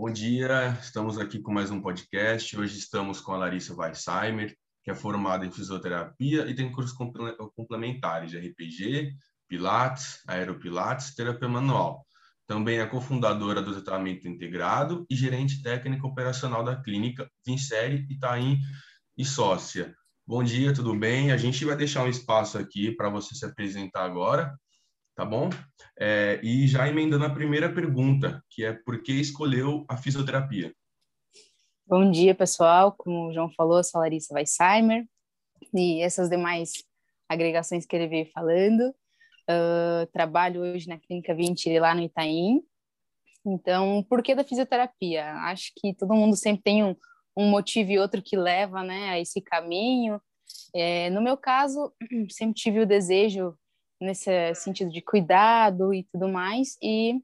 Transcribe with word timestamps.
Bom 0.00 0.12
dia, 0.12 0.78
estamos 0.80 1.18
aqui 1.18 1.40
com 1.40 1.52
mais 1.52 1.72
um 1.72 1.82
podcast. 1.82 2.56
Hoje 2.56 2.78
estamos 2.78 3.20
com 3.20 3.32
a 3.32 3.36
Larissa 3.36 3.74
Weissheimer, 3.74 4.56
que 4.84 4.92
é 4.92 4.94
formada 4.94 5.44
em 5.44 5.50
fisioterapia 5.50 6.48
e 6.48 6.54
tem 6.54 6.70
cursos 6.70 6.96
complementares 7.56 8.30
de 8.30 8.38
RPG, 8.38 9.12
Pilates, 9.48 10.22
Aeropilates, 10.28 11.16
Terapia 11.16 11.48
Manual. 11.48 12.06
Também 12.46 12.78
é 12.78 12.86
cofundadora 12.86 13.60
do 13.60 13.72
Tratamento 13.72 14.28
Integrado 14.28 15.04
e 15.10 15.16
gerente 15.16 15.64
técnico 15.64 16.06
operacional 16.06 16.62
da 16.62 16.80
clínica 16.80 17.28
Vincere 17.44 18.06
Itaim 18.08 18.60
e 19.16 19.24
sócia. 19.24 19.92
Bom 20.24 20.44
dia, 20.44 20.72
tudo 20.72 20.94
bem? 20.94 21.32
A 21.32 21.36
gente 21.36 21.64
vai 21.64 21.76
deixar 21.76 22.04
um 22.04 22.08
espaço 22.08 22.56
aqui 22.56 22.92
para 22.92 23.10
você 23.10 23.34
se 23.34 23.44
apresentar 23.44 24.04
agora 24.04 24.56
tá 25.18 25.24
bom? 25.24 25.50
É, 25.98 26.38
e 26.44 26.68
já 26.68 26.86
emendando 26.86 27.24
a 27.24 27.34
primeira 27.34 27.68
pergunta, 27.68 28.40
que 28.48 28.64
é 28.64 28.72
por 28.72 29.02
que 29.02 29.12
escolheu 29.12 29.84
a 29.88 29.96
fisioterapia? 29.96 30.72
Bom 31.84 32.08
dia, 32.08 32.36
pessoal. 32.36 32.94
Como 32.96 33.26
o 33.26 33.32
João 33.32 33.50
falou, 33.50 33.78
eu 33.78 33.82
sou 33.82 33.98
a 33.98 34.02
Larissa 34.02 34.32
Weissheimer 34.32 35.04
e 35.74 36.00
essas 36.02 36.30
demais 36.30 36.84
agregações 37.28 37.84
que 37.84 37.96
ele 37.96 38.06
veio 38.06 38.30
falando. 38.32 38.94
Uh, 39.50 40.06
trabalho 40.12 40.60
hoje 40.60 40.88
na 40.88 41.00
Clínica 41.00 41.34
20 41.34 41.80
lá 41.80 41.96
no 41.96 42.02
Itaim. 42.02 42.62
Então, 43.44 44.06
por 44.08 44.22
que 44.22 44.36
da 44.36 44.44
fisioterapia? 44.44 45.32
Acho 45.48 45.72
que 45.78 45.94
todo 45.94 46.14
mundo 46.14 46.36
sempre 46.36 46.62
tem 46.62 46.84
um, 46.84 46.94
um 47.36 47.50
motivo 47.50 47.90
e 47.90 47.98
outro 47.98 48.22
que 48.22 48.36
leva 48.36 48.84
né, 48.84 49.08
a 49.08 49.18
esse 49.18 49.40
caminho. 49.40 50.22
É, 50.72 51.10
no 51.10 51.20
meu 51.20 51.36
caso, 51.36 51.92
sempre 52.30 52.54
tive 52.54 52.78
o 52.78 52.86
desejo 52.86 53.58
nesse 54.00 54.54
sentido 54.54 54.90
de 54.90 55.02
cuidado 55.02 55.92
e 55.92 56.04
tudo 56.04 56.28
mais. 56.28 56.76
E 56.82 57.14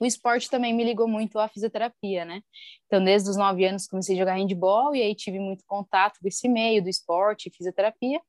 o 0.00 0.06
esporte 0.06 0.50
também 0.50 0.74
me 0.74 0.84
ligou 0.84 1.08
muito 1.08 1.38
à 1.38 1.48
fisioterapia, 1.48 2.24
né? 2.24 2.42
Então, 2.86 3.02
desde 3.02 3.30
os 3.30 3.36
nove 3.36 3.64
anos 3.64 3.86
comecei 3.86 4.14
a 4.14 4.18
jogar 4.18 4.34
handball 4.34 4.94
e 4.94 5.02
aí 5.02 5.14
tive 5.14 5.38
muito 5.38 5.64
contato 5.66 6.18
com 6.20 6.28
esse 6.28 6.48
meio 6.48 6.82
do 6.82 6.88
esporte 6.88 7.48
e 7.48 7.52
fisioterapia. 7.54 8.20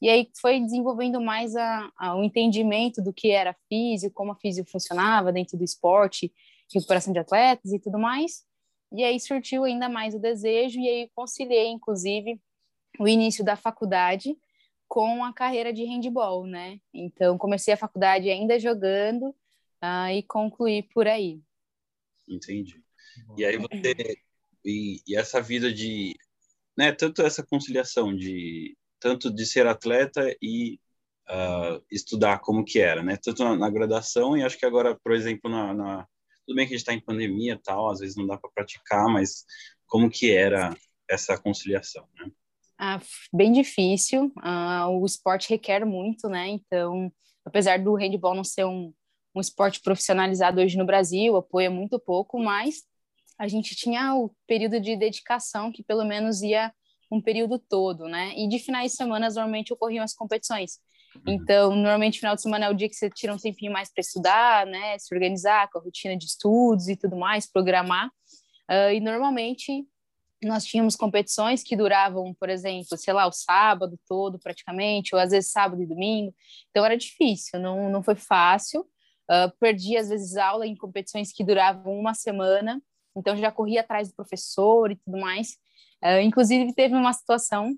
E 0.00 0.08
aí 0.08 0.28
foi 0.40 0.58
desenvolvendo 0.58 1.20
mais 1.20 1.54
a, 1.54 1.90
a, 1.96 2.16
o 2.16 2.24
entendimento 2.24 3.00
do 3.00 3.12
que 3.12 3.30
era 3.30 3.54
físico, 3.68 4.14
como 4.14 4.32
a 4.32 4.36
física 4.36 4.68
funcionava 4.68 5.32
dentro 5.32 5.56
do 5.56 5.62
esporte, 5.62 6.32
recuperação 6.74 7.12
de 7.12 7.20
atletas 7.20 7.72
e 7.72 7.78
tudo 7.78 7.98
mais. 7.98 8.42
E 8.92 9.04
aí 9.04 9.20
surgiu 9.20 9.62
ainda 9.62 9.88
mais 9.88 10.14
o 10.14 10.18
desejo 10.18 10.80
e 10.80 10.88
aí 10.88 11.10
conciliei, 11.14 11.68
inclusive, 11.68 12.40
o 12.98 13.06
início 13.06 13.44
da 13.44 13.54
faculdade 13.54 14.36
com 14.92 15.24
a 15.24 15.32
carreira 15.32 15.72
de 15.72 15.84
handball, 15.84 16.46
né? 16.46 16.78
Então, 16.92 17.38
comecei 17.38 17.72
a 17.72 17.78
faculdade 17.78 18.28
ainda 18.28 18.60
jogando 18.60 19.30
uh, 19.82 20.10
e 20.14 20.22
concluí 20.24 20.82
por 20.82 21.08
aí. 21.08 21.40
Entendi. 22.28 22.78
E 23.38 23.42
aí 23.42 23.56
você... 23.56 23.94
E, 24.62 25.00
e, 25.08 25.16
essa 25.16 25.40
vida 25.40 25.72
de... 25.72 26.14
Né, 26.76 26.92
tanto 26.92 27.22
essa 27.22 27.42
conciliação 27.42 28.14
de... 28.14 28.76
Tanto 29.00 29.34
de 29.34 29.46
ser 29.46 29.66
atleta 29.66 30.36
e 30.42 30.78
uh, 31.26 31.82
estudar 31.90 32.40
como 32.40 32.62
que 32.62 32.78
era, 32.78 33.02
né? 33.02 33.16
Tanto 33.16 33.42
na, 33.44 33.56
na, 33.56 33.70
graduação 33.70 34.36
e 34.36 34.42
acho 34.42 34.58
que 34.58 34.66
agora, 34.66 34.94
por 35.02 35.12
exemplo, 35.12 35.50
na... 35.50 35.72
na... 35.72 36.08
Tudo 36.44 36.56
bem 36.56 36.66
que 36.66 36.74
a 36.74 36.76
gente 36.76 36.82
está 36.82 36.92
em 36.92 37.00
pandemia 37.00 37.54
e 37.54 37.62
tal, 37.62 37.88
às 37.88 38.00
vezes 38.00 38.14
não 38.14 38.26
dá 38.26 38.36
para 38.36 38.50
praticar, 38.50 39.08
mas 39.08 39.46
como 39.86 40.10
que 40.10 40.30
era 40.30 40.76
essa 41.08 41.38
conciliação, 41.38 42.06
né? 42.14 42.30
Ah, 42.84 42.98
bem 43.32 43.52
difícil. 43.52 44.32
Ah, 44.38 44.88
o 44.88 45.06
esporte 45.06 45.48
requer 45.48 45.86
muito, 45.86 46.28
né? 46.28 46.48
Então, 46.48 47.12
apesar 47.44 47.78
do 47.78 47.94
handball 47.94 48.34
não 48.34 48.42
ser 48.42 48.64
um, 48.64 48.92
um 49.32 49.40
esporte 49.40 49.80
profissionalizado 49.80 50.60
hoje 50.60 50.76
no 50.76 50.84
Brasil, 50.84 51.36
apoia 51.36 51.70
muito 51.70 51.96
pouco, 52.00 52.40
mas 52.40 52.82
a 53.38 53.46
gente 53.46 53.76
tinha 53.76 54.16
o 54.16 54.34
período 54.48 54.80
de 54.80 54.96
dedicação 54.96 55.70
que 55.70 55.84
pelo 55.84 56.04
menos 56.04 56.42
ia 56.42 56.72
um 57.08 57.20
período 57.20 57.56
todo, 57.56 58.08
né? 58.08 58.32
E 58.36 58.48
de 58.48 58.58
finais 58.58 58.90
de 58.90 58.96
semana 58.96 59.28
normalmente 59.28 59.72
ocorriam 59.72 60.02
as 60.02 60.12
competições. 60.12 60.80
Uhum. 61.14 61.34
Então, 61.34 61.76
normalmente 61.76 62.18
final 62.18 62.34
de 62.34 62.42
semana 62.42 62.66
é 62.66 62.70
o 62.70 62.74
dia 62.74 62.88
que 62.88 62.96
você 62.96 63.08
tira 63.08 63.32
um 63.32 63.38
tempinho 63.38 63.72
mais 63.72 63.92
para 63.94 64.00
estudar, 64.00 64.66
né? 64.66 64.98
Se 64.98 65.14
organizar 65.14 65.70
com 65.70 65.78
a 65.78 65.82
rotina 65.82 66.16
de 66.16 66.24
estudos 66.24 66.88
e 66.88 66.96
tudo 66.96 67.14
mais, 67.14 67.48
programar. 67.48 68.08
Uh, 68.68 68.90
e 68.92 68.98
normalmente 68.98 69.86
nós 70.42 70.64
tínhamos 70.64 70.96
competições 70.96 71.62
que 71.62 71.76
duravam, 71.76 72.34
por 72.34 72.48
exemplo, 72.48 72.96
sei 72.96 73.14
lá, 73.14 73.26
o 73.26 73.32
sábado 73.32 73.98
todo 74.08 74.38
praticamente, 74.38 75.14
ou 75.14 75.20
às 75.20 75.30
vezes 75.30 75.50
sábado 75.50 75.82
e 75.82 75.86
domingo. 75.86 76.34
Então 76.70 76.84
era 76.84 76.96
difícil, 76.96 77.60
não, 77.60 77.90
não 77.90 78.02
foi 78.02 78.14
fácil. 78.14 78.82
Uh, 79.30 79.50
perdi 79.60 79.96
às 79.96 80.08
vezes 80.08 80.36
aula 80.36 80.66
em 80.66 80.76
competições 80.76 81.32
que 81.32 81.44
duravam 81.44 81.98
uma 81.98 82.12
semana, 82.12 82.82
então 83.16 83.36
já 83.36 83.52
corria 83.52 83.80
atrás 83.80 84.08
do 84.08 84.14
professor 84.14 84.90
e 84.90 84.96
tudo 84.96 85.18
mais. 85.18 85.52
Uh, 86.02 86.20
inclusive 86.22 86.74
teve 86.74 86.94
uma 86.94 87.12
situação 87.12 87.72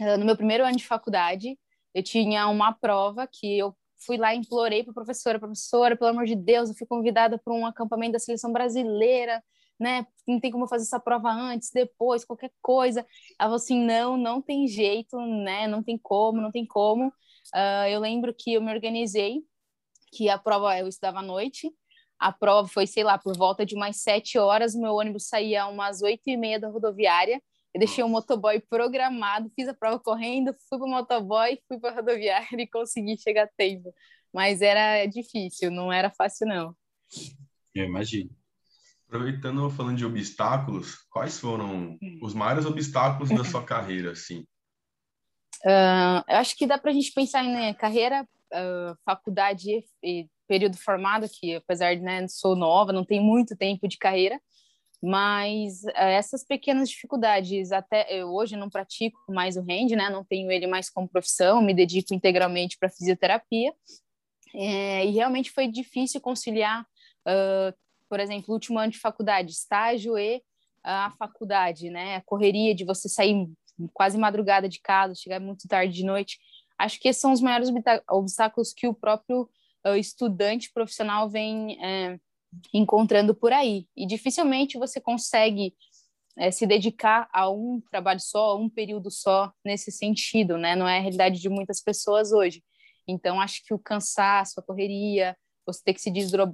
uh, 0.00 0.18
no 0.18 0.26
meu 0.26 0.36
primeiro 0.36 0.64
ano 0.64 0.76
de 0.76 0.86
faculdade, 0.86 1.58
eu 1.94 2.02
tinha 2.02 2.48
uma 2.48 2.72
prova 2.72 3.26
que 3.26 3.58
eu 3.58 3.74
fui 4.04 4.18
lá 4.18 4.34
e 4.34 4.38
implorei 4.38 4.84
para 4.84 4.92
professora, 4.92 5.38
professora, 5.38 5.96
pelo 5.96 6.10
amor 6.10 6.26
de 6.26 6.36
Deus, 6.36 6.68
eu 6.68 6.74
fui 6.74 6.86
convidada 6.86 7.38
para 7.38 7.54
um 7.54 7.66
acampamento 7.66 8.12
da 8.12 8.18
seleção 8.18 8.52
brasileira 8.52 9.42
né? 9.78 10.06
Não 10.26 10.40
tem 10.40 10.50
como 10.50 10.68
fazer 10.68 10.84
essa 10.84 11.00
prova 11.00 11.30
antes, 11.30 11.70
depois, 11.72 12.24
qualquer 12.24 12.50
coisa. 12.62 13.00
Ela 13.38 13.48
falou 13.48 13.56
assim: 13.56 13.84
não, 13.84 14.16
não 14.16 14.40
tem 14.40 14.66
jeito, 14.66 15.18
né? 15.18 15.66
Não 15.66 15.82
tem 15.82 15.98
como, 15.98 16.40
não 16.40 16.50
tem 16.50 16.66
como. 16.66 17.08
Uh, 17.54 17.88
eu 17.90 18.00
lembro 18.00 18.34
que 18.36 18.54
eu 18.54 18.62
me 18.62 18.72
organizei, 18.72 19.42
que 20.12 20.28
a 20.28 20.38
prova 20.38 20.78
eu 20.78 20.88
estudava 20.88 21.18
à 21.20 21.22
noite. 21.22 21.70
A 22.18 22.32
prova 22.32 22.68
foi, 22.68 22.86
sei 22.86 23.04
lá, 23.04 23.18
por 23.18 23.36
volta 23.36 23.66
de 23.66 23.74
umas 23.74 23.96
sete 23.96 24.38
horas. 24.38 24.74
Meu 24.74 24.94
ônibus 24.94 25.28
saía 25.28 25.66
umas 25.66 26.02
oito 26.02 26.22
e 26.26 26.36
meia 26.36 26.58
da 26.58 26.68
rodoviária. 26.68 27.42
Eu 27.74 27.80
deixei 27.80 28.04
o 28.04 28.08
motoboy 28.08 28.60
programado, 28.60 29.50
fiz 29.56 29.66
a 29.66 29.74
prova 29.74 29.98
correndo, 29.98 30.54
fui 30.68 30.78
para 30.78 30.86
o 30.86 30.90
motoboy, 30.90 31.58
fui 31.66 31.78
para 31.80 31.90
a 31.90 31.94
rodoviária 31.96 32.46
e 32.56 32.68
consegui 32.68 33.18
chegar 33.18 33.44
a 33.44 33.50
tempo. 33.56 33.92
Mas 34.32 34.62
era 34.62 35.06
difícil, 35.06 35.70
não 35.70 35.92
era 35.92 36.10
fácil, 36.10 36.46
não. 36.46 36.76
Eu 37.74 37.84
imagino. 37.84 38.30
Aproveitando, 39.06 39.70
falando 39.70 39.96
de 39.96 40.04
obstáculos, 40.04 40.96
quais 41.10 41.38
foram 41.38 41.98
os 42.22 42.34
maiores 42.34 42.66
obstáculos 42.66 43.28
da 43.30 43.44
sua 43.44 43.62
carreira, 43.62 44.12
assim? 44.12 44.44
Uh, 45.64 46.20
eu 46.28 46.36
acho 46.36 46.56
que 46.56 46.66
dá 46.66 46.76
para 46.76 46.90
a 46.90 46.94
gente 46.94 47.12
pensar 47.12 47.44
em 47.44 47.52
né, 47.52 47.74
carreira, 47.74 48.22
uh, 48.52 48.96
faculdade 49.04 49.70
e, 49.70 49.84
e, 50.02 50.28
período 50.46 50.76
formado, 50.76 51.26
que 51.28 51.54
apesar 51.54 51.94
de 51.94 52.02
né, 52.02 52.26
sou 52.28 52.54
nova, 52.54 52.92
não 52.92 53.04
tenho 53.04 53.22
muito 53.22 53.56
tempo 53.56 53.88
de 53.88 53.96
carreira, 53.96 54.38
mas 55.02 55.82
uh, 55.84 55.90
essas 55.96 56.44
pequenas 56.44 56.90
dificuldades, 56.90 57.72
até 57.72 58.06
eu 58.10 58.28
hoje 58.28 58.56
não 58.56 58.68
pratico 58.68 59.18
mais 59.28 59.56
o 59.56 59.60
hand, 59.60 59.96
né, 59.96 60.10
não 60.10 60.24
tenho 60.24 60.50
ele 60.50 60.66
mais 60.66 60.90
como 60.90 61.08
profissão, 61.08 61.62
me 61.62 61.72
dedico 61.72 62.12
integralmente 62.12 62.76
para 62.78 62.90
fisioterapia, 62.90 63.72
é, 64.54 65.06
e 65.06 65.10
realmente 65.10 65.50
foi 65.50 65.66
difícil 65.66 66.20
conciliar 66.20 66.82
uh, 66.82 67.74
por 68.14 68.20
exemplo, 68.20 68.54
último 68.54 68.78
ano 68.78 68.92
de 68.92 69.00
faculdade, 69.00 69.50
estágio 69.50 70.16
e 70.16 70.40
a 70.84 71.10
faculdade, 71.18 71.90
né? 71.90 72.14
A 72.14 72.20
correria 72.20 72.72
de 72.72 72.84
você 72.84 73.08
sair 73.08 73.50
quase 73.92 74.16
madrugada 74.16 74.68
de 74.68 74.80
casa, 74.80 75.16
chegar 75.16 75.40
muito 75.40 75.66
tarde 75.66 75.92
de 75.92 76.04
noite. 76.04 76.38
Acho 76.78 77.00
que 77.00 77.08
esses 77.08 77.20
são 77.20 77.32
os 77.32 77.40
maiores 77.40 77.68
obstáculos 78.08 78.72
que 78.72 78.86
o 78.86 78.94
próprio 78.94 79.50
estudante 79.96 80.70
profissional 80.72 81.28
vem 81.28 81.76
é, 81.84 82.20
encontrando 82.72 83.34
por 83.34 83.52
aí. 83.52 83.88
E 83.96 84.06
dificilmente 84.06 84.78
você 84.78 85.00
consegue 85.00 85.74
é, 86.38 86.52
se 86.52 86.68
dedicar 86.68 87.28
a 87.32 87.50
um 87.50 87.82
trabalho 87.90 88.20
só, 88.20 88.50
a 88.50 88.54
um 88.54 88.70
período 88.70 89.10
só 89.10 89.52
nesse 89.64 89.90
sentido, 89.90 90.56
né? 90.56 90.76
Não 90.76 90.86
é 90.86 90.98
a 90.98 91.02
realidade 91.02 91.40
de 91.40 91.48
muitas 91.48 91.82
pessoas 91.82 92.30
hoje. 92.30 92.62
Então, 93.08 93.40
acho 93.40 93.60
que 93.66 93.74
o 93.74 93.78
cansaço, 93.78 94.60
a 94.60 94.62
correria, 94.62 95.36
você 95.66 95.82
ter 95.82 95.94
que 95.94 96.00
se 96.00 96.12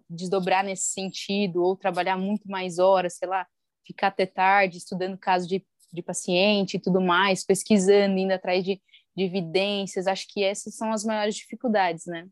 desdobrar 0.08 0.64
nesse 0.64 0.92
sentido, 0.92 1.62
ou 1.62 1.76
trabalhar 1.76 2.16
muito 2.16 2.48
mais 2.48 2.78
horas, 2.78 3.14
sei 3.16 3.28
lá, 3.28 3.46
ficar 3.84 4.08
até 4.08 4.26
tarde 4.26 4.78
estudando 4.78 5.18
caso 5.18 5.48
de, 5.48 5.64
de 5.92 6.02
paciente 6.02 6.76
e 6.76 6.80
tudo 6.80 7.00
mais, 7.00 7.44
pesquisando, 7.44 8.18
indo 8.18 8.32
atrás 8.32 8.64
de, 8.64 8.80
de 9.16 9.24
evidências, 9.24 10.06
acho 10.06 10.26
que 10.28 10.44
essas 10.44 10.74
são 10.74 10.92
as 10.92 11.04
maiores 11.04 11.34
dificuldades, 11.34 12.06
né? 12.06 12.28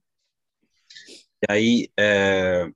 E 1.42 1.52
aí, 1.52 1.90
é... 1.98 2.70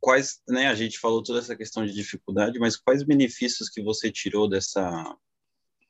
quais, 0.00 0.40
né, 0.48 0.68
a 0.68 0.74
gente 0.74 0.98
falou 0.98 1.22
toda 1.22 1.38
essa 1.38 1.56
questão 1.56 1.84
de 1.84 1.92
dificuldade, 1.92 2.58
mas 2.58 2.76
quais 2.76 3.02
benefícios 3.02 3.68
que 3.68 3.82
você 3.82 4.10
tirou 4.10 4.48
dessa, 4.48 5.16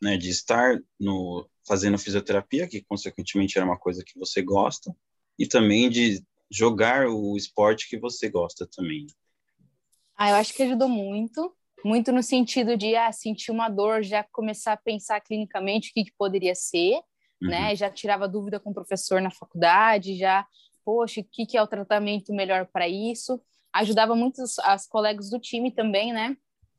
né, 0.01 0.17
de 0.17 0.31
estar 0.31 0.79
no, 0.99 1.49
fazendo 1.67 1.99
fisioterapia, 1.99 2.69
que 2.69 2.83
consequentemente 2.83 3.57
era 3.57 3.67
uma 3.67 3.79
coisa 3.79 4.03
que 4.05 4.19
você 4.19 4.43
gosta, 4.43 4.95
e 5.39 5.47
também 5.47 5.89
de 5.89 6.23
jogar 6.51 7.09
o 7.09 7.37
esporte 7.37 7.89
que 7.89 7.99
você 7.99 8.29
gosta 8.29 8.67
também. 8.67 9.07
Ah, 10.17 10.31
eu 10.31 10.37
acho 10.37 10.55
que 10.55 10.63
ajudou 10.63 10.89
muito, 10.89 11.55
muito 11.85 12.13
no 12.13 12.23
sentido 12.23 12.77
de 12.77 12.95
ah, 12.95 13.11
sentir 13.11 13.51
uma 13.51 13.69
dor, 13.69 14.03
já 14.03 14.23
começar 14.23 14.75
a 14.75 14.77
pensar 14.77 15.21
clinicamente 15.21 15.91
o 15.91 15.95
que, 15.95 16.05
que 16.05 16.13
poderia 16.17 16.55
ser, 16.55 16.95
uhum. 17.41 17.49
né? 17.49 17.75
Já 17.75 17.91
tirava 17.91 18.29
dúvida 18.29 18.61
com 18.61 18.71
o 18.71 18.75
professor 18.75 19.21
na 19.21 19.31
faculdade, 19.31 20.17
já, 20.17 20.47
poxa, 20.85 21.21
o 21.21 21.25
que, 21.25 21.47
que 21.47 21.57
é 21.57 21.63
o 21.63 21.67
tratamento 21.67 22.33
melhor 22.33 22.67
para 22.67 22.89
isso? 22.89 23.41
ajudava 23.73 24.15
muito 24.15 24.43
as, 24.43 24.59
as 24.61 24.87
colegas 24.87 25.31
do 25.31 25.39
time 25.39 25.71
também, 25.71 26.13
né? 26.13 26.37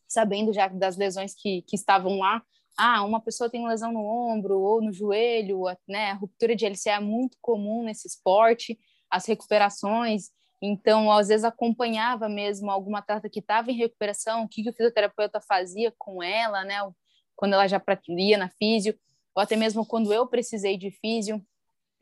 Sabendo 0.07 0.53
já 0.53 0.67
das 0.67 0.95
lesões 0.95 1.33
que, 1.33 1.63
que 1.63 1.75
estavam 1.75 2.19
lá. 2.19 2.43
Ah, 2.77 3.03
uma 3.03 3.21
pessoa 3.21 3.49
tem 3.49 3.67
lesão 3.67 3.91
no 3.91 4.05
ombro 4.05 4.59
ou 4.59 4.81
no 4.81 4.91
joelho, 4.91 5.63
né? 5.87 6.11
A 6.11 6.15
ruptura 6.15 6.55
de 6.55 6.65
LCA 6.65 6.95
é 6.95 6.99
muito 6.99 7.37
comum 7.41 7.83
nesse 7.83 8.07
esporte, 8.07 8.79
as 9.09 9.25
recuperações. 9.25 10.29
Então, 10.61 11.11
às 11.11 11.27
vezes 11.27 11.43
acompanhava 11.43 12.27
mesmo 12.29 12.71
alguma 12.71 12.99
atleta 12.99 13.29
que 13.29 13.39
estava 13.39 13.69
em 13.71 13.75
recuperação, 13.75 14.43
o 14.43 14.47
que, 14.47 14.63
que 14.63 14.69
o 14.69 14.73
fisioterapeuta 14.73 15.41
fazia 15.41 15.93
com 15.97 16.23
ela, 16.23 16.63
né? 16.63 16.77
Quando 17.35 17.53
ela 17.53 17.67
já 17.67 17.81
ia 18.17 18.37
na 18.37 18.49
físio, 18.49 18.97
ou 19.35 19.41
até 19.43 19.55
mesmo 19.55 19.85
quando 19.85 20.13
eu 20.13 20.27
precisei 20.27 20.77
de 20.77 20.91
físio, 20.91 21.45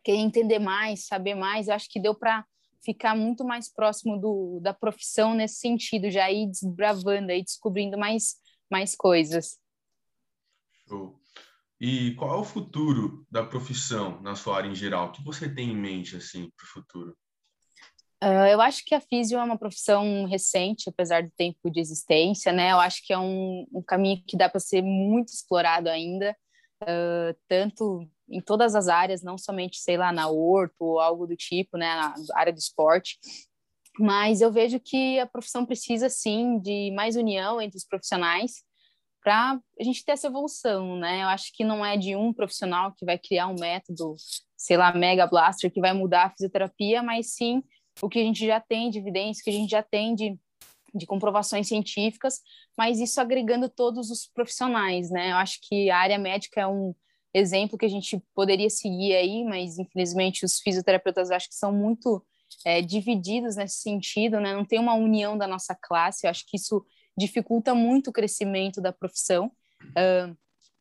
querer 0.04 0.20
entender 0.20 0.60
mais, 0.60 1.06
saber 1.06 1.36
mais. 1.36 1.68
Eu 1.68 1.76
acho 1.76 1.90
que 1.90 2.00
deu 2.00 2.16
para 2.16 2.46
ficar 2.84 3.16
muito 3.16 3.44
mais 3.46 3.72
próximo 3.72 4.20
do, 4.20 4.60
da 4.62 4.74
profissão 4.74 5.34
nesse 5.34 5.56
sentido, 5.56 6.10
já 6.10 6.32
ir 6.32 6.48
desbravando, 6.48 7.32
aí 7.32 7.44
descobrindo 7.44 7.98
mais, 7.98 8.36
mais 8.70 8.96
coisas. 8.96 9.61
Show. 10.92 11.18
E 11.80 12.14
qual 12.16 12.36
é 12.36 12.38
o 12.38 12.44
futuro 12.44 13.26
da 13.32 13.44
profissão 13.44 14.22
na 14.22 14.36
sua 14.36 14.58
área 14.58 14.70
em 14.70 14.76
geral? 14.76 15.08
O 15.08 15.12
que 15.14 15.24
você 15.24 15.50
tem 15.50 15.72
em 15.72 15.76
mente 15.76 16.18
assim 16.18 16.50
para 16.56 16.66
o 16.66 16.68
futuro? 16.68 17.18
Uh, 18.24 18.46
eu 18.52 18.62
acho 18.62 18.86
que 18.86 18.94
a 18.94 19.02
físio 19.02 19.40
é 19.40 19.44
uma 19.44 19.58
profissão 19.58 20.26
recente, 20.26 20.90
apesar 20.90 21.24
do 21.24 21.32
tempo 21.32 21.72
de 21.72 21.80
existência, 21.80 22.52
né? 22.52 22.72
Eu 22.72 22.80
acho 22.80 23.04
que 23.04 23.12
é 23.12 23.18
um, 23.18 23.66
um 23.74 23.82
caminho 23.82 24.22
que 24.28 24.38
dá 24.38 24.48
para 24.48 24.60
ser 24.60 24.84
muito 24.84 25.30
explorado 25.30 25.90
ainda, 25.90 26.38
uh, 26.84 27.36
tanto 27.48 28.08
em 28.30 28.40
todas 28.40 28.76
as 28.76 28.88
áreas, 28.88 29.24
não 29.24 29.38
somente, 29.40 29.80
sei 29.80 29.98
lá, 29.98 30.12
na 30.12 30.28
horto 30.28 30.76
ou 30.82 31.00
algo 31.00 31.26
do 31.26 31.36
tipo, 31.36 31.78
né, 31.78 31.96
na 31.96 32.14
área 32.36 32.54
do 32.54 32.60
esporte. 32.60 33.18
Mas 34.00 34.40
eu 34.40 34.52
vejo 34.52 34.80
que 34.80 35.20
a 35.20 35.26
profissão 35.26 35.66
precisa, 35.66 36.08
sim, 36.08 36.60
de 36.60 36.92
mais 36.92 37.16
união 37.16 37.60
entre 37.60 37.78
os 37.78 37.86
profissionais 37.86 38.64
para 39.24 39.60
a 39.80 39.84
gente 39.84 40.04
ter 40.04 40.14
essa 40.14 40.28
evolução, 40.28 40.98
né? 40.98 41.24
Eu 41.24 41.28
acho 41.28 41.52
que 41.54 41.64
não 41.64 41.86
é 41.86 41.96
de 41.96 42.16
um 42.16 42.34
profissional 42.34 42.94
que 42.94 43.06
vai 43.06 43.18
criar 43.18 43.48
um 43.48 43.56
método, 43.60 44.16
sei 44.58 44.78
lá, 44.78 44.94
mega 44.94 45.28
blaster, 45.28 45.72
que 45.72 45.80
vai 45.80 45.94
mudar 45.94 46.26
a 46.26 46.30
fisioterapia, 46.32 47.04
mas 47.04 47.34
sim 47.34 47.64
o 48.02 48.10
que 48.10 48.20
a 48.20 48.24
gente 48.24 48.46
já 48.46 48.60
tem 48.60 48.90
de 48.90 49.00
evidência, 49.00 49.44
que 49.44 49.50
a 49.50 49.54
gente 49.54 49.70
já 49.70 49.84
tem 49.84 50.16
de, 50.16 50.38
de 50.94 51.06
comprovações 51.06 51.68
científicas, 51.68 52.40
mas 52.78 53.00
isso 53.00 53.22
agregando 53.22 53.70
todos 53.70 54.10
os 54.10 54.26
profissionais, 54.28 55.12
né? 55.12 55.32
Eu 55.32 55.38
acho 55.38 55.60
que 55.62 55.90
a 55.90 55.98
área 55.98 56.18
médica 56.18 56.62
é 56.62 56.68
um 56.68 56.96
exemplo 57.34 57.78
que 57.78 57.86
a 57.86 57.90
gente 57.90 58.22
poderia 58.34 58.70
seguir 58.70 59.16
aí, 59.16 59.44
mas 59.44 59.78
infelizmente 59.78 60.44
os 60.44 60.60
fisioterapeutas 60.60 61.32
acho 61.32 61.48
que 61.48 61.56
são 61.56 61.72
muito 61.72 62.26
é, 62.66 62.82
divididos 62.82 63.56
nesse 63.56 63.78
sentido, 63.82 64.40
né? 64.40 64.54
Não 64.54 64.66
tem 64.66 64.80
uma 64.80 64.96
união 64.96 65.38
da 65.38 65.48
nossa 65.48 65.76
classe, 65.76 66.26
eu 66.26 66.32
acho 66.32 66.46
que 66.48 66.58
isso 66.58 66.84
dificulta 67.18 67.74
muito 67.76 68.10
o 68.10 68.14
crescimento 68.14 68.82
da 68.82 68.92
profissão. 68.92 69.52
Uh, 69.90 70.36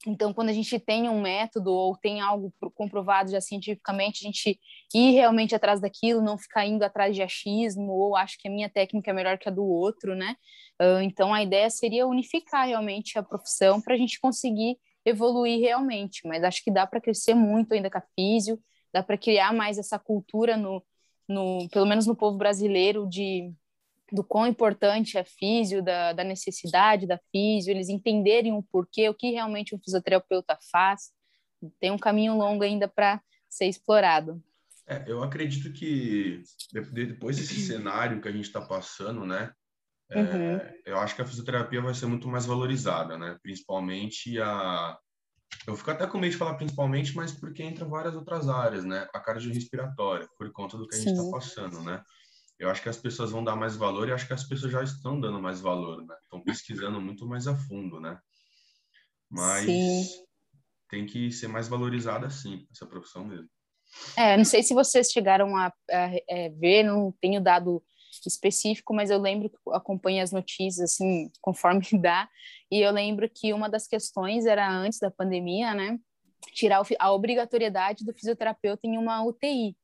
então, 0.06 0.32
quando 0.32 0.48
a 0.48 0.52
gente 0.52 0.78
tem 0.78 1.10
um 1.10 1.20
método 1.20 1.70
ou 1.70 1.94
tem 1.94 2.22
algo 2.22 2.52
comprovado 2.74 3.30
já 3.30 3.40
cientificamente, 3.40 4.24
a 4.24 4.26
gente 4.26 4.58
ir 4.94 5.12
realmente 5.12 5.54
atrás 5.54 5.78
daquilo, 5.78 6.22
não 6.22 6.38
ficar 6.38 6.66
indo 6.66 6.82
atrás 6.82 7.14
de 7.14 7.22
achismo 7.22 7.92
ou 7.92 8.16
acho 8.16 8.38
que 8.38 8.48
a 8.48 8.50
minha 8.50 8.70
técnica 8.70 9.10
é 9.10 9.14
melhor 9.14 9.36
que 9.36 9.48
a 9.48 9.52
do 9.52 9.64
outro, 9.64 10.14
né? 10.14 10.36
Uh, 10.80 11.02
então, 11.02 11.34
a 11.34 11.42
ideia 11.42 11.68
seria 11.68 12.06
unificar 12.06 12.66
realmente 12.66 13.18
a 13.18 13.22
profissão 13.22 13.80
para 13.80 13.94
a 13.94 13.98
gente 13.98 14.18
conseguir 14.18 14.78
evoluir 15.04 15.60
realmente. 15.60 16.26
Mas 16.26 16.42
acho 16.44 16.64
que 16.64 16.70
dá 16.70 16.86
para 16.86 17.00
crescer 17.00 17.34
muito 17.34 17.74
ainda 17.74 17.90
com 17.90 17.98
a 17.98 18.04
físio, 18.14 18.58
dá 18.92 19.02
para 19.02 19.18
criar 19.18 19.52
mais 19.52 19.76
essa 19.76 19.98
cultura 19.98 20.56
no, 20.56 20.82
no, 21.28 21.68
pelo 21.68 21.86
menos 21.86 22.06
no 22.06 22.16
povo 22.16 22.38
brasileiro 22.38 23.06
de 23.06 23.52
do 24.12 24.24
quão 24.24 24.46
importante 24.46 25.16
é 25.16 25.24
físio, 25.24 25.82
da, 25.82 26.12
da 26.12 26.24
necessidade 26.24 27.06
da 27.06 27.18
físio, 27.30 27.70
eles 27.70 27.88
entenderem 27.88 28.52
o 28.52 28.62
porquê, 28.62 29.08
o 29.08 29.14
que 29.14 29.30
realmente 29.30 29.74
um 29.74 29.78
fisioterapeuta 29.78 30.58
faz. 30.70 31.10
Tem 31.78 31.90
um 31.90 31.98
caminho 31.98 32.36
longo 32.36 32.62
ainda 32.62 32.88
para 32.88 33.20
ser 33.48 33.66
explorado. 33.66 34.42
É, 34.86 35.04
eu 35.06 35.22
acredito 35.22 35.72
que 35.72 36.42
depois 36.92 37.36
desse 37.36 37.60
cenário 37.66 38.20
que 38.20 38.28
a 38.28 38.32
gente 38.32 38.46
está 38.46 38.60
passando, 38.60 39.24
né, 39.24 39.52
é, 40.10 40.20
uhum. 40.20 40.60
eu 40.86 40.98
acho 40.98 41.14
que 41.14 41.22
a 41.22 41.26
fisioterapia 41.26 41.80
vai 41.80 41.94
ser 41.94 42.06
muito 42.06 42.26
mais 42.26 42.46
valorizada, 42.46 43.16
né, 43.16 43.38
principalmente 43.42 44.40
a 44.40 44.98
eu 45.66 45.76
fico 45.76 45.90
até 45.90 46.06
com 46.06 46.18
medo 46.18 46.30
de 46.30 46.36
falar 46.36 46.54
principalmente, 46.54 47.14
mas 47.14 47.32
porque 47.32 47.62
entra 47.62 47.84
várias 47.84 48.14
outras 48.14 48.48
áreas, 48.48 48.84
né? 48.84 49.08
A 49.12 49.20
cardiorrespiratória, 49.20 50.28
por 50.38 50.50
conta 50.52 50.76
do 50.78 50.86
que 50.86 50.94
a 50.94 50.98
gente 50.98 51.12
está 51.12 51.30
passando, 51.30 51.82
né? 51.82 52.02
Eu 52.60 52.68
acho 52.68 52.82
que 52.82 52.90
as 52.90 52.98
pessoas 52.98 53.30
vão 53.30 53.42
dar 53.42 53.56
mais 53.56 53.74
valor 53.74 54.06
e 54.06 54.12
acho 54.12 54.26
que 54.26 54.34
as 54.34 54.44
pessoas 54.44 54.70
já 54.70 54.82
estão 54.84 55.18
dando 55.18 55.40
mais 55.40 55.62
valor, 55.62 56.04
né? 56.04 56.14
Estão 56.22 56.42
pesquisando 56.42 57.00
muito 57.00 57.26
mais 57.26 57.46
a 57.46 57.56
fundo, 57.56 57.98
né? 57.98 58.20
Mas 59.30 59.64
sim. 59.64 60.04
tem 60.90 61.06
que 61.06 61.32
ser 61.32 61.48
mais 61.48 61.68
valorizada, 61.68 62.28
sim, 62.28 62.68
essa 62.70 62.84
profissão 62.84 63.24
mesmo. 63.24 63.48
É, 64.14 64.36
não 64.36 64.44
sei 64.44 64.62
se 64.62 64.74
vocês 64.74 65.10
chegaram 65.10 65.56
a, 65.56 65.72
a, 65.90 66.04
a 66.04 66.20
é, 66.28 66.50
ver, 66.50 66.82
não 66.82 67.10
tenho 67.18 67.40
dado 67.40 67.82
específico, 68.26 68.92
mas 68.92 69.08
eu 69.08 69.18
lembro 69.18 69.48
que 69.48 69.56
acompanho 69.72 70.22
as 70.22 70.30
notícias, 70.30 70.92
assim, 70.92 71.30
conforme 71.40 71.86
dá, 71.98 72.28
e 72.70 72.80
eu 72.80 72.92
lembro 72.92 73.28
que 73.34 73.54
uma 73.54 73.70
das 73.70 73.86
questões 73.86 74.44
era 74.44 74.70
antes 74.70 74.98
da 74.98 75.10
pandemia, 75.10 75.72
né? 75.72 75.98
Tirar 76.52 76.82
a 76.98 77.12
obrigatoriedade 77.12 78.04
do 78.04 78.12
fisioterapeuta 78.12 78.86
em 78.86 78.98
uma 78.98 79.24
UTI 79.24 79.74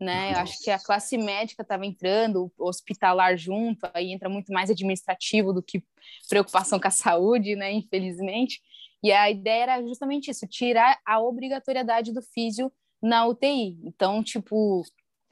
né? 0.00 0.32
Eu 0.32 0.38
acho 0.38 0.62
que 0.62 0.70
a 0.70 0.78
classe 0.78 1.16
médica 1.16 1.62
estava 1.62 1.86
entrando, 1.86 2.52
hospitalar 2.58 3.36
junto, 3.36 3.88
aí 3.94 4.12
entra 4.12 4.28
muito 4.28 4.52
mais 4.52 4.70
administrativo 4.70 5.52
do 5.52 5.62
que 5.62 5.82
preocupação 6.28 6.80
com 6.80 6.88
a 6.88 6.90
saúde, 6.90 7.56
né? 7.56 7.72
Infelizmente. 7.72 8.60
E 9.02 9.12
a 9.12 9.30
ideia 9.30 9.62
era 9.64 9.82
justamente 9.82 10.30
isso, 10.30 10.46
tirar 10.46 10.98
a 11.04 11.20
obrigatoriedade 11.20 12.12
do 12.12 12.22
físio 12.22 12.72
na 13.02 13.26
UTI. 13.26 13.78
Então, 13.84 14.22
tipo, 14.22 14.82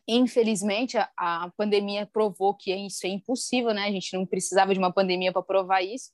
infelizmente 0.07 0.99
a, 0.99 1.09
a 1.17 1.51
pandemia 1.57 2.07
provou 2.07 2.55
que 2.55 2.75
isso 2.75 3.07
é 3.07 3.11
impossível, 3.11 3.73
né? 3.73 3.85
A 3.85 3.91
gente 3.91 4.15
não 4.17 4.27
precisava 4.27 4.73
de 4.73 4.79
uma 4.79 4.93
pandemia 4.93 5.33
para 5.33 5.43
provar 5.43 5.83
isso 5.83 6.11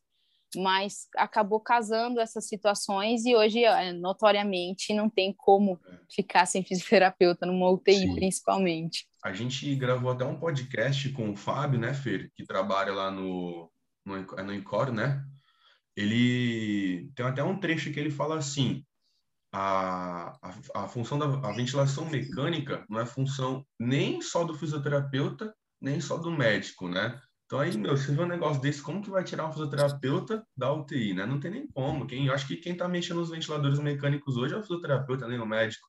mas 0.57 1.09
acabou 1.17 1.61
casando 1.61 2.21
essas 2.21 2.47
situações 2.47 3.25
e 3.25 3.35
hoje, 3.35 3.65
é, 3.65 3.93
notoriamente, 3.93 4.95
não 4.95 5.09
tem 5.11 5.33
como 5.33 5.79
ficar 6.11 6.47
sem 6.47 6.63
fisioterapeuta 6.63 7.47
numa 7.47 7.71
UTI, 7.71 8.01
Sim. 8.01 8.15
principalmente. 8.15 9.07
A 9.23 9.33
gente 9.33 9.75
gravou 9.77 10.11
até 10.11 10.25
um 10.25 10.39
podcast 10.39 11.09
com 11.11 11.31
o 11.31 11.37
Fábio, 11.37 11.79
né, 11.79 11.93
Fer, 11.93 12.31
que 12.35 12.45
trabalha 12.45 12.93
lá 12.93 13.11
no, 13.11 13.71
no, 14.05 14.17
é 14.17 14.43
no 14.43 14.55
Incor, 14.55 14.93
né? 14.93 15.25
Ele 15.97 17.11
tem 17.15 17.27
até 17.27 17.43
um 17.43 17.59
trecho 17.59 17.93
que 17.93 17.99
ele 17.99 18.11
fala 18.11 18.39
assim: 18.39 18.85
a, 19.53 20.39
a, 20.43 20.85
a 20.85 20.89
função 20.89 21.19
da 21.19 21.27
a 21.27 21.53
ventilação 21.53 22.09
mecânica 22.09 22.87
não 22.89 23.01
é 23.01 23.07
função 23.07 23.67
nem 23.79 24.23
só 24.23 24.45
do 24.45 24.55
fisioterapeuta, 24.55 25.53
nem 25.81 26.01
só 26.01 26.17
do 26.17 26.31
médico, 26.31 26.89
né? 26.89 27.21
Então 27.49 27.61
aí, 27.61 27.75
meu, 27.79 27.97
você 27.97 28.13
vê 28.13 28.21
um 28.21 28.27
negócio 28.27 28.61
desse, 28.61 28.83
como 28.83 29.01
que 29.01 29.09
vai 29.09 29.25
tirar 29.25 29.49
um 29.49 29.53
fisioterapeuta 29.53 30.47
da 30.55 30.71
UTI, 30.71 31.15
né? 31.15 31.25
Não 31.25 31.41
tem 31.41 31.51
nem 31.51 31.67
como. 31.67 32.07
Quem, 32.07 32.27
eu 32.27 32.35
acho 32.35 32.47
que 32.47 32.57
quem 32.57 32.77
tá 32.77 32.87
mexendo 32.87 33.21
nos 33.21 33.31
ventiladores 33.31 33.79
mecânicos 33.79 34.37
hoje 34.37 34.53
é 34.53 34.59
o 34.59 34.61
fisioterapeuta, 34.61 35.27
nem 35.27 35.39
o 35.39 35.47
médico. 35.47 35.89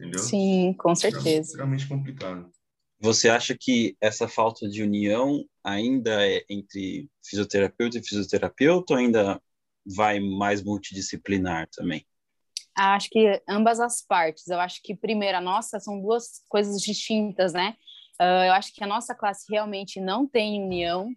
Entendeu? 0.00 0.18
Sim, 0.18 0.74
com 0.78 0.94
certeza. 0.94 1.28
É 1.28 1.40
extremamente 1.40 1.86
complicado. 1.86 2.50
Você 3.00 3.28
acha 3.28 3.54
que 3.54 3.98
essa 4.00 4.26
falta 4.26 4.66
de 4.66 4.82
união 4.82 5.44
ainda 5.62 6.26
é 6.26 6.42
entre 6.48 7.06
fisioterapeuta 7.22 7.98
e 7.98 8.02
fisioterapeuta 8.02 8.94
ou 8.94 8.98
ainda 8.98 9.42
vai 9.84 10.18
mais 10.18 10.64
multidisciplinar 10.64 11.68
também? 11.68 12.06
Acho 12.74 13.10
que 13.10 13.42
ambas 13.46 13.78
as 13.78 14.00
partes. 14.00 14.48
Eu 14.48 14.58
acho 14.58 14.80
que, 14.82 14.96
primeiro, 14.96 15.36
a 15.36 15.42
nossa 15.42 15.78
são 15.78 16.00
duas 16.00 16.42
coisas 16.48 16.80
distintas, 16.80 17.52
né? 17.52 17.76
Uh, 18.20 18.44
eu 18.46 18.52
acho 18.52 18.74
que 18.74 18.82
a 18.82 18.86
nossa 18.86 19.14
classe 19.14 19.46
realmente 19.50 20.00
não 20.00 20.26
tem 20.26 20.62
união. 20.62 21.10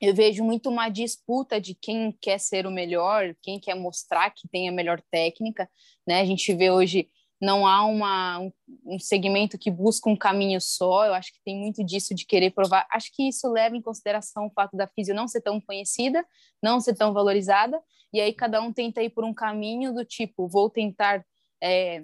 Eu 0.00 0.14
vejo 0.14 0.42
muito 0.44 0.68
uma 0.68 0.88
disputa 0.88 1.60
de 1.60 1.74
quem 1.74 2.12
quer 2.20 2.38
ser 2.38 2.66
o 2.66 2.70
melhor, 2.70 3.34
quem 3.40 3.58
quer 3.58 3.74
mostrar 3.74 4.30
que 4.30 4.48
tem 4.48 4.68
a 4.68 4.72
melhor 4.72 5.00
técnica. 5.10 5.70
Né? 6.06 6.20
A 6.20 6.24
gente 6.24 6.52
vê 6.52 6.70
hoje 6.70 7.08
não 7.42 7.66
há 7.66 7.84
uma, 7.84 8.38
um, 8.38 8.52
um, 8.86 8.98
segmento 9.00 9.58
que 9.58 9.68
busca 9.68 10.08
um 10.08 10.16
caminho 10.16 10.60
só. 10.60 11.06
Eu 11.06 11.14
acho 11.14 11.32
que 11.32 11.40
tem 11.44 11.58
muito 11.58 11.82
disso 11.84 12.14
de 12.14 12.24
querer 12.24 12.52
provar. 12.52 12.86
Acho 12.88 13.10
que 13.12 13.28
isso 13.28 13.50
leva 13.50 13.76
em 13.76 13.82
consideração 13.82 14.46
o 14.46 14.50
fato 14.50 14.76
da 14.76 14.86
física 14.86 15.16
não 15.16 15.26
ser 15.26 15.40
tão 15.40 15.60
conhecida, 15.60 16.24
não 16.62 16.78
ser 16.78 16.94
tão 16.94 17.12
valorizada, 17.12 17.82
e 18.12 18.20
aí 18.20 18.32
cada 18.32 18.62
um 18.62 18.72
tenta 18.72 19.02
ir 19.02 19.10
por 19.10 19.24
um 19.24 19.34
caminho 19.34 19.92
do 19.92 20.04
tipo, 20.04 20.46
vou 20.46 20.70
tentar 20.70 21.24
é, 21.60 22.02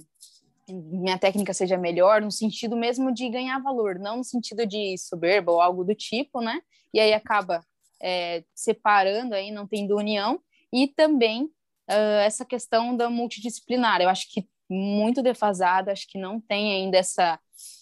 minha 0.69 1.19
técnica 1.19 1.53
seja 1.53 1.77
melhor, 1.77 2.21
no 2.21 2.31
sentido 2.31 2.77
mesmo 2.77 3.13
de 3.13 3.29
ganhar 3.29 3.59
valor, 3.61 3.99
não 3.99 4.19
no 4.19 4.25
sentido 4.25 4.67
de 4.67 4.97
soberba 4.99 5.53
ou 5.53 5.61
algo 5.61 5.85
do 5.85 5.95
tipo, 5.95 6.41
né? 6.41 6.61
E 6.93 7.01
aí 7.01 7.13
acaba 7.13 7.65
é, 8.03 8.45
separando 8.55 9.35
aí, 9.35 9.51
não 9.51 9.67
tendo 9.67 9.97
união, 9.97 10.41
e 10.73 10.87
também 10.87 11.45
uh, 11.45 12.21
essa 12.23 12.45
questão 12.45 12.97
da 12.97 13.09
multidisciplinar, 13.11 14.01
eu 14.01 14.09
acho 14.09 14.31
que 14.33 14.47
muito 14.71 15.23
defasada, 15.23 15.93
acho 15.93 16.07
que 16.07 16.19
não 16.19 16.41
tem 16.41 16.73
ainda 16.73 16.99
essa, 16.99 17.41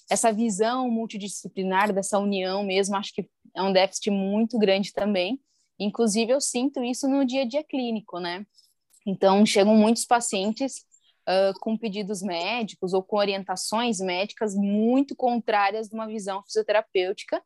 essa 0.08 0.32
visão 0.32 0.88
multidisciplinar, 0.88 1.92
dessa 1.92 2.18
união 2.18 2.62
mesmo, 2.62 2.96
acho 2.96 3.12
que 3.12 3.28
é 3.54 3.62
um 3.62 3.72
déficit 3.72 4.10
muito 4.10 4.58
grande 4.58 4.92
também. 4.92 5.40
Inclusive, 5.78 6.32
eu 6.32 6.40
sinto 6.40 6.82
isso 6.82 7.08
no 7.08 7.24
dia 7.24 7.42
a 7.42 7.46
dia 7.46 7.64
clínico, 7.64 8.18
né? 8.18 8.46
Então, 9.04 9.44
chegam 9.44 9.74
muitos 9.74 10.04
pacientes 10.04 10.84
uh, 11.28 11.58
com 11.60 11.76
pedidos 11.76 12.22
médicos 12.22 12.92
ou 12.92 13.02
com 13.02 13.16
orientações 13.16 14.00
médicas 14.00 14.54
muito 14.54 15.14
contrárias 15.14 15.88
de 15.88 15.94
uma 15.94 16.06
visão 16.06 16.42
fisioterapêutica. 16.42 17.42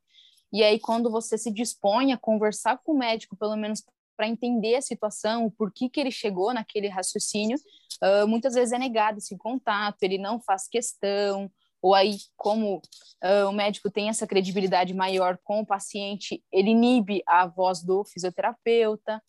E 0.53 0.63
aí, 0.63 0.79
quando 0.79 1.11
você 1.11 1.39
se 1.39 1.51
dispõe 1.51 2.13
a 2.13 2.19
conversar 2.19 2.79
com 2.83 2.93
o 2.93 2.99
médico, 2.99 3.37
pelo 3.37 3.57
menos 3.57 3.83
para 4.17 4.29
entender 4.29 4.75
a 4.75 4.83
situação, 4.83 5.47
o 5.47 5.51
porquê 5.51 5.89
que 5.89 5.99
ele 5.99 6.11
chegou 6.11 6.53
naquele 6.53 6.89
raciocínio, 6.89 7.57
uh, 8.03 8.29
muitas 8.29 8.55
vezes 8.55 8.73
é 8.73 8.79
negado 8.79 9.19
esse 9.19 9.37
contato, 9.39 10.03
ele 10.03 10.19
não 10.19 10.41
faz 10.41 10.69
questão, 10.69 11.51
ou 11.83 11.95
aí, 11.95 12.19
como 12.37 12.77
uh, 12.77 13.49
o 13.49 13.53
médico 13.53 13.91
tem 13.91 14.09
essa 14.09 14.27
credibilidade 14.27 14.93
maior 14.93 15.39
com 15.43 15.61
o 15.61 15.67
paciente, 15.67 16.45
ele 16.53 16.71
inibe 16.71 17.23
a 17.27 17.47
voz 17.47 17.83
do 17.83 18.05
fisioterapeuta 18.05 19.23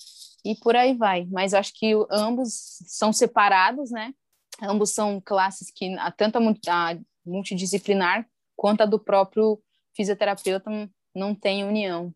e 0.44 0.56
por 0.56 0.76
aí 0.76 0.94
vai. 0.94 1.26
Mas 1.32 1.54
acho 1.54 1.72
que 1.74 1.94
ambos 2.12 2.78
são 2.88 3.14
separados, 3.14 3.90
né? 3.92 4.14
Ambos 4.62 4.92
são 4.92 5.20
classes 5.20 5.72
que, 5.72 5.96
tanto 6.18 6.38
a 6.38 7.00
multidisciplinar 7.26 8.28
quanto 8.56 8.82
a 8.82 8.86
do 8.86 9.00
próprio 9.00 9.62
fisioterapeuta, 9.96 10.70
não 11.16 11.34
tem 11.34 11.64
união. 11.64 12.14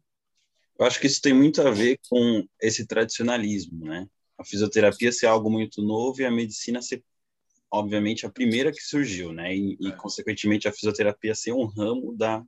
Eu 0.77 0.85
acho 0.85 0.99
que 0.99 1.07
isso 1.07 1.21
tem 1.21 1.33
muito 1.33 1.61
a 1.61 1.71
ver 1.71 1.99
com 2.09 2.45
esse 2.61 2.85
tradicionalismo, 2.85 3.85
né? 3.85 4.07
A 4.37 4.43
fisioterapia 4.43 5.11
ser 5.11 5.27
algo 5.27 5.49
muito 5.49 5.81
novo 5.81 6.21
e 6.21 6.25
a 6.25 6.31
medicina 6.31 6.81
ser 6.81 7.03
obviamente, 7.71 8.25
a 8.25 8.29
primeira 8.29 8.71
que 8.71 8.81
surgiu, 8.81 9.33
né? 9.33 9.55
E, 9.55 9.77
e, 9.79 9.91
consequentemente, 9.93 10.67
a 10.67 10.71
fisioterapia 10.71 11.35
ser 11.35 11.51
um 11.51 11.65
ramo 11.65 12.15
da, 12.15 12.43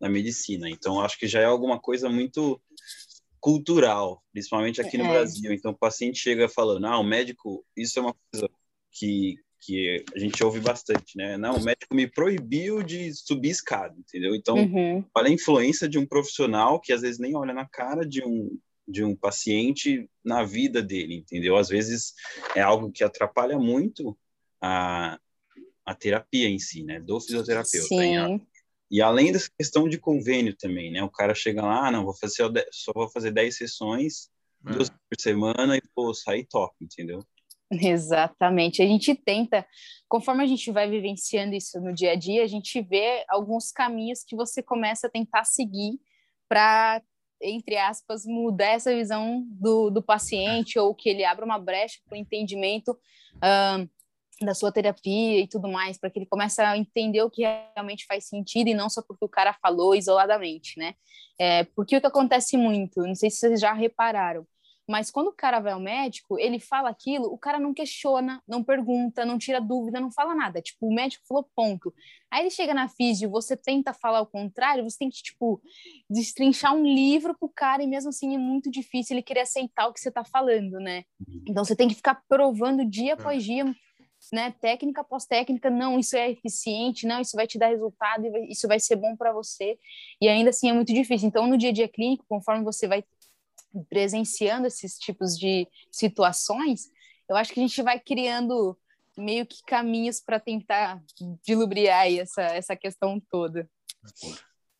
da 0.00 0.08
medicina. 0.08 0.68
Então, 0.68 1.00
acho 1.00 1.18
que 1.18 1.26
já 1.26 1.40
é 1.40 1.44
alguma 1.44 1.78
coisa 1.78 2.08
muito 2.08 2.60
cultural, 3.38 4.22
principalmente 4.32 4.80
aqui 4.80 4.98
no 4.98 5.04
é. 5.04 5.08
Brasil. 5.08 5.52
Então, 5.52 5.72
o 5.72 5.78
paciente 5.78 6.18
chega 6.18 6.48
falando, 6.48 6.86
ah, 6.86 6.98
o 6.98 7.04
médico, 7.04 7.64
isso 7.76 7.98
é 7.98 8.02
uma 8.02 8.14
coisa 8.32 8.50
que, 8.92 9.36
que 9.60 10.04
a 10.14 10.18
gente 10.18 10.42
ouve 10.42 10.60
bastante, 10.60 11.16
né? 11.16 11.36
Não, 11.36 11.56
o 11.56 11.64
médico 11.64 11.94
me 11.94 12.06
proibiu 12.06 12.82
de 12.82 13.12
subir 13.14 13.50
escada, 13.50 13.94
entendeu? 13.98 14.34
Então, 14.34 14.56
uhum. 14.56 15.04
olha 15.14 15.28
a 15.28 15.32
influência 15.32 15.88
de 15.88 15.98
um 15.98 16.06
profissional 16.06 16.80
que 16.80 16.92
às 16.92 17.02
vezes 17.02 17.18
nem 17.18 17.36
olha 17.36 17.54
na 17.54 17.66
cara 17.66 18.06
de 18.06 18.22
um 18.24 18.58
de 18.90 19.04
um 19.04 19.14
paciente 19.14 20.10
na 20.24 20.42
vida 20.42 20.82
dele, 20.82 21.14
entendeu? 21.14 21.56
Às 21.56 21.68
vezes 21.68 22.12
é 22.56 22.60
algo 22.60 22.90
que 22.90 23.04
atrapalha 23.04 23.56
muito 23.56 24.18
a, 24.60 25.16
a 25.86 25.94
terapia 25.94 26.48
em 26.48 26.58
si, 26.58 26.82
né? 26.82 26.98
Do 26.98 27.20
fisioterapeuta. 27.20 27.86
Sim. 27.86 28.40
E 28.90 29.00
além 29.00 29.30
dessa 29.30 29.48
questão 29.56 29.88
de 29.88 29.96
convênio 29.96 30.56
também, 30.56 30.90
né? 30.90 31.02
O 31.04 31.10
cara 31.10 31.34
chega 31.34 31.62
lá, 31.62 31.86
ah, 31.86 31.90
não, 31.92 32.04
vou 32.04 32.14
fazer 32.14 32.50
só 32.72 32.92
vou 32.92 33.08
fazer 33.08 33.30
10 33.30 33.56
sessões, 33.56 34.28
é. 34.66 34.72
duas 34.72 34.90
por 34.90 35.20
semana 35.20 35.76
e, 35.76 35.82
pô, 35.94 36.12
sair 36.12 36.44
top, 36.46 36.74
entendeu? 36.80 37.24
Exatamente. 37.80 38.82
A 38.82 38.86
gente 38.86 39.14
tenta, 39.14 39.66
conforme 40.08 40.42
a 40.42 40.46
gente 40.46 40.70
vai 40.72 40.88
vivenciando 40.90 41.54
isso 41.54 41.80
no 41.80 41.92
dia 41.92 42.12
a 42.12 42.16
dia, 42.16 42.42
a 42.42 42.48
gente 42.48 42.80
vê 42.82 43.24
alguns 43.28 43.70
caminhos 43.70 44.24
que 44.24 44.34
você 44.34 44.62
começa 44.62 45.06
a 45.06 45.10
tentar 45.10 45.44
seguir 45.44 46.00
para, 46.48 47.00
entre 47.40 47.76
aspas, 47.76 48.24
mudar 48.26 48.72
essa 48.72 48.94
visão 48.94 49.44
do, 49.48 49.88
do 49.88 50.02
paciente 50.02 50.78
ou 50.78 50.94
que 50.94 51.08
ele 51.08 51.24
abra 51.24 51.44
uma 51.44 51.58
brecha 51.58 51.98
para 52.08 52.16
o 52.16 52.20
entendimento 52.20 52.98
da 54.40 54.54
sua 54.54 54.72
terapia 54.72 55.40
e 55.40 55.46
tudo 55.46 55.68
mais, 55.68 55.98
para 55.98 56.10
que 56.10 56.18
ele 56.18 56.26
comece 56.26 56.62
a 56.62 56.76
entender 56.76 57.22
o 57.22 57.30
que 57.30 57.42
realmente 57.74 58.06
faz 58.06 58.24
sentido 58.24 58.68
e 58.68 58.74
não 58.74 58.88
só 58.88 59.02
porque 59.02 59.24
o 59.24 59.28
cara 59.28 59.52
falou 59.52 59.94
isoladamente, 59.94 60.78
né? 60.78 60.94
É, 61.38 61.64
porque 61.64 61.96
o 61.96 62.00
que 62.00 62.06
acontece 62.06 62.56
muito, 62.56 63.02
não 63.02 63.14
sei 63.14 63.30
se 63.30 63.36
vocês 63.36 63.60
já 63.60 63.72
repararam, 63.72 64.46
mas 64.90 65.08
quando 65.08 65.28
o 65.28 65.32
cara 65.32 65.60
vai 65.60 65.72
ao 65.72 65.78
médico, 65.78 66.36
ele 66.36 66.58
fala 66.58 66.88
aquilo, 66.88 67.32
o 67.32 67.38
cara 67.38 67.60
não 67.60 67.72
questiona, 67.72 68.42
não 68.46 68.64
pergunta, 68.64 69.24
não 69.24 69.38
tira 69.38 69.60
dúvida, 69.60 70.00
não 70.00 70.10
fala 70.10 70.34
nada. 70.34 70.60
Tipo, 70.60 70.88
o 70.88 70.92
médico 70.92 71.24
falou 71.28 71.48
ponto. 71.54 71.94
Aí 72.28 72.42
ele 72.42 72.50
chega 72.50 72.74
na 72.74 72.88
físio, 72.88 73.30
você 73.30 73.56
tenta 73.56 73.92
falar 73.92 74.20
o 74.20 74.26
contrário, 74.26 74.82
você 74.82 74.98
tem 74.98 75.08
que, 75.08 75.22
tipo, 75.22 75.62
destrinchar 76.10 76.74
um 76.74 76.82
livro 76.82 77.38
pro 77.38 77.48
cara 77.48 77.84
e 77.84 77.86
mesmo 77.86 78.08
assim 78.08 78.34
é 78.34 78.38
muito 78.38 78.68
difícil 78.68 79.14
ele 79.14 79.22
querer 79.22 79.42
aceitar 79.42 79.86
o 79.86 79.92
que 79.92 80.00
você 80.00 80.10
tá 80.10 80.24
falando, 80.24 80.80
né? 80.80 81.04
Uhum. 81.24 81.44
Então 81.48 81.64
você 81.64 81.76
tem 81.76 81.86
que 81.86 81.94
ficar 81.94 82.22
provando 82.28 82.84
dia 82.84 83.14
após 83.14 83.44
dia 83.44 83.64
né, 84.32 84.52
técnica 84.60 85.00
após 85.00 85.24
técnica, 85.24 85.70
não, 85.70 85.98
isso 85.98 86.16
é 86.16 86.30
eficiente, 86.30 87.06
não, 87.06 87.20
isso 87.20 87.36
vai 87.36 87.46
te 87.46 87.58
dar 87.58 87.68
resultado, 87.68 88.26
isso 88.48 88.68
vai 88.68 88.78
ser 88.78 88.96
bom 88.96 89.16
para 89.16 89.32
você, 89.32 89.78
e 90.20 90.28
ainda 90.28 90.50
assim 90.50 90.68
é 90.68 90.74
muito 90.74 90.92
difícil. 90.92 91.26
Então, 91.26 91.46
no 91.46 91.56
dia 91.56 91.70
a 91.70 91.72
dia 91.72 91.88
clínico, 91.88 92.26
conforme 92.28 92.62
você 92.62 92.86
vai 92.86 93.02
presenciando 93.88 94.66
esses 94.66 94.98
tipos 94.98 95.38
de 95.38 95.66
situações, 95.90 96.90
eu 97.28 97.36
acho 97.36 97.52
que 97.52 97.60
a 97.60 97.62
gente 97.62 97.82
vai 97.82 97.98
criando 97.98 98.76
meio 99.16 99.46
que 99.46 99.62
caminhos 99.66 100.20
para 100.20 100.40
tentar 100.40 101.02
dilubriar 101.44 102.10
essa, 102.12 102.42
essa 102.42 102.76
questão 102.76 103.20
toda. 103.30 103.68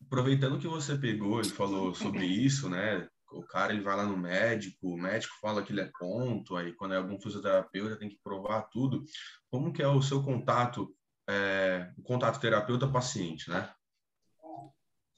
Aproveitando 0.04 0.58
que 0.58 0.66
você 0.66 0.96
pegou 0.96 1.40
e 1.40 1.44
falou 1.44 1.94
sobre 1.94 2.24
isso, 2.24 2.68
né, 2.68 3.06
o 3.32 3.42
cara 3.42 3.72
ele 3.72 3.82
vai 3.82 3.96
lá 3.96 4.04
no 4.04 4.16
médico, 4.16 4.88
o 4.88 4.96
médico 4.96 5.34
fala 5.40 5.62
que 5.62 5.72
ele 5.72 5.82
é 5.82 5.90
ponto, 5.98 6.56
aí 6.56 6.72
quando 6.72 6.94
é 6.94 6.96
algum 6.96 7.20
fisioterapeuta 7.20 7.96
tem 7.96 8.08
que 8.08 8.18
provar 8.22 8.62
tudo. 8.62 9.04
Como 9.50 9.72
que 9.72 9.82
é 9.82 9.88
o 9.88 10.02
seu 10.02 10.22
contato, 10.22 10.92
é, 11.28 11.92
o 11.96 12.02
contato 12.02 12.40
terapeuta-paciente, 12.40 13.48
né? 13.48 13.72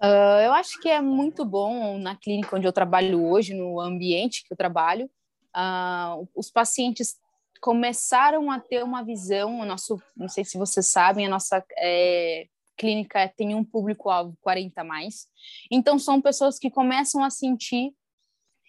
Uh, 0.02 0.40
eu 0.44 0.52
acho 0.52 0.80
que 0.80 0.88
é 0.88 1.00
muito 1.00 1.44
bom 1.44 1.96
na 1.96 2.16
clínica 2.16 2.56
onde 2.56 2.66
eu 2.66 2.72
trabalho 2.72 3.24
hoje, 3.24 3.54
no 3.54 3.80
ambiente 3.80 4.44
que 4.44 4.52
eu 4.52 4.56
trabalho, 4.56 5.08
uh, 5.56 6.28
os 6.34 6.50
pacientes 6.50 7.16
começaram 7.60 8.50
a 8.50 8.58
ter 8.58 8.82
uma 8.82 9.04
visão, 9.04 9.60
o 9.60 9.64
nosso, 9.64 10.02
não 10.16 10.28
sei 10.28 10.44
se 10.44 10.58
vocês 10.58 10.88
sabem, 10.88 11.26
a 11.26 11.30
nossa 11.30 11.64
é, 11.78 12.48
clínica 12.76 13.32
tem 13.36 13.54
um 13.54 13.64
público-alvo 13.64 14.36
40 14.42 14.82
mais, 14.82 15.28
então 15.70 15.96
são 15.96 16.20
pessoas 16.20 16.58
que 16.58 16.68
começam 16.68 17.22
a 17.22 17.30
sentir 17.30 17.94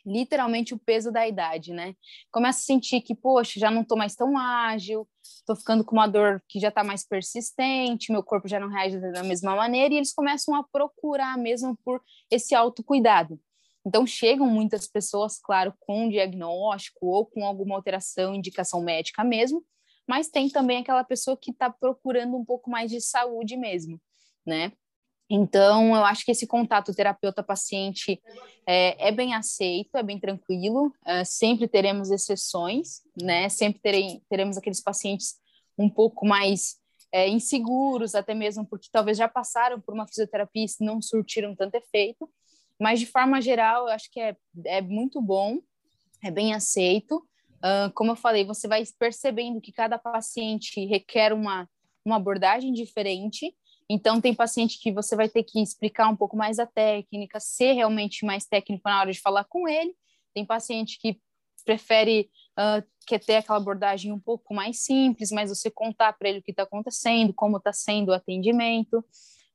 literalmente 0.06 0.74
o 0.74 0.80
peso 0.80 1.12
da 1.12 1.28
idade, 1.28 1.74
né? 1.74 1.96
Começa 2.32 2.60
a 2.60 2.64
sentir 2.64 3.02
que, 3.02 3.16
poxa, 3.16 3.60
já 3.60 3.72
não 3.72 3.82
estou 3.82 3.98
mais 3.98 4.16
tão 4.16 4.38
ágil, 4.38 5.08
estou 5.22 5.56
ficando 5.56 5.84
com 5.84 5.96
uma 5.96 6.08
dor 6.08 6.44
que 6.48 6.60
já 6.60 6.70
está 6.70 6.84
mais 6.84 7.08
persistente, 7.08 8.12
meu 8.12 8.24
corpo 8.24 8.48
já 8.48 8.60
não 8.60 8.70
reage 8.70 9.00
da 9.00 9.24
mesma 9.24 9.56
maneira, 9.56 9.94
e 9.94 9.98
eles 9.98 10.14
começam 10.14 10.56
a 10.56 10.64
procurar 10.64 11.38
mesmo 11.38 11.78
por 11.84 12.02
esse 12.30 12.54
autocuidado. 12.54 13.40
Então, 13.86 14.06
chegam 14.08 14.48
muitas 14.48 14.88
pessoas, 14.88 15.40
claro, 15.40 15.74
com 15.80 16.10
diagnóstico 16.10 17.06
ou 17.08 17.26
com 17.26 17.46
alguma 17.46 17.76
alteração, 17.76 18.34
indicação 18.34 18.82
médica 18.82 19.24
mesmo, 19.24 19.64
mas 20.08 20.30
tem 20.30 20.50
também 20.50 20.80
aquela 20.80 21.04
pessoa 21.04 21.38
que 21.38 21.52
está 21.52 21.70
procurando 21.70 22.36
um 22.38 22.46
pouco 22.46 22.70
mais 22.70 22.90
de 22.92 23.02
saúde 23.02 23.58
mesmo, 23.58 24.02
né? 24.46 24.72
Então, 25.30 25.96
eu 25.96 26.04
acho 26.06 26.26
que 26.26 26.32
esse 26.32 26.46
contato 26.46 26.94
terapeuta-paciente 26.94 28.22
é, 28.68 29.08
é, 29.08 29.12
bem 29.12 29.34
aceito, 29.34 29.98
é 29.98 30.04
bem 30.04 30.20
tranquilo. 30.20 30.94
É, 31.06 31.24
sempre 31.24 31.68
teremos 31.68 32.12
exceções, 32.12 33.02
né? 33.20 33.50
Sempre 33.50 33.82
terei, 33.82 34.22
teremos 34.30 34.58
aqueles 34.58 34.82
pacientes 34.82 35.36
um 35.78 35.90
pouco 35.90 36.26
mais 36.26 36.78
é, 37.12 37.28
inseguros, 37.28 38.16
até 38.16 38.34
mesmo 38.34 38.66
porque 38.66 38.90
talvez 38.92 39.18
já 39.18 39.28
passaram 39.28 39.80
por 39.80 39.94
uma 39.94 40.08
fisioterapia 40.08 40.66
e 40.66 40.86
não 40.86 41.02
surtiram 41.02 41.56
tanto 41.56 41.76
efeito. 41.76 42.30
Mas, 42.80 43.00
de 43.00 43.06
forma 43.06 43.42
geral, 43.42 43.88
eu 43.88 43.94
acho 43.94 44.12
que 44.12 44.20
é, 44.20 44.36
é 44.66 44.82
muito 44.82 45.22
bom, 45.22 45.60
é 46.24 46.30
bem 46.30 46.54
aceito. 46.54 47.18
Uh, 47.58 47.92
como 47.94 48.12
eu 48.12 48.16
falei, 48.16 48.44
você 48.44 48.68
vai 48.68 48.84
percebendo 49.00 49.62
que 49.62 49.72
cada 49.72 49.98
paciente 49.98 50.86
requer 50.86 51.32
uma, 51.32 51.70
uma 52.04 52.18
abordagem 52.18 52.74
diferente 52.74 53.56
então, 53.90 54.22
tem 54.22 54.34
paciente 54.34 54.80
que 54.80 54.92
você 54.92 55.16
vai 55.16 55.30
ter 55.30 55.44
que 55.44 55.62
explicar 55.62 56.10
um 56.10 56.16
pouco 56.16 56.36
mais 56.36 56.60
a 56.60 56.66
técnica, 56.66 57.40
ser 57.40 57.74
realmente 57.74 58.26
mais 58.26 58.46
técnico 58.46 58.84
na 58.86 59.00
hora 59.00 59.12
de 59.12 59.20
falar 59.20 59.44
com 59.46 59.68
ele. 59.68 59.96
Tem 60.34 60.46
paciente 60.46 60.98
que 61.00 61.20
prefere, 61.64 62.30
uh, 62.60 62.86
quer 63.08 63.20
ter 63.20 63.36
aquela 63.36 63.58
abordagem 63.58 64.12
um 64.12 64.20
pouco 64.20 64.54
mais 64.54 64.84
simples, 64.84 65.32
mas 65.32 65.50
você 65.50 65.72
contar 65.72 66.14
para 66.14 66.30
ele 66.30 66.40
o 66.40 66.44
que 66.44 66.52
está 66.52 66.64
acontecendo, 66.64 67.34
como 67.34 67.58
está 67.58 67.72
sendo 67.72 68.10
o 68.10 68.14
atendimento. 68.14 69.00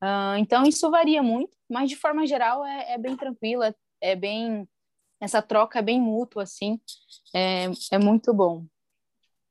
Uh, 0.02 0.38
então, 0.38 0.64
isso 0.64 0.90
varia 0.90 1.22
muito, 1.22 1.56
mas 1.68 1.90
de 1.90 1.96
forma 1.96 2.26
geral 2.26 2.64
é, 2.64 2.92
é 2.92 2.98
bem 2.98 3.16
tranquila, 3.16 3.68
é, 4.00 4.12
é 4.12 4.16
bem. 4.16 4.68
Essa 5.20 5.42
troca 5.42 5.80
é 5.80 5.82
bem 5.82 6.00
mútua, 6.00 6.44
assim, 6.44 6.80
é, 7.34 7.64
é 7.90 7.98
muito 7.98 8.32
bom. 8.32 8.64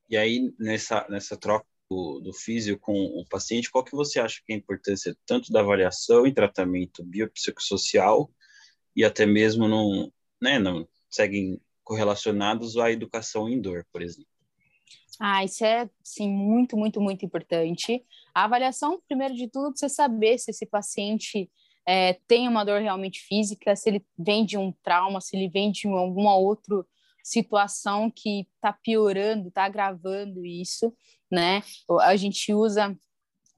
E 0.09 0.15
aí, 0.15 0.53
nessa, 0.57 1.05
nessa 1.09 1.35
troca 1.35 1.67
do, 1.89 2.19
do 2.19 2.33
físico 2.33 2.79
com 2.79 2.93
o 2.93 3.25
paciente, 3.27 3.71
qual 3.71 3.83
que 3.83 3.95
você 3.95 4.19
acha 4.19 4.41
que 4.45 4.51
é 4.51 4.55
a 4.55 4.59
importância 4.59 5.15
tanto 5.25 5.51
da 5.51 5.61
avaliação 5.61 6.27
e 6.27 6.33
tratamento 6.33 7.03
biopsicossocial 7.03 8.29
e 8.95 9.03
até 9.03 9.25
mesmo 9.25 9.67
não, 9.67 10.11
né, 10.41 10.59
não 10.59 10.87
seguem 11.09 11.59
correlacionados 11.83 12.77
à 12.77 12.91
educação 12.91 13.47
em 13.47 13.61
dor, 13.61 13.85
por 13.91 14.01
exemplo? 14.01 14.27
Ah, 15.19 15.43
isso 15.43 15.65
é, 15.65 15.89
sim, 16.03 16.29
muito, 16.29 16.77
muito, 16.77 17.01
muito 17.01 17.25
importante. 17.25 18.05
A 18.33 18.43
avaliação, 18.43 19.01
primeiro 19.07 19.33
de 19.33 19.47
tudo, 19.47 19.75
você 19.75 19.89
saber 19.89 20.37
se 20.37 20.51
esse 20.51 20.65
paciente 20.65 21.49
é, 21.87 22.13
tem 22.27 22.47
uma 22.47 22.63
dor 22.63 22.81
realmente 22.81 23.21
física, 23.21 23.75
se 23.75 23.89
ele 23.89 24.05
vem 24.17 24.45
de 24.45 24.57
um 24.57 24.71
trauma, 24.83 25.21
se 25.21 25.35
ele 25.35 25.49
vem 25.49 25.71
de 25.71 25.87
alguma 25.87 26.35
outra 26.35 26.85
situação 27.23 28.11
que 28.11 28.47
está 28.55 28.71
piorando, 28.71 29.47
está 29.47 29.65
agravando 29.65 30.45
isso, 30.45 30.93
né? 31.31 31.61
A 32.01 32.15
gente 32.15 32.53
usa 32.53 32.97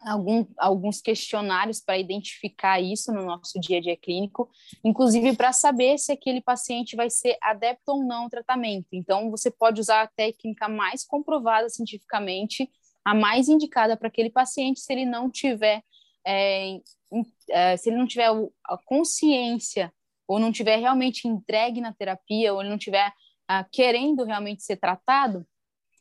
algum, 0.02 0.46
alguns 0.58 1.02
questionários 1.02 1.82
para 1.82 1.98
identificar 1.98 2.80
isso 2.80 3.12
no 3.12 3.26
nosso 3.26 3.60
dia 3.60 3.78
a 3.78 3.82
dia 3.82 3.98
clínico, 3.98 4.50
inclusive 4.84 5.36
para 5.36 5.52
saber 5.52 5.98
se 5.98 6.12
aquele 6.12 6.42
paciente 6.42 6.96
vai 6.96 7.10
ser 7.10 7.38
adepto 7.42 7.92
ou 7.92 8.04
não 8.04 8.24
ao 8.24 8.30
tratamento. 8.30 8.88
Então, 8.94 9.30
você 9.30 9.52
pode 9.52 9.82
usar 9.82 10.02
a 10.02 10.08
técnica 10.08 10.70
mais 10.70 11.06
comprovada 11.06 11.70
cientificamente, 11.70 12.70
a 13.04 13.14
mais 13.14 13.50
indicada 13.50 13.98
para 13.98 14.08
aquele 14.08 14.30
paciente, 14.30 14.80
se 14.80 14.92
ele 14.92 15.06
não 15.06 15.30
tiver, 15.30 15.84
é, 16.26 16.80
é, 17.50 17.78
se 17.78 17.90
ele 17.90 17.98
não 17.98 18.08
tiver 18.08 18.30
a 18.66 18.78
consciência 18.86 19.92
ou 20.28 20.38
não 20.40 20.52
tiver 20.52 20.78
realmente 20.78 21.28
entregue 21.28 21.82
na 21.82 21.92
terapia, 21.92 22.54
ou 22.54 22.62
ele 22.62 22.70
não 22.70 22.78
tiver 22.78 23.12
ah, 23.48 23.64
querendo 23.64 24.24
realmente 24.24 24.62
ser 24.62 24.78
tratado, 24.78 25.44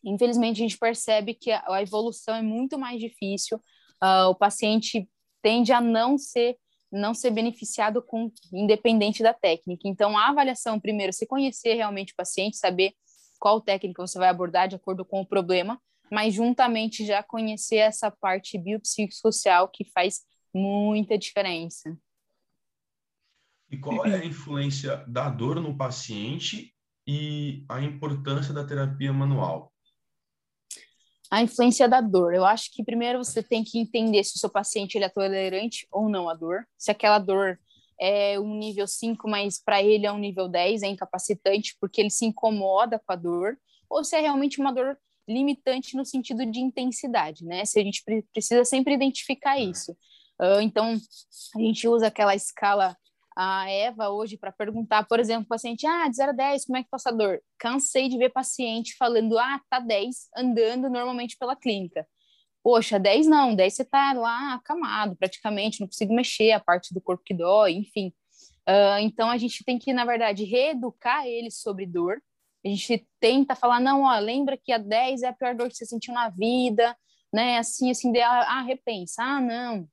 infelizmente 0.05 0.57
a 0.57 0.63
gente 0.63 0.79
percebe 0.79 1.35
que 1.35 1.51
a, 1.51 1.83
evolução 1.83 2.35
é 2.35 2.43
muito 2.43 2.79
mais 2.79 3.01
difícil, 3.01 3.59
uh, 4.03 4.29
o 4.31 4.35
paciente 4.35 5.09
tende 5.43 5.73
a 5.73 5.81
não 5.81 6.19
ser 6.19 6.57
não 6.91 7.13
ser 7.13 7.31
beneficiado 7.31 8.01
com 8.01 8.33
independente 8.51 9.23
da 9.23 9.35
técnica. 9.35 9.87
Então, 9.87 10.17
a 10.17 10.29
avaliação, 10.29 10.81
primeiro, 10.81 11.13
se 11.13 11.27
conhecer 11.27 11.75
realmente 11.75 12.15
o 12.15 12.17
paciente, 12.17 12.57
saber 12.57 12.95
qual 13.39 13.61
técnica 13.61 14.01
você 14.01 14.19
vai 14.19 14.31
abordar 14.31 14.69
de 14.69 14.77
acordo 14.77 15.05
com 15.05 15.21
o 15.21 15.27
problema, 15.27 15.79
mas 16.11 16.35
juntamente 16.35 17.05
já 17.05 17.23
conhecer 17.23 17.77
essa 17.77 18.11
parte 18.11 18.57
biopsicossocial 18.57 19.69
que 19.69 19.85
faz 19.85 20.23
muita 20.55 21.19
diferença. 21.19 21.97
E 23.71 23.77
qual 23.77 24.07
é 24.07 24.15
a 24.15 24.25
influência 24.25 25.05
da 25.07 25.29
dor 25.29 25.61
no 25.61 25.77
paciente 25.77 26.75
e 27.07 27.65
a 27.69 27.83
importância 27.83 28.55
da 28.55 28.65
terapia 28.65 29.13
manual? 29.13 29.73
A 31.31 31.43
influência 31.43 31.89
da 31.89 32.01
dor. 32.01 32.35
Eu 32.35 32.45
acho 32.45 32.73
que 32.73 32.85
primeiro 32.85 33.19
você 33.19 33.43
tem 33.43 33.63
que 33.63 33.79
entender 33.79 34.25
se 34.25 34.37
o 34.37 34.39
seu 34.39 34.51
paciente 34.51 34.97
ele 34.97 35.05
é 35.05 35.09
tolerante 35.09 35.87
ou 35.91 36.09
não 36.09 36.29
à 36.29 36.35
dor. 36.35 36.67
Se 36.77 36.91
aquela 36.91 37.19
dor 37.19 37.59
é 38.01 38.39
um 38.39 38.55
nível 38.55 38.87
5, 38.87 39.29
mas 39.29 39.63
para 39.63 39.83
ele 39.83 40.07
é 40.07 40.13
um 40.13 40.19
nível 40.19 40.49
10, 40.49 40.83
é 40.83 40.87
incapacitante 40.87 41.77
porque 41.81 42.01
ele 42.01 42.11
se 42.11 42.25
incomoda 42.25 42.99
com 42.99 43.13
a 43.13 43.17
dor, 43.17 43.59
ou 43.91 44.05
se 44.05 44.17
é 44.17 44.21
realmente 44.21 44.61
uma 44.61 44.73
dor 44.73 44.97
limitante 45.29 45.97
no 45.97 46.05
sentido 46.05 46.47
de 46.47 46.61
intensidade, 46.61 47.45
né? 47.45 47.65
Se 47.65 47.79
a 47.79 47.83
gente 47.83 48.03
precisa 48.33 48.65
sempre 48.65 48.95
identificar 48.95 49.59
isso. 49.59 49.93
Uh, 50.41 50.61
então, 50.63 50.97
a 51.57 51.59
gente 51.59 51.87
usa 51.89 52.07
aquela 52.07 52.35
escala 52.35 52.97
a 53.41 53.71
Eva 53.71 54.11
hoje 54.11 54.37
para 54.37 54.51
perguntar, 54.51 55.07
por 55.07 55.21
exemplo, 55.21 55.45
o 55.45 55.49
paciente, 55.49 55.87
ah, 55.87 56.09
de 56.09 56.17
0 56.17 56.31
a 56.31 56.35
10, 56.35 56.65
como 56.65 56.77
é 56.77 56.83
que 56.83 56.91
passa 56.91 57.11
a 57.11 57.13
dor? 57.13 57.41
Cansei 57.57 58.09
de 58.09 58.19
ver 58.19 58.31
paciente 58.31 58.97
falando, 58.97 59.39
ah, 59.39 59.61
tá 59.71 59.79
10, 59.79 60.29
andando 60.37 60.91
normalmente 60.91 61.37
pela 61.39 61.55
clínica. 61.55 62.05
Poxa, 62.65 62.99
10 62.99 63.29
não, 63.29 63.55
10 63.55 63.75
você 63.75 63.85
tá 63.85 64.13
lá 64.13 64.55
acamado 64.55 65.15
praticamente, 65.15 65.81
não 65.81 65.87
consigo 65.87 66.13
mexer 66.13 66.51
a 66.51 66.59
parte 66.59 66.93
do 66.93 67.01
corpo 67.01 67.23
que 67.25 67.33
dói, 67.33 67.75
enfim. 67.75 68.13
Uh, 68.69 68.99
então 69.03 69.31
a 69.31 69.39
gente 69.39 69.65
tem 69.65 69.79
que, 69.79 69.93
na 69.93 70.05
verdade, 70.05 70.43
reeducar 70.43 71.25
eles 71.25 71.61
sobre 71.61 71.87
dor. 71.87 72.21
A 72.67 72.69
gente 72.69 73.07
tenta 73.21 73.55
falar, 73.55 73.79
não, 73.79 74.03
ó, 74.03 74.19
lembra 74.19 74.59
que 74.59 74.73
a 74.73 74.79
10 74.79 75.23
é 75.23 75.29
a 75.29 75.33
pior 75.33 75.55
dor 75.55 75.69
que 75.69 75.77
você 75.77 75.87
sentiu 75.87 76.13
na 76.13 76.29
vida, 76.29 76.97
né? 77.33 77.59
Assim, 77.59 77.89
assim, 77.89 78.11
de, 78.11 78.21
ah, 78.21 78.63
repensa, 78.63 79.23
ah, 79.23 79.41
não. 79.41 79.89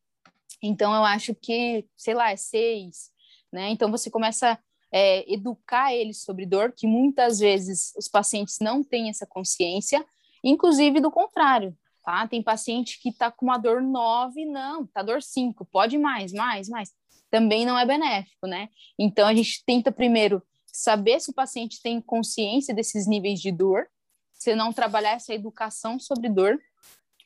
Então 0.63 0.95
eu 0.95 1.03
acho 1.03 1.35
que, 1.35 1.87
sei 1.95 2.15
lá, 2.15 2.31
é 2.31 2.35
6, 2.35 3.13
né? 3.55 3.69
Então 3.69 3.89
você 3.89 4.11
começa 4.11 4.59
é, 4.91 5.33
educar 5.33 5.93
eles 5.93 6.21
sobre 6.21 6.45
dor, 6.45 6.73
que 6.73 6.85
muitas 6.85 7.39
vezes 7.39 7.93
os 7.97 8.07
pacientes 8.09 8.57
não 8.59 8.83
têm 8.83 9.09
essa 9.09 9.25
consciência, 9.25 10.05
inclusive 10.43 10.99
do 10.99 11.09
contrário, 11.09 11.75
tá? 12.03 12.27
Tem 12.27 12.43
paciente 12.43 12.99
que 13.01 13.09
está 13.09 13.31
com 13.31 13.45
uma 13.45 13.57
dor 13.57 13.81
9, 13.81 14.45
não, 14.45 14.85
tá 14.85 15.01
dor 15.01 15.23
5, 15.23 15.65
pode 15.65 15.97
mais, 15.97 16.33
mais, 16.33 16.67
mais. 16.67 16.91
Também 17.31 17.65
não 17.65 17.79
é 17.79 17.85
benéfico, 17.85 18.45
né? 18.45 18.69
Então 18.99 19.25
a 19.25 19.33
gente 19.33 19.63
tenta 19.65 19.91
primeiro 19.91 20.43
saber 20.67 21.21
se 21.21 21.31
o 21.31 21.33
paciente 21.33 21.81
tem 21.81 22.01
consciência 22.01 22.75
desses 22.75 23.07
níveis 23.07 23.39
de 23.39 23.51
dor, 23.51 23.87
se 24.33 24.53
não 24.53 24.73
trabalhar 24.73 25.11
essa 25.11 25.33
educação 25.33 25.97
sobre 25.97 26.29
dor, 26.29 26.59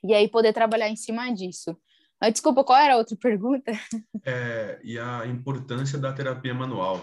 e 0.03 0.13
aí 0.13 0.27
poder 0.27 0.53
trabalhar 0.53 0.89
em 0.89 0.95
cima 0.95 1.29
disso. 1.33 1.75
Mas, 2.19 2.33
desculpa, 2.33 2.63
qual 2.63 2.79
era 2.79 2.95
a 2.95 2.97
outra 2.97 3.15
pergunta? 3.15 3.71
É, 4.25 4.79
e 4.83 4.99
a 4.99 5.25
importância 5.25 5.97
da 5.97 6.11
terapia 6.11 6.53
manual. 6.53 7.01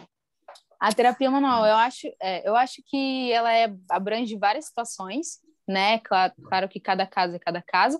A 0.78 0.92
terapia 0.92 1.30
manual, 1.30 1.64
eu 1.64 1.74
acho, 1.74 2.06
é, 2.20 2.46
eu 2.46 2.54
acho 2.54 2.82
que 2.86 3.32
ela 3.32 3.52
é, 3.52 3.74
abrange 3.88 4.36
várias 4.36 4.66
situações, 4.66 5.40
né? 5.66 5.98
Claro, 6.00 6.34
claro 6.44 6.68
que 6.68 6.78
cada 6.78 7.06
caso 7.06 7.34
é 7.34 7.38
cada 7.38 7.62
caso. 7.62 7.98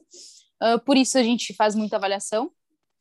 Uh, 0.62 0.78
por 0.84 0.96
isso 0.96 1.16
a 1.18 1.22
gente 1.22 1.54
faz 1.54 1.74
muita 1.74 1.96
avaliação 1.96 2.50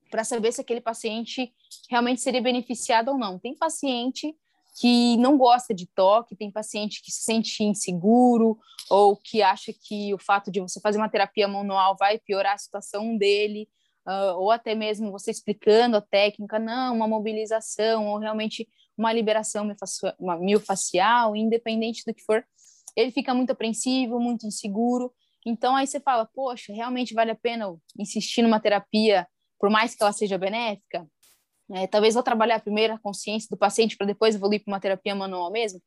para 0.10 0.24
saber 0.24 0.54
se 0.54 0.62
aquele 0.62 0.82
paciente 0.82 1.54
realmente 1.90 2.22
seria 2.22 2.42
beneficiado 2.42 3.10
ou 3.10 3.18
não. 3.18 3.38
Tem 3.38 3.56
paciente 3.56 4.34
que 4.80 5.18
não 5.18 5.38
gosta 5.38 5.74
de 5.74 5.88
toque, 5.88 6.36
tem 6.36 6.52
paciente 6.52 7.02
que 7.04 7.12
se 7.12 7.24
sente 7.24 7.64
inseguro 7.64 8.58
ou 8.90 9.16
que 9.16 9.42
acha 9.42 9.74
que 9.74 10.14
o 10.14 10.18
fato 10.18 10.52
de 10.52 10.60
você 10.60 10.80
fazer 10.80 10.98
uma 10.98 11.10
terapia 11.10 11.48
manual 11.48 11.96
vai 11.98 12.18
piorar 12.20 12.54
a 12.54 12.58
situação 12.58 13.18
dele 13.18 13.68
uh, 14.08 14.38
ou 14.38 14.52
até 14.52 14.76
mesmo 14.76 15.12
você 15.12 15.32
explicando 15.32 15.98
a 15.98 16.02
técnica, 16.02 16.60
não, 16.60 16.96
uma 16.96 17.08
mobilização, 17.08 18.08
ou 18.08 18.18
realmente 18.18 18.68
uma 18.98 19.12
liberação 19.12 19.70
miofascial, 20.40 21.36
independente 21.36 22.04
do 22.06 22.14
que 22.14 22.24
for, 22.24 22.46
ele 22.96 23.12
fica 23.12 23.34
muito 23.34 23.52
apreensivo, 23.52 24.20
muito 24.20 24.48
inseguro. 24.48 25.14
Então 25.46 25.76
aí 25.76 25.86
você 25.86 26.00
fala, 26.00 26.26
poxa, 26.34 26.74
realmente 26.74 27.14
vale 27.14 27.32
a 27.32 27.36
pena 27.36 27.76
insistir 28.00 28.42
numa 28.42 28.60
terapia, 28.60 29.28
por 29.60 29.70
mais 29.70 29.94
que 29.94 30.02
ela 30.02 30.14
seja 30.14 30.38
benéfica? 30.38 31.06
É, 31.72 31.88
talvez 31.88 32.14
vou 32.14 32.24
trabalhar 32.24 32.62
primeiro 32.62 32.94
a 32.94 33.00
consciência 33.00 33.48
do 33.50 33.58
paciente 33.58 33.98
para 33.98 34.08
depois 34.08 34.36
evoluir 34.36 34.64
para 34.64 34.72
uma 34.72 34.80
terapia 34.80 35.16
manual 35.16 35.52
mesmo. 35.52 35.82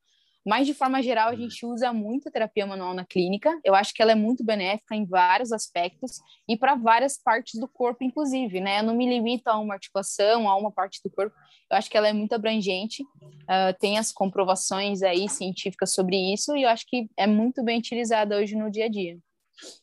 Mas, 0.47 0.67
de 0.67 0.75
forma 0.75 1.03
geral, 1.03 1.29
a 1.29 1.33
uhum. 1.33 1.39
gente 1.39 1.67
usa 1.67 1.93
muito 1.93 2.29
a 2.29 2.33
terapia 2.33 2.67
manual 2.67 2.95
na 2.95 3.05
clínica. 3.05 3.59
Eu 3.65 3.75
acho 3.75 3.93
que 3.93 4.01
ela 4.01 4.13
é 4.13 4.15
muito 4.15 4.45
benéfica 4.45 4.95
em 4.95 5.05
vários 5.05 5.53
aspectos 5.53 6.19
e 6.49 6.57
para 6.57 6.75
várias 6.75 7.21
partes 7.23 7.61
do 7.61 7.69
corpo, 7.69 8.03
inclusive, 8.03 8.61
né? 8.61 8.81
Eu 8.81 8.85
não 8.85 8.97
me 8.97 9.09
limito 9.09 9.49
a 9.51 9.59
uma 9.59 9.75
articulação, 9.75 10.49
a 10.49 10.57
uma 10.57 10.73
parte 10.73 11.01
do 11.05 11.11
corpo. 11.11 11.37
Eu 11.71 11.77
acho 11.77 11.91
que 11.91 11.97
ela 11.97 12.09
é 12.09 12.13
muito 12.13 12.33
abrangente. 12.33 13.03
Uh, 13.03 13.77
tem 13.79 13.99
as 13.99 14.13
comprovações 14.13 15.03
aí 15.03 15.29
científicas 15.29 15.93
sobre 15.93 16.17
isso 16.33 16.57
e 16.57 16.63
eu 16.63 16.69
acho 16.69 16.87
que 16.87 17.09
é 17.17 17.27
muito 17.27 17.63
bem 17.63 17.79
utilizada 17.79 18.37
hoje 18.39 18.57
no 18.57 18.71
dia 18.71 18.87
a 18.87 18.89
dia. 18.89 19.19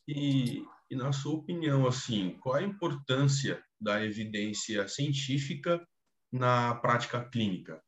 E, 0.08 0.64
e 0.90 0.96
na 0.96 1.12
sua 1.12 1.34
opinião, 1.34 1.86
assim, 1.86 2.36
qual 2.40 2.56
a 2.56 2.62
importância 2.62 3.62
da 3.80 4.02
evidência 4.04 4.88
científica 4.88 5.86
na 6.32 6.74
prática 6.76 7.24
clínica? 7.28 7.80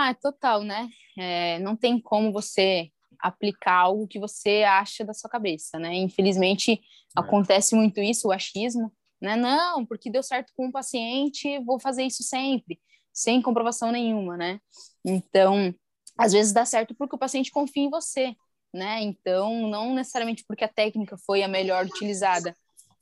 Ah, 0.00 0.14
total, 0.14 0.62
né? 0.62 0.88
É, 1.18 1.58
não 1.58 1.74
tem 1.74 2.00
como 2.00 2.32
você 2.32 2.88
aplicar 3.18 3.74
algo 3.74 4.06
que 4.06 4.20
você 4.20 4.62
acha 4.62 5.04
da 5.04 5.12
sua 5.12 5.28
cabeça, 5.28 5.76
né? 5.76 5.92
Infelizmente, 5.96 6.74
é. 6.74 6.78
acontece 7.16 7.74
muito 7.74 8.00
isso, 8.00 8.28
o 8.28 8.32
achismo, 8.32 8.92
né? 9.20 9.34
Não, 9.34 9.84
porque 9.84 10.08
deu 10.08 10.22
certo 10.22 10.52
com 10.56 10.66
um 10.66 10.70
paciente, 10.70 11.58
vou 11.64 11.80
fazer 11.80 12.04
isso 12.04 12.22
sempre, 12.22 12.78
sem 13.12 13.42
comprovação 13.42 13.90
nenhuma, 13.90 14.36
né? 14.36 14.60
Então, 15.04 15.74
às 16.16 16.32
vezes 16.32 16.52
dá 16.52 16.64
certo 16.64 16.94
porque 16.94 17.16
o 17.16 17.18
paciente 17.18 17.50
confia 17.50 17.82
em 17.82 17.90
você, 17.90 18.36
né? 18.72 19.02
Então, 19.02 19.68
não 19.68 19.94
necessariamente 19.94 20.44
porque 20.46 20.62
a 20.62 20.68
técnica 20.68 21.18
foi 21.26 21.42
a 21.42 21.48
melhor 21.48 21.84
utilizada. 21.84 22.56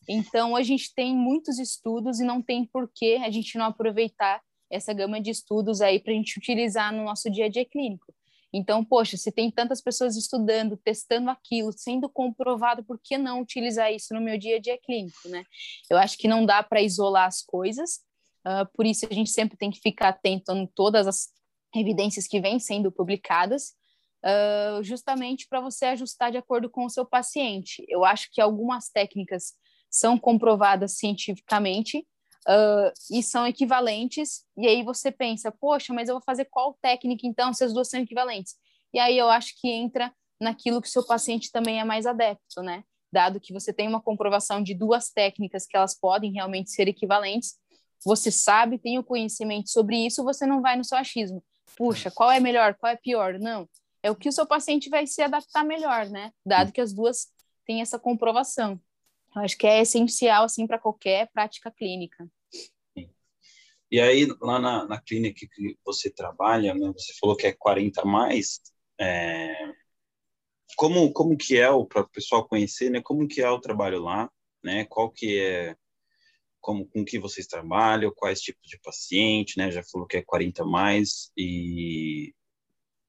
Então, 0.09 0.57
a 0.57 0.63
gente 0.63 0.95
tem 0.95 1.15
muitos 1.15 1.59
estudos 1.59 2.21
e 2.21 2.25
não 2.25 2.41
tem 2.41 2.65
por 2.65 2.91
que 2.91 3.17
a 3.17 3.31
gente 3.31 3.59
não 3.59 3.67
aproveitar 3.67 4.41
essa 4.71 4.93
gama 4.93 5.21
de 5.21 5.31
estudos 5.31 5.81
aí 5.81 6.01
para 6.01 6.13
a 6.13 6.17
gente 6.17 6.39
utilizar 6.39 6.93
no 6.93 7.05
nosso 7.05 7.31
dia 7.31 7.47
a 7.47 7.49
dia 7.49 7.65
clínico. 7.65 8.15
Então, 8.53 8.85
poxa, 8.85 9.17
se 9.17 9.31
tem 9.31 9.51
tantas 9.51 9.83
pessoas 9.83 10.17
estudando, 10.17 10.77
testando 10.77 11.29
aquilo, 11.31 11.73
sendo 11.77 12.09
comprovado, 12.09 12.83
por 12.85 12.99
que 12.99 13.19
não 13.19 13.41
utilizar 13.41 13.93
isso 13.93 14.15
no 14.15 14.21
meu 14.21 14.39
dia 14.39 14.57
a 14.57 14.61
dia 14.61 14.79
clínico, 14.79 15.29
né? 15.29 15.45
Eu 15.91 15.99
acho 15.99 16.17
que 16.17 16.29
não 16.29 16.47
dá 16.47 16.63
para 16.63 16.81
isolar 16.81 17.27
as 17.27 17.43
coisas, 17.43 18.01
uh, 18.47 18.67
por 18.75 18.87
isso 18.87 19.07
a 19.11 19.13
gente 19.13 19.31
sempre 19.31 19.57
tem 19.57 19.71
que 19.71 19.81
ficar 19.81 20.09
atento 20.09 20.53
em 20.53 20.67
todas 20.67 21.07
as 21.07 21.29
evidências 21.75 22.27
que 22.27 22.41
vêm 22.41 22.59
sendo 22.59 22.91
publicadas, 22.91 23.75
uh, 24.25 24.83
justamente 24.83 25.47
para 25.49 25.61
você 25.61 25.87
ajustar 25.87 26.31
de 26.31 26.39
acordo 26.39 26.71
com 26.71 26.85
o 26.85 26.91
seu 26.91 27.05
paciente. 27.05 27.85
Eu 27.89 28.05
acho 28.05 28.31
que 28.33 28.41
algumas 28.41 28.89
técnicas 28.89 29.55
são 29.91 30.19
comprovadas 30.19 30.97
cientificamente, 30.97 32.07
uh, 32.49 32.93
e 33.11 33.23
são 33.23 33.47
equivalentes, 33.47 34.45
e 34.57 34.67
aí 34.67 34.83
você 34.83 35.11
pensa, 35.11 35.51
poxa, 35.53 35.93
mas 35.93 36.09
eu 36.09 36.15
vou 36.15 36.23
fazer 36.25 36.47
qual 36.47 36.75
técnica 36.81 37.27
então, 37.27 37.53
se 37.53 37.65
as 37.65 37.73
duas 37.73 37.89
são 37.89 38.01
equivalentes? 38.01 38.55
E 38.95 38.99
aí 38.99 39.19
eu 39.19 39.29
acho 39.29 39.55
que 39.61 39.69
entra 39.69 40.13
naquilo 40.41 40.81
que 40.81 40.89
o 40.89 40.91
seu 40.91 41.05
paciente 41.07 41.51
também 41.51 41.81
é 41.81 41.85
mais 41.85 42.07
adepto, 42.07 42.63
né? 42.63 42.85
Dado 43.13 43.41
que 43.41 43.53
você 43.53 43.73
tem 43.73 43.89
uma 43.89 44.01
comprovação 44.01 44.63
de 44.63 44.75
duas 44.75 45.11
técnicas 45.11 45.67
que 45.67 45.77
elas 45.77 45.99
podem 45.99 46.33
realmente 46.33 46.71
ser 46.71 46.89
equivalentes, 46.89 47.55
você 48.05 48.31
sabe, 48.31 48.79
tem 48.79 48.99
o 48.99 49.05
conhecimento 49.05 49.71
sobre 49.71 49.97
isso, 50.07 50.23
você 50.23 50.47
não 50.47 50.61
vai 50.61 50.77
no 50.77 50.85
seu 50.85 50.99
achismo. 50.99 51.43
Puxa, 51.77 52.11
qual 52.11 52.31
é 52.31 52.39
melhor, 52.39 52.75
qual 52.75 52.93
é 52.93 52.97
pior? 52.97 53.39
Não. 53.39 53.69
É 54.03 54.11
o 54.11 54.15
que 54.15 54.29
o 54.29 54.33
seu 54.33 54.47
paciente 54.47 54.89
vai 54.89 55.07
se 55.07 55.21
adaptar 55.23 55.65
melhor, 55.65 56.07
né? 56.07 56.31
Dado 56.45 56.73
que 56.73 56.81
as 56.81 56.93
duas 56.93 57.29
têm 57.67 57.81
essa 57.81 57.99
comprovação. 57.99 58.81
Eu 59.35 59.43
acho 59.43 59.59
que 59.59 59.67
é 59.67 59.81
essencial, 59.83 60.45
assim, 60.45 60.67
para 60.67 60.79
qualquer 60.79 61.29
prática 61.33 61.71
clínica. 61.71 62.29
E 63.91 64.01
aí, 64.01 64.27
lá 64.41 64.59
na, 64.59 64.85
na 64.87 65.01
clínica 65.01 65.47
que 65.55 65.79
você 65.85 66.11
trabalha, 66.11 66.75
né, 66.75 66.93
você 66.93 67.13
falou 67.21 67.37
que 67.37 67.47
é 67.47 67.53
40 67.53 68.03
a 68.03 68.05
mais, 68.05 68.61
é, 69.01 69.55
como, 70.77 71.13
como 71.13 71.37
que 71.37 71.57
é, 71.59 71.67
para 71.89 72.03
o 72.03 72.09
pessoal 72.09 72.47
conhecer, 72.49 72.91
né, 72.91 73.01
como 73.03 73.27
que 73.29 73.41
é 73.41 73.51
o 73.51 73.61
trabalho 73.61 74.03
lá, 74.03 74.31
né, 74.63 74.85
qual 74.87 75.11
que 75.11 75.39
é, 75.41 75.77
como, 76.61 76.87
com 76.89 77.05
que 77.05 77.19
vocês 77.19 77.47
trabalham, 77.47 78.13
quais 78.15 78.41
tipos 78.41 78.69
de 78.69 78.79
paciente, 78.81 79.59
né, 79.59 79.71
já 79.71 79.83
falou 79.85 80.07
que 80.07 80.17
é 80.19 80.23
40 80.23 80.63
a 80.65 80.67
mais, 80.67 81.33
e, 81.37 82.35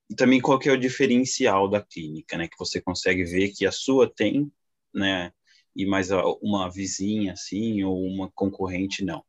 e 0.09 0.15
também 0.15 0.41
qual 0.41 0.59
que 0.59 0.69
é 0.69 0.73
o 0.73 0.79
diferencial 0.79 1.69
da 1.69 1.81
clínica, 1.83 2.37
né, 2.37 2.47
que 2.47 2.57
você 2.59 2.81
consegue 2.81 3.23
ver 3.25 3.51
que 3.51 3.65
a 3.65 3.71
sua 3.71 4.09
tem, 4.13 4.51
né, 4.93 5.33
e 5.75 5.85
mais 5.85 6.09
uma 6.41 6.69
vizinha, 6.71 7.33
assim, 7.33 7.83
ou 7.83 8.03
uma 8.03 8.31
concorrente, 8.31 9.03
não. 9.05 9.23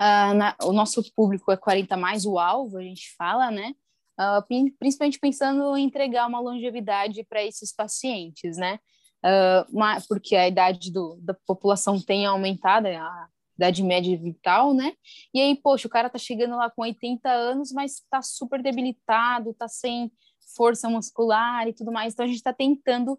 Uh, 0.00 0.34
na, 0.34 0.56
o 0.62 0.72
nosso 0.72 1.02
público 1.14 1.50
é 1.50 1.56
40 1.56 1.96
mais 1.96 2.26
o 2.26 2.38
alvo, 2.38 2.76
a 2.76 2.82
gente 2.82 3.14
fala, 3.16 3.50
né? 3.50 3.74
Uh, 4.18 4.72
principalmente 4.78 5.18
pensando 5.18 5.76
em 5.76 5.84
entregar 5.84 6.26
uma 6.26 6.40
longevidade 6.40 7.24
para 7.24 7.44
esses 7.44 7.74
pacientes, 7.74 8.56
né? 8.56 8.78
Uh, 9.24 10.06
porque 10.08 10.36
a 10.36 10.46
idade 10.46 10.92
do, 10.92 11.18
da 11.20 11.34
população 11.46 12.00
tem 12.00 12.26
aumentado, 12.26 12.86
a 12.86 13.28
idade 13.56 13.82
média 13.82 14.16
vital, 14.16 14.74
né? 14.74 14.92
E 15.34 15.40
aí, 15.40 15.56
poxa, 15.56 15.88
o 15.88 15.90
cara 15.90 16.10
tá 16.10 16.18
chegando 16.18 16.56
lá 16.56 16.70
com 16.70 16.82
80 16.82 17.28
anos, 17.28 17.72
mas 17.72 18.02
tá 18.10 18.20
super 18.22 18.62
debilitado, 18.62 19.54
tá 19.54 19.66
sem 19.66 20.12
força 20.54 20.88
muscular 20.88 21.66
e 21.66 21.72
tudo 21.72 21.90
mais. 21.90 22.12
Então, 22.12 22.24
a 22.24 22.28
gente 22.28 22.36
está 22.36 22.52
tentando 22.52 23.18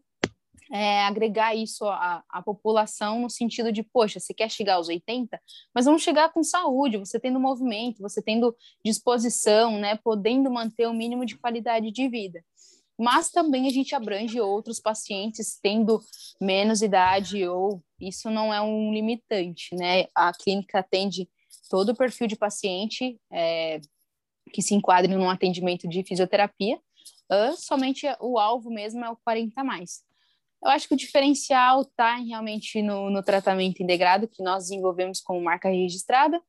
é, 0.71 1.05
agregar 1.05 1.55
isso 1.55 1.85
à, 1.85 2.23
à, 2.29 2.41
população 2.41 3.21
no 3.21 3.29
sentido 3.29 3.71
de, 3.71 3.83
poxa, 3.83 4.19
você 4.19 4.33
quer 4.33 4.49
chegar 4.49 4.75
aos 4.75 4.87
80, 4.87 5.39
mas 5.73 5.85
vamos 5.85 6.03
chegar 6.03 6.31
com 6.33 6.43
saúde, 6.43 6.97
você 6.97 7.19
tendo 7.19 7.39
movimento, 7.39 8.01
você 8.01 8.21
tendo 8.21 8.55
disposição, 8.83 9.79
né, 9.79 9.97
podendo 10.03 10.51
manter 10.51 10.87
o 10.87 10.93
mínimo 10.93 11.25
de 11.25 11.37
qualidade 11.37 11.91
de 11.91 12.07
vida. 12.07 12.43
Mas 12.99 13.29
também 13.29 13.67
a 13.67 13.71
gente 13.71 13.93
abrange 13.93 14.41
outros 14.41 14.79
pacientes 14.79 15.59
tendo 15.61 16.01
menos 16.41 16.81
idade 16.81 17.47
ou 17.47 17.81
isso 17.99 18.29
não 18.31 18.51
é 18.51 18.59
um 18.59 18.91
limitante, 18.91 19.75
né? 19.75 20.05
A 20.15 20.33
clínica 20.33 20.79
atende 20.79 21.29
todo 21.69 21.89
o 21.89 21.95
perfil 21.95 22.25
de 22.25 22.35
paciente 22.35 23.19
é, 23.31 23.79
que 24.51 24.63
se 24.63 24.73
enquadre 24.73 25.13
num 25.13 25.29
atendimento 25.29 25.87
de 25.87 26.03
fisioterapia, 26.03 26.79
somente 27.57 28.07
o 28.19 28.39
alvo 28.39 28.69
mesmo 28.69 29.03
é 29.03 29.09
o 29.09 29.17
40 29.17 29.63
mais. 29.63 30.06
Eu 30.63 30.71
acho 30.71 30.87
que 30.87 30.93
o 30.95 30.97
diferencial 30.97 31.81
está 31.81 32.15
realmente 32.15 32.81
no, 32.81 33.09
no, 33.09 33.21
tratamento 33.21 33.81
integrado 33.81 34.27
que 34.27 34.41
nós 34.41 34.63
desenvolvemos 34.63 35.21
como 35.21 35.41
marca 35.41 35.69
registrada, 35.69 36.41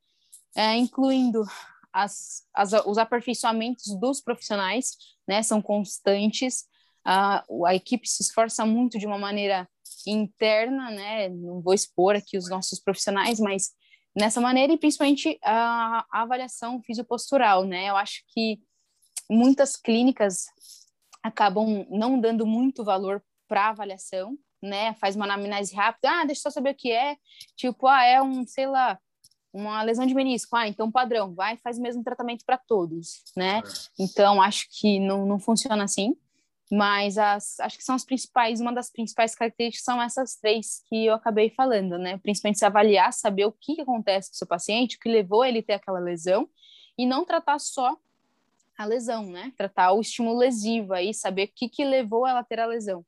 é, 0.56 0.76
incluindo 0.76 1.44
as, 1.92 2.46
as, 2.54 2.72
os 2.86 2.98
aperfeiçoamentos 2.98 3.98
dos 3.98 4.20
profissionais, 4.20 4.96
né, 5.26 5.42
são 5.42 5.60
constantes. 5.60 6.64
A, 7.04 7.44
a 7.66 7.74
equipe 7.74 8.08
se 8.08 8.22
esforça 8.22 8.64
muito 8.64 8.98
de 8.98 9.06
uma 9.06 9.18
maneira 9.18 9.68
interna, 10.06 10.90
né, 10.90 11.28
não 11.28 11.60
vou 11.60 11.74
expor 11.74 12.16
aqui 12.16 12.38
os 12.38 12.48
nossos 12.48 12.80
profissionais, 12.80 13.38
mas 13.38 13.72
nessa 14.16 14.40
maneira 14.40 14.72
e 14.72 14.78
principalmente 14.78 15.38
a, 15.44 16.04
a 16.10 16.22
avaliação 16.22 16.82
fisiopostural, 16.82 17.64
né, 17.64 17.90
eu 17.90 17.96
acho 17.96 18.22
que 18.28 18.58
muitas 19.30 19.76
clínicas 19.76 20.46
acabam 21.22 21.86
não 21.90 22.18
dando 22.18 22.46
muito 22.46 22.84
valor 22.84 23.22
para 23.48 23.70
avaliação, 23.70 24.38
né? 24.62 24.94
Faz 24.94 25.16
uma 25.16 25.24
anamnese 25.24 25.74
rápida, 25.74 26.10
ah, 26.10 26.24
deixa 26.24 26.40
eu 26.40 26.42
só 26.42 26.50
saber 26.50 26.70
o 26.70 26.74
que 26.74 26.92
é, 26.92 27.16
tipo, 27.56 27.86
ah, 27.86 28.04
é 28.04 28.22
um, 28.22 28.46
sei 28.46 28.66
lá, 28.66 28.98
uma 29.52 29.82
lesão 29.82 30.06
de 30.06 30.14
menisco, 30.14 30.54
ah, 30.54 30.68
então 30.68 30.90
padrão, 30.90 31.34
vai 31.34 31.56
faz 31.56 31.78
o 31.78 31.82
mesmo 31.82 32.04
tratamento 32.04 32.44
para 32.44 32.58
todos, 32.58 33.22
né? 33.36 33.62
Então, 33.98 34.40
acho 34.42 34.66
que 34.70 35.00
não, 35.00 35.26
não 35.26 35.38
funciona 35.38 35.82
assim, 35.84 36.14
mas 36.70 37.16
as, 37.16 37.58
acho 37.60 37.78
que 37.78 37.84
são 37.84 37.94
as 37.94 38.04
principais, 38.04 38.60
uma 38.60 38.72
das 38.72 38.90
principais 38.90 39.34
características 39.34 39.84
são 39.84 40.00
essas 40.02 40.36
três 40.36 40.82
que 40.88 41.06
eu 41.06 41.14
acabei 41.14 41.48
falando, 41.48 41.96
né? 41.96 42.18
Principalmente 42.18 42.58
se 42.58 42.66
avaliar, 42.66 43.12
saber 43.12 43.46
o 43.46 43.52
que, 43.52 43.76
que 43.76 43.80
acontece 43.80 44.30
com 44.30 44.34
o 44.34 44.38
seu 44.38 44.46
paciente, 44.46 44.96
o 44.96 45.00
que 45.00 45.08
levou 45.08 45.44
ele 45.44 45.60
a 45.60 45.62
ter 45.62 45.72
aquela 45.74 45.98
lesão, 45.98 46.48
e 46.96 47.06
não 47.06 47.24
tratar 47.24 47.58
só 47.58 47.96
a 48.76 48.84
lesão, 48.84 49.26
né? 49.26 49.52
Tratar 49.56 49.92
o 49.92 50.00
estímulo 50.00 50.38
lesivo 50.38 50.92
aí, 50.92 51.14
saber 51.14 51.44
o 51.44 51.52
que, 51.54 51.68
que 51.68 51.84
levou 51.84 52.26
ela 52.26 52.40
a 52.40 52.44
ter 52.44 52.60
a 52.60 52.66
lesão. 52.66 53.04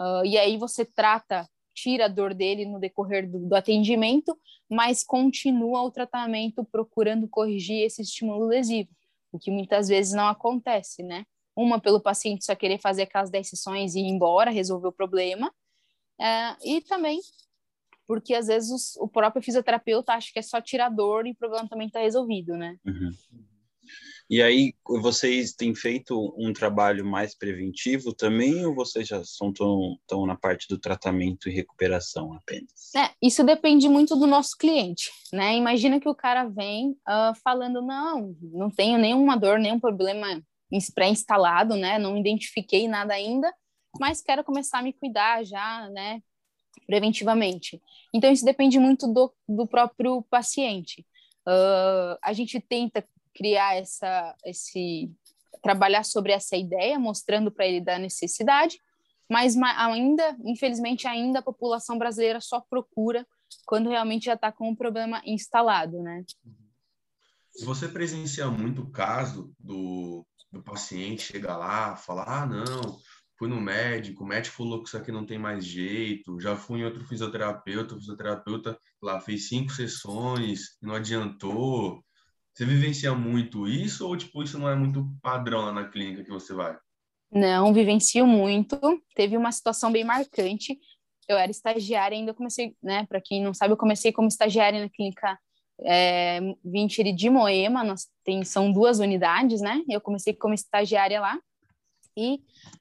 Uh, 0.00 0.24
e 0.24 0.38
aí 0.38 0.56
você 0.56 0.82
trata, 0.82 1.46
tira 1.74 2.06
a 2.06 2.08
dor 2.08 2.32
dele 2.32 2.64
no 2.64 2.80
decorrer 2.80 3.30
do, 3.30 3.46
do, 3.46 3.54
atendimento, 3.54 4.34
mas 4.66 5.04
continua 5.04 5.82
o 5.82 5.90
tratamento 5.90 6.64
procurando 6.64 7.28
corrigir 7.28 7.84
esse 7.84 8.00
estímulo 8.00 8.46
lesivo, 8.46 8.88
o 9.30 9.38
que 9.38 9.50
muitas 9.50 9.88
vezes 9.88 10.14
não 10.14 10.26
acontece, 10.26 11.02
né? 11.02 11.26
Uma, 11.54 11.78
pelo 11.78 12.00
paciente 12.00 12.46
só 12.46 12.54
querer 12.54 12.80
fazer 12.80 13.02
aquelas 13.02 13.30
10 13.30 13.50
sessões 13.50 13.94
e 13.94 14.00
ir 14.00 14.08
embora, 14.08 14.50
resolver 14.50 14.88
o 14.88 14.92
problema, 14.92 15.48
uh, 16.18 16.56
e 16.64 16.80
também 16.80 17.20
porque 18.06 18.34
às 18.34 18.48
vezes 18.48 18.96
o 18.96 19.06
próprio 19.06 19.40
fisioterapeuta 19.40 20.14
acha 20.14 20.32
que 20.32 20.40
é 20.40 20.42
só 20.42 20.60
tirar 20.60 20.88
dor 20.88 21.28
e 21.28 21.30
o 21.30 21.36
problema 21.36 21.68
também 21.68 21.86
está 21.86 22.00
resolvido, 22.00 22.56
né? 22.56 22.76
Uhum. 22.84 23.12
E 24.30 24.40
aí, 24.40 24.74
vocês 24.86 25.54
têm 25.54 25.74
feito 25.74 26.32
um 26.38 26.52
trabalho 26.52 27.04
mais 27.04 27.36
preventivo 27.36 28.14
também, 28.14 28.64
ou 28.64 28.72
vocês 28.72 29.08
já 29.08 29.24
são 29.24 29.52
tão, 29.52 29.98
tão 30.06 30.24
na 30.24 30.36
parte 30.36 30.68
do 30.68 30.78
tratamento 30.78 31.48
e 31.48 31.52
recuperação 31.52 32.32
apenas? 32.34 32.94
É, 32.94 33.10
isso 33.20 33.42
depende 33.42 33.88
muito 33.88 34.14
do 34.14 34.28
nosso 34.28 34.56
cliente, 34.56 35.10
né? 35.32 35.56
Imagina 35.56 35.98
que 35.98 36.08
o 36.08 36.14
cara 36.14 36.44
vem 36.44 36.90
uh, 36.90 37.34
falando, 37.42 37.82
não, 37.82 38.36
não 38.40 38.70
tenho 38.70 38.98
nenhuma 38.98 39.36
dor, 39.36 39.58
nenhum 39.58 39.80
problema 39.80 40.40
pré-instalado, 40.94 41.74
né? 41.74 41.98
Não 41.98 42.16
identifiquei 42.16 42.86
nada 42.86 43.12
ainda, 43.12 43.52
mas 43.98 44.22
quero 44.22 44.44
começar 44.44 44.78
a 44.78 44.82
me 44.82 44.92
cuidar 44.92 45.42
já, 45.44 45.88
né? 45.88 46.22
Preventivamente. 46.86 47.82
Então, 48.14 48.30
isso 48.30 48.44
depende 48.44 48.78
muito 48.78 49.12
do, 49.12 49.34
do 49.48 49.66
próprio 49.66 50.22
paciente. 50.30 51.04
Uh, 51.48 52.14
a 52.22 52.32
gente 52.32 52.60
tenta 52.60 53.04
criar 53.40 53.74
essa, 53.74 54.36
esse, 54.44 55.10
trabalhar 55.62 56.04
sobre 56.04 56.30
essa 56.30 56.58
ideia, 56.58 56.98
mostrando 56.98 57.50
para 57.50 57.66
ele 57.66 57.80
da 57.80 57.98
necessidade, 57.98 58.78
mas 59.30 59.56
ainda, 59.56 60.36
infelizmente, 60.44 61.08
ainda 61.08 61.38
a 61.38 61.42
população 61.42 61.96
brasileira 61.96 62.38
só 62.38 62.60
procura 62.60 63.26
quando 63.64 63.88
realmente 63.88 64.26
já 64.26 64.34
está 64.34 64.52
com 64.52 64.70
o 64.70 64.76
problema 64.76 65.22
instalado, 65.24 66.02
né? 66.02 66.22
Você 67.62 67.88
presencia 67.88 68.46
muito 68.48 68.82
o 68.82 68.90
caso 68.90 69.50
do, 69.58 70.26
do 70.52 70.62
paciente 70.62 71.32
chegar 71.32 71.56
lá, 71.56 71.96
falar, 71.96 72.42
ah, 72.42 72.46
não, 72.46 72.98
fui 73.38 73.48
no 73.48 73.58
médico, 73.58 74.22
o 74.22 74.26
médico 74.26 74.56
falou 74.56 74.82
que 74.82 74.88
isso 74.88 74.98
aqui 74.98 75.10
não 75.10 75.24
tem 75.24 75.38
mais 75.38 75.64
jeito, 75.64 76.38
já 76.38 76.56
fui 76.56 76.80
em 76.80 76.84
outro 76.84 77.06
fisioterapeuta, 77.06 77.94
o 77.94 77.98
fisioterapeuta 77.98 78.78
lá 79.00 79.18
fez 79.18 79.48
cinco 79.48 79.72
sessões, 79.72 80.76
não 80.82 80.94
adiantou, 80.94 82.04
você 82.52 82.64
vivencia 82.64 83.14
muito 83.14 83.66
isso 83.66 84.06
ou 84.06 84.16
tipo 84.16 84.42
isso 84.42 84.58
não 84.58 84.68
é 84.68 84.74
muito 84.74 85.08
padrão 85.22 85.60
lá 85.60 85.72
na 85.72 85.88
clínica 85.88 86.24
que 86.24 86.30
você 86.30 86.52
vai? 86.52 86.76
Não, 87.32 87.72
vivencio 87.72 88.26
muito. 88.26 88.78
Teve 89.14 89.36
uma 89.36 89.52
situação 89.52 89.92
bem 89.92 90.04
marcante. 90.04 90.78
Eu 91.28 91.38
era 91.38 91.50
estagiária, 91.50 92.16
ainda 92.16 92.34
comecei, 92.34 92.76
né? 92.82 93.06
Para 93.06 93.20
quem 93.20 93.42
não 93.42 93.54
sabe, 93.54 93.72
eu 93.72 93.76
comecei 93.76 94.12
como 94.12 94.26
estagiária 94.26 94.80
na 94.80 94.88
clínica 94.88 95.38
é, 95.82 96.40
Vintiri 96.64 97.12
de 97.12 97.30
Moema. 97.30 97.84
Nós 97.84 98.08
tem, 98.24 98.44
são 98.44 98.72
duas 98.72 98.98
unidades, 98.98 99.60
né? 99.60 99.82
Eu 99.88 100.00
comecei 100.00 100.34
como 100.34 100.54
estagiária 100.54 101.20
lá 101.20 101.38
e 102.16 102.40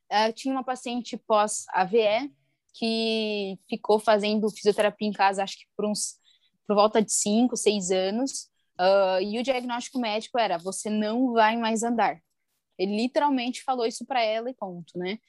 é, 0.10 0.32
tinha 0.32 0.54
uma 0.54 0.64
paciente 0.64 1.16
pós 1.16 1.66
AVE 1.70 2.32
que 2.74 3.60
ficou 3.70 4.00
fazendo 4.00 4.50
fisioterapia 4.50 5.08
em 5.08 5.12
casa, 5.12 5.44
acho 5.44 5.58
que 5.58 5.66
por 5.76 5.86
uns 5.86 6.18
por 6.68 6.76
volta 6.76 7.02
de 7.02 7.12
cinco, 7.12 7.58
seis 7.58 7.90
anos. 7.90 8.48
Uh, 8.80 9.22
e 9.22 9.38
o 9.38 9.44
diagnóstico 9.44 10.00
médico 10.00 10.40
era: 10.40 10.58
você 10.58 10.90
não 10.90 11.34
vai 11.34 11.58
mais 11.58 11.84
andar. 11.84 12.22
Ele 12.78 12.96
literalmente 12.96 13.62
falou 13.64 13.86
isso 13.86 14.06
para 14.06 14.24
ela 14.24 14.50
e 14.50 14.54
ponto, 14.54 14.98
né? 14.98 15.20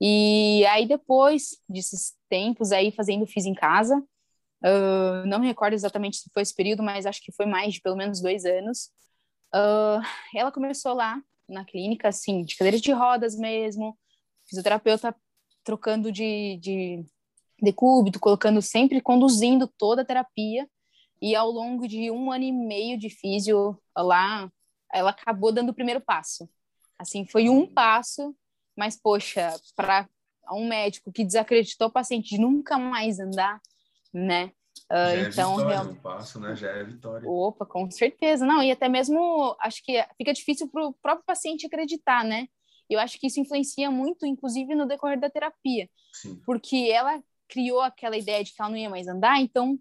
E 0.00 0.64
aí 0.66 0.86
depois 0.86 1.58
desses 1.68 2.14
tempos 2.28 2.70
aí 2.72 2.92
fazendo 2.92 3.26
fiz 3.26 3.44
em 3.44 3.54
casa, 3.54 3.98
uh, 3.98 5.26
não 5.26 5.40
me 5.40 5.46
recordo 5.48 5.74
exatamente 5.74 6.18
se 6.18 6.30
foi 6.32 6.42
esse 6.42 6.54
período, 6.54 6.82
mas 6.82 7.06
acho 7.06 7.22
que 7.22 7.32
foi 7.32 7.46
mais 7.46 7.74
de 7.74 7.80
pelo 7.80 7.96
menos 7.96 8.20
dois 8.20 8.44
anos. 8.44 8.90
Uh, 9.54 10.00
ela 10.34 10.52
começou 10.52 10.94
lá 10.94 11.20
na 11.48 11.64
clínica, 11.64 12.08
assim, 12.08 12.44
de 12.44 12.56
cadeiras 12.56 12.80
de 12.80 12.92
rodas 12.92 13.36
mesmo, 13.36 13.98
fisioterapeuta 14.48 15.14
trocando 15.64 16.10
de, 16.10 16.56
de 16.58 17.04
decúbito, 17.60 18.20
colocando 18.20 18.62
sempre, 18.62 19.00
conduzindo 19.00 19.68
toda 19.68 20.02
a 20.02 20.04
terapia 20.04 20.68
e 21.22 21.36
ao 21.36 21.48
longo 21.48 21.86
de 21.86 22.10
um 22.10 22.32
ano 22.32 22.42
e 22.42 22.50
meio 22.50 22.98
de 22.98 23.08
físio 23.08 23.80
lá, 23.96 24.50
ela 24.92 25.10
acabou 25.10 25.52
dando 25.52 25.70
o 25.70 25.74
primeiro 25.74 26.00
passo. 26.00 26.50
Assim, 26.98 27.24
foi 27.24 27.48
um 27.48 27.64
passo, 27.64 28.34
mas, 28.76 29.00
poxa, 29.00 29.54
para 29.76 30.08
um 30.50 30.66
médico 30.66 31.12
que 31.12 31.24
desacreditou 31.24 31.86
o 31.86 31.92
paciente 31.92 32.30
de 32.30 32.40
nunca 32.40 32.76
mais 32.76 33.20
andar, 33.20 33.60
né? 34.12 34.50
Uh, 34.90 35.14
Já 35.14 35.28
então, 35.28 35.52
é 35.52 35.56
vitória, 35.56 35.78
real... 35.78 35.92
um 35.92 35.94
passo, 35.94 36.40
né? 36.40 36.56
Já 36.56 36.70
é 36.70 36.82
vitória. 36.82 37.30
Opa, 37.30 37.64
com 37.64 37.88
certeza. 37.88 38.44
Não, 38.44 38.60
e 38.60 38.72
até 38.72 38.88
mesmo, 38.88 39.56
acho 39.60 39.80
que 39.84 40.04
fica 40.18 40.32
difícil 40.32 40.68
para 40.68 40.88
o 40.88 40.92
próprio 40.94 41.24
paciente 41.24 41.66
acreditar, 41.66 42.24
né? 42.24 42.48
Eu 42.90 42.98
acho 42.98 43.16
que 43.18 43.28
isso 43.28 43.38
influencia 43.38 43.92
muito, 43.92 44.26
inclusive, 44.26 44.74
no 44.74 44.88
decorrer 44.88 45.20
da 45.20 45.30
terapia. 45.30 45.88
Sim. 46.12 46.42
Porque 46.44 46.90
ela 46.92 47.22
criou 47.48 47.80
aquela 47.80 48.16
ideia 48.16 48.42
de 48.42 48.52
que 48.52 48.60
ela 48.60 48.70
não 48.70 48.76
ia 48.76 48.90
mais 48.90 49.06
andar, 49.06 49.40
então 49.40 49.78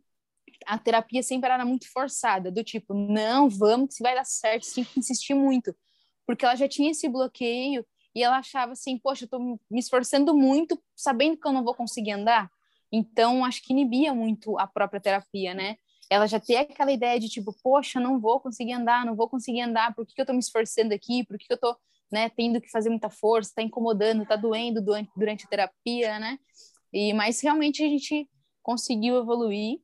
a 0.65 0.77
terapia 0.77 1.23
sempre 1.23 1.49
era 1.49 1.65
muito 1.65 1.91
forçada, 1.91 2.51
do 2.51 2.63
tipo, 2.63 2.93
não, 2.93 3.49
vamos, 3.49 3.95
que 3.95 4.03
vai 4.03 4.15
dar 4.15 4.25
certo, 4.25 4.73
tem 4.73 4.83
que 4.83 4.99
insistir 4.99 5.33
muito, 5.33 5.75
porque 6.25 6.45
ela 6.45 6.55
já 6.55 6.67
tinha 6.67 6.91
esse 6.91 7.07
bloqueio 7.09 7.85
e 8.15 8.23
ela 8.23 8.37
achava 8.37 8.73
assim, 8.73 8.97
poxa, 8.97 9.25
eu 9.25 9.29
tô 9.29 9.39
me 9.39 9.79
esforçando 9.79 10.35
muito, 10.35 10.81
sabendo 10.95 11.37
que 11.37 11.47
eu 11.47 11.53
não 11.53 11.63
vou 11.63 11.73
conseguir 11.73 12.11
andar, 12.11 12.49
então 12.91 13.45
acho 13.45 13.61
que 13.63 13.73
inibia 13.73 14.13
muito 14.13 14.57
a 14.59 14.67
própria 14.67 14.99
terapia, 14.99 15.53
né? 15.53 15.77
Ela 16.09 16.27
já 16.27 16.39
tem 16.41 16.57
aquela 16.57 16.91
ideia 16.91 17.17
de 17.17 17.29
tipo, 17.29 17.55
poxa, 17.63 17.99
não 17.99 18.19
vou 18.19 18.41
conseguir 18.41 18.73
andar, 18.73 19.05
não 19.05 19.15
vou 19.15 19.29
conseguir 19.29 19.61
andar, 19.61 19.95
por 19.95 20.05
que, 20.05 20.13
que 20.13 20.21
eu 20.21 20.25
tô 20.25 20.33
me 20.33 20.39
esforçando 20.39 20.93
aqui, 20.93 21.25
por 21.25 21.37
que, 21.37 21.47
que 21.47 21.53
eu 21.53 21.57
tô, 21.57 21.73
né, 22.11 22.29
tendo 22.29 22.59
que 22.59 22.69
fazer 22.69 22.89
muita 22.89 23.09
força, 23.09 23.53
tá 23.55 23.61
incomodando, 23.61 24.25
tá 24.25 24.35
doendo 24.35 24.81
durante, 24.81 25.09
durante 25.15 25.45
a 25.45 25.47
terapia, 25.47 26.19
né? 26.19 26.37
E, 26.91 27.13
mas 27.13 27.39
realmente 27.39 27.81
a 27.81 27.87
gente 27.87 28.29
conseguiu 28.61 29.17
evoluir 29.17 29.79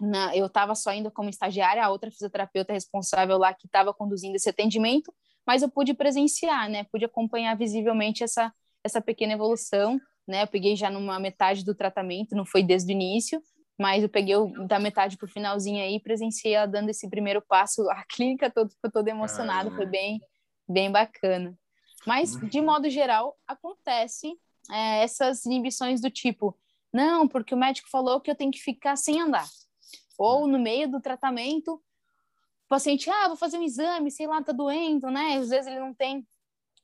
na, 0.00 0.36
eu 0.36 0.46
estava 0.46 0.74
só 0.74 0.92
indo 0.92 1.10
como 1.10 1.30
estagiária, 1.30 1.84
a 1.84 1.90
outra 1.90 2.10
fisioterapeuta 2.10 2.72
responsável 2.72 3.38
lá 3.38 3.54
que 3.54 3.66
estava 3.66 3.92
conduzindo 3.94 4.36
esse 4.36 4.48
atendimento, 4.48 5.12
mas 5.46 5.62
eu 5.62 5.70
pude 5.70 5.94
presenciar, 5.94 6.68
né? 6.68 6.84
Pude 6.84 7.04
acompanhar 7.04 7.56
visivelmente 7.56 8.24
essa, 8.24 8.52
essa 8.82 9.00
pequena 9.00 9.34
evolução, 9.34 10.00
né? 10.26 10.42
Eu 10.42 10.46
peguei 10.46 10.74
já 10.76 10.90
numa 10.90 11.18
metade 11.20 11.64
do 11.64 11.74
tratamento, 11.74 12.34
não 12.34 12.44
foi 12.44 12.62
desde 12.62 12.92
o 12.92 12.94
início, 12.94 13.40
mas 13.78 14.02
eu 14.02 14.08
peguei 14.08 14.36
o, 14.36 14.66
da 14.66 14.78
metade 14.78 15.16
para 15.16 15.26
o 15.26 15.30
finalzinho 15.30 15.82
aí, 15.82 16.00
presenciei 16.00 16.54
ela 16.54 16.66
dando 16.66 16.88
esse 16.88 17.08
primeiro 17.08 17.42
passo, 17.42 17.88
a 17.90 18.04
clínica 18.10 18.50
toda 18.50 18.70
ficou 18.70 18.90
toda 18.90 19.10
emocionada, 19.10 19.70
foi 19.70 19.86
bem, 19.86 20.20
bem 20.68 20.90
bacana. 20.90 21.56
Mas, 22.06 22.36
de 22.50 22.60
modo 22.60 22.88
geral, 22.88 23.36
acontece 23.46 24.32
é, 24.70 25.02
essas 25.02 25.44
inibições 25.44 26.00
do 26.00 26.10
tipo, 26.10 26.56
não, 26.92 27.26
porque 27.28 27.54
o 27.54 27.58
médico 27.58 27.88
falou 27.90 28.20
que 28.20 28.30
eu 28.30 28.34
tenho 28.34 28.50
que 28.50 28.60
ficar 28.60 28.96
sem 28.96 29.20
andar. 29.20 29.46
Ou 30.18 30.46
no 30.46 30.58
meio 30.58 30.90
do 30.90 31.00
tratamento, 31.00 31.74
o 31.74 32.68
paciente, 32.68 33.08
ah, 33.10 33.28
vou 33.28 33.36
fazer 33.36 33.58
um 33.58 33.62
exame, 33.62 34.10
sei 34.10 34.26
lá, 34.26 34.42
tá 34.42 34.52
doendo, 34.52 35.10
né? 35.10 35.36
Às 35.36 35.48
vezes 35.50 35.66
ele 35.66 35.78
não 35.78 35.94
tem, 35.94 36.26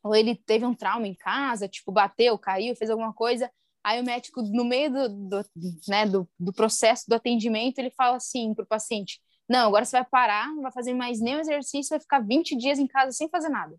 ou 0.02 0.14
ele 0.14 0.34
teve 0.34 0.64
um 0.64 0.74
trauma 0.74 1.06
em 1.06 1.14
casa, 1.14 1.68
tipo, 1.68 1.90
bateu, 1.92 2.38
caiu, 2.38 2.76
fez 2.76 2.90
alguma 2.90 3.12
coisa. 3.12 3.50
Aí 3.84 4.00
o 4.00 4.04
médico, 4.04 4.42
no 4.42 4.64
meio 4.64 4.92
do, 4.92 5.08
do 5.08 5.44
né, 5.88 6.06
do, 6.06 6.28
do, 6.38 6.52
processo 6.52 7.04
do 7.08 7.14
atendimento, 7.14 7.78
ele 7.78 7.90
fala 7.90 8.16
assim 8.16 8.54
para 8.54 8.64
o 8.64 8.68
paciente: 8.68 9.20
Não, 9.48 9.68
agora 9.68 9.84
você 9.84 9.96
vai 9.96 10.04
parar, 10.04 10.48
não 10.48 10.62
vai 10.62 10.72
fazer 10.72 10.94
mais 10.94 11.20
nenhum 11.20 11.40
exercício, 11.40 11.90
vai 11.90 12.00
ficar 12.00 12.20
20 12.20 12.56
dias 12.56 12.78
em 12.78 12.86
casa 12.86 13.10
sem 13.10 13.28
fazer 13.28 13.48
nada. 13.48 13.76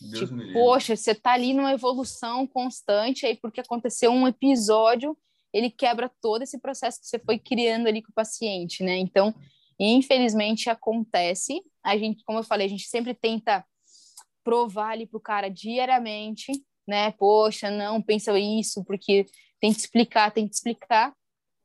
Deus 0.00 0.28
tipo, 0.28 0.52
poxa, 0.52 0.96
você 0.96 1.14
tá 1.14 1.32
ali 1.32 1.54
numa 1.54 1.72
evolução 1.72 2.46
constante 2.46 3.24
aí 3.24 3.36
porque 3.36 3.60
aconteceu 3.60 4.10
um 4.10 4.26
episódio 4.26 5.16
ele 5.56 5.70
quebra 5.70 6.10
todo 6.20 6.42
esse 6.42 6.60
processo 6.60 7.00
que 7.00 7.06
você 7.06 7.18
foi 7.18 7.38
criando 7.38 7.86
ali 7.86 8.02
com 8.02 8.10
o 8.10 8.14
paciente, 8.14 8.84
né? 8.84 8.98
Então, 8.98 9.34
infelizmente 9.80 10.68
acontece. 10.68 11.62
A 11.82 11.96
gente, 11.96 12.22
como 12.24 12.40
eu 12.40 12.42
falei, 12.42 12.66
a 12.66 12.70
gente 12.70 12.86
sempre 12.86 13.14
tenta 13.14 13.64
provar 14.44 14.90
ali 14.90 15.06
pro 15.06 15.18
cara 15.18 15.48
diariamente, 15.48 16.52
né? 16.86 17.10
Poxa, 17.12 17.70
não 17.70 18.02
pensa 18.02 18.38
isso, 18.38 18.84
porque 18.84 19.24
tem 19.58 19.72
que 19.72 19.78
explicar, 19.78 20.30
tem 20.30 20.46
que 20.46 20.54
explicar. 20.54 21.14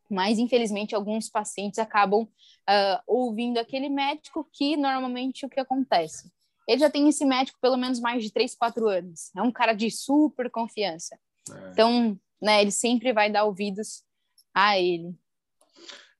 Mas, 0.09 0.39
infelizmente, 0.39 0.95
alguns 0.95 1.29
pacientes 1.29 1.77
acabam 1.77 2.23
uh, 2.23 3.01
ouvindo 3.05 3.57
aquele 3.57 3.89
médico 3.89 4.47
que 4.53 4.77
normalmente 4.77 5.45
o 5.45 5.49
que 5.49 5.59
acontece? 5.59 6.31
Ele 6.65 6.79
já 6.79 6.89
tem 6.89 7.09
esse 7.09 7.25
médico 7.25 7.59
pelo 7.61 7.75
menos 7.75 7.99
mais 7.99 8.23
de 8.23 8.31
3, 8.31 8.55
4 8.55 8.87
anos. 8.87 9.31
É 9.35 9.41
um 9.41 9.51
cara 9.51 9.73
de 9.73 9.91
super 9.91 10.49
confiança. 10.49 11.19
É. 11.49 11.71
Então, 11.71 12.17
né? 12.41 12.61
Ele 12.61 12.71
sempre 12.71 13.13
vai 13.13 13.31
dar 13.31 13.43
ouvidos 13.43 14.03
a 14.53 14.77
ele. 14.77 15.15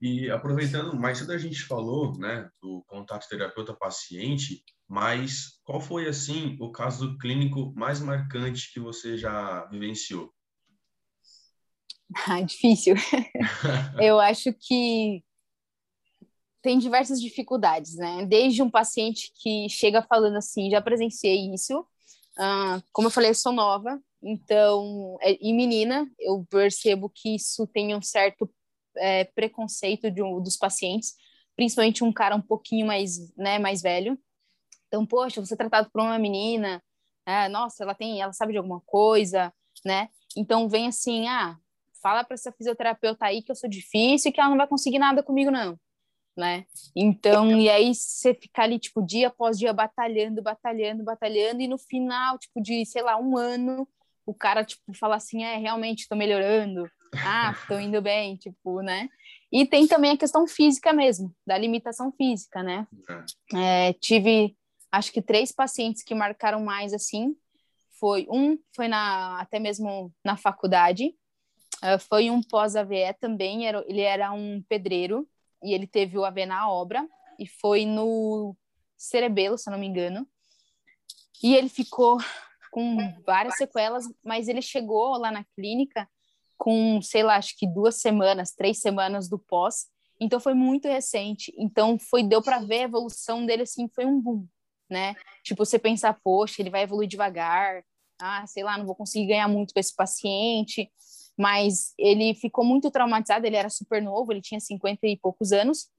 E 0.02 0.30
aproveitando, 0.32 0.96
mais 0.96 1.20
cedo 1.20 1.32
a 1.32 1.38
gente 1.38 1.62
falou, 1.64 2.18
né, 2.18 2.50
do 2.60 2.84
contato 2.88 3.28
terapeuta-paciente, 3.28 4.64
mas 4.88 5.60
qual 5.64 5.80
foi, 5.80 6.08
assim, 6.08 6.58
o 6.60 6.72
caso 6.72 7.18
clínico 7.20 7.72
mais 7.76 8.00
marcante 8.00 8.74
que 8.74 8.80
você 8.80 9.16
já 9.16 9.66
vivenciou? 9.68 10.34
Ah, 12.28 12.42
difícil. 12.42 12.96
Eu 14.02 14.20
acho 14.20 14.52
que 14.54 15.24
tem 16.64 16.78
diversas 16.80 17.22
dificuldades, 17.22 17.96
né? 17.96 18.26
Desde 18.26 18.62
um 18.62 18.70
paciente 18.70 19.32
que 19.36 19.68
chega 19.70 20.02
falando 20.02 20.38
assim, 20.38 20.70
já 20.70 20.82
presenciei 20.82 21.54
isso. 21.54 21.80
Uh, 22.38 22.82
como 22.92 23.08
eu 23.08 23.12
falei, 23.12 23.32
eu 23.32 23.36
sou 23.36 23.52
nova, 23.52 24.02
então, 24.22 25.18
é, 25.22 25.38
e 25.42 25.54
menina, 25.54 26.10
eu 26.20 26.46
percebo 26.50 27.10
que 27.10 27.36
isso 27.36 27.66
tem 27.68 27.96
um 27.96 28.02
certo 28.02 28.50
é, 28.98 29.24
preconceito 29.26 30.12
de 30.12 30.22
dos 30.22 30.58
pacientes, 30.58 31.16
principalmente 31.56 32.04
um 32.04 32.14
cara 32.14 32.36
um 32.36 32.42
pouquinho 32.42 32.86
mais, 32.86 33.34
né, 33.36 33.58
mais 33.58 33.82
velho. 33.82 34.20
Então, 34.88 35.06
poxa, 35.06 35.40
você 35.42 35.54
é 35.54 35.58
tratado 35.58 35.90
por 35.92 36.02
uma 36.02 36.20
menina, 36.20 36.84
é, 37.26 37.48
nossa, 37.50 37.84
ela 37.84 37.96
tem, 37.96 38.22
ela 38.22 38.34
sabe 38.34 38.52
de 38.52 38.58
alguma 38.58 38.82
coisa, 38.82 39.54
né? 39.86 40.10
Então 40.36 40.68
vem 40.70 40.88
assim, 40.88 41.28
ah, 41.28 41.58
fala 42.02 42.24
para 42.24 42.34
essa 42.36 42.52
fisioterapeuta 42.52 43.26
aí 43.26 43.42
que 43.42 43.52
eu 43.52 43.56
sou 43.56 43.70
difícil 43.70 44.30
e 44.30 44.32
que 44.34 44.40
ela 44.40 44.50
não 44.50 44.58
vai 44.58 44.68
conseguir 44.68 45.00
nada 45.00 45.24
comigo 45.24 45.52
não, 45.52 45.80
né? 46.36 46.66
Então, 46.96 47.58
e 47.58 47.70
aí 47.70 47.94
você 47.94 48.34
fica 48.34 48.64
ali 48.64 48.80
tipo 48.80 49.02
dia 49.06 49.28
após 49.28 49.58
dia 49.58 49.74
batalhando, 49.74 50.42
batalhando, 50.42 51.04
batalhando 51.04 51.62
e 51.62 51.68
no 51.68 51.78
final, 51.78 52.38
tipo 52.40 52.62
de, 52.62 52.86
sei 52.86 53.02
lá, 53.02 53.18
um 53.18 53.38
ano, 53.38 53.88
o 54.32 54.34
cara, 54.34 54.64
tipo, 54.64 54.94
falar 54.94 55.18
assim, 55.18 55.44
é, 55.44 55.58
realmente 55.58 56.00
estou 56.00 56.18
melhorando, 56.18 56.90
ah, 57.24 57.52
estou 57.52 57.80
indo 57.80 58.02
bem, 58.02 58.38
tipo, 58.38 58.82
né? 58.82 59.10
E 59.52 59.66
tem 59.66 59.86
também 59.86 60.12
a 60.12 60.18
questão 60.18 60.48
física 60.48 60.94
mesmo, 60.94 61.36
da 61.46 61.58
limitação 61.58 62.14
física, 62.14 62.64
né? 62.64 62.88
É, 63.54 63.94
tive, 63.94 64.56
acho 64.90 65.12
que 65.12 65.22
três 65.22 65.52
pacientes 65.52 66.02
que 66.02 66.16
marcaram 66.16 66.64
mais, 66.64 66.94
assim, 66.94 67.36
foi, 68.00 68.26
um 68.32 68.58
foi 68.74 68.88
na, 68.88 69.42
até 69.42 69.60
mesmo 69.60 70.14
na 70.24 70.38
faculdade, 70.38 71.14
uh, 71.84 72.00
foi 72.00 72.30
um 72.30 72.42
pós-AVE 72.42 73.14
também, 73.20 73.68
era, 73.68 73.84
ele 73.86 74.02
era 74.02 74.32
um 74.32 74.64
pedreiro, 74.70 75.28
e 75.62 75.74
ele 75.74 75.86
teve 75.86 76.18
o 76.18 76.24
AVE 76.24 76.46
na 76.46 76.72
obra, 76.72 77.06
e 77.38 77.46
foi 77.46 77.86
no 77.86 78.56
cerebelo, 78.98 79.58
se 79.58 79.70
eu 79.70 79.72
não 79.72 79.80
me 79.80 79.88
engano, 79.88 80.26
e 81.44 81.54
ele 81.54 81.68
ficou 81.68 82.18
com 82.72 82.98
várias 83.26 83.58
sequelas, 83.58 84.06
mas 84.24 84.48
ele 84.48 84.62
chegou 84.62 85.18
lá 85.18 85.30
na 85.30 85.44
clínica 85.56 86.10
com, 86.58 87.02
sei 87.02 87.22
lá, 87.22 87.36
acho 87.36 87.56
que 87.58 87.68
duas 87.68 88.00
semanas, 88.00 88.54
três 88.54 88.80
semanas 88.80 89.28
do 89.28 89.38
pós, 89.38 89.88
então 90.20 90.40
foi 90.40 90.54
muito 90.54 90.88
recente, 90.88 91.54
então 91.58 91.98
foi 92.00 92.24
deu 92.24 92.42
para 92.42 92.60
ver 92.60 92.80
a 92.80 92.84
evolução 92.84 93.46
dele 93.46 93.64
assim, 93.64 93.90
foi 93.94 94.06
um 94.06 94.22
boom, 94.22 94.48
né? 94.90 95.16
Tipo, 95.44 95.66
você 95.66 95.78
pensar, 95.80 96.18
poxa, 96.24 96.62
ele 96.62 96.70
vai 96.70 96.84
evoluir 96.84 97.10
devagar, 97.10 97.84
ah, 98.22 98.46
sei 98.46 98.64
lá, 98.64 98.78
não 98.78 98.86
vou 98.86 98.96
conseguir 98.96 99.28
ganhar 99.28 99.48
muito 99.48 99.74
com 99.74 99.80
esse 99.80 99.96
paciente, 99.96 100.90
mas 101.36 101.94
ele 101.98 102.36
ficou 102.36 102.64
muito 102.64 102.92
traumatizado, 102.92 103.46
ele 103.48 103.56
era 103.56 103.70
super 103.70 104.02
novo, 104.02 104.32
ele 104.32 104.42
tinha 104.42 104.60
50 104.60 105.08
e 105.08 105.18
poucos 105.18 105.52
anos, 105.52 105.90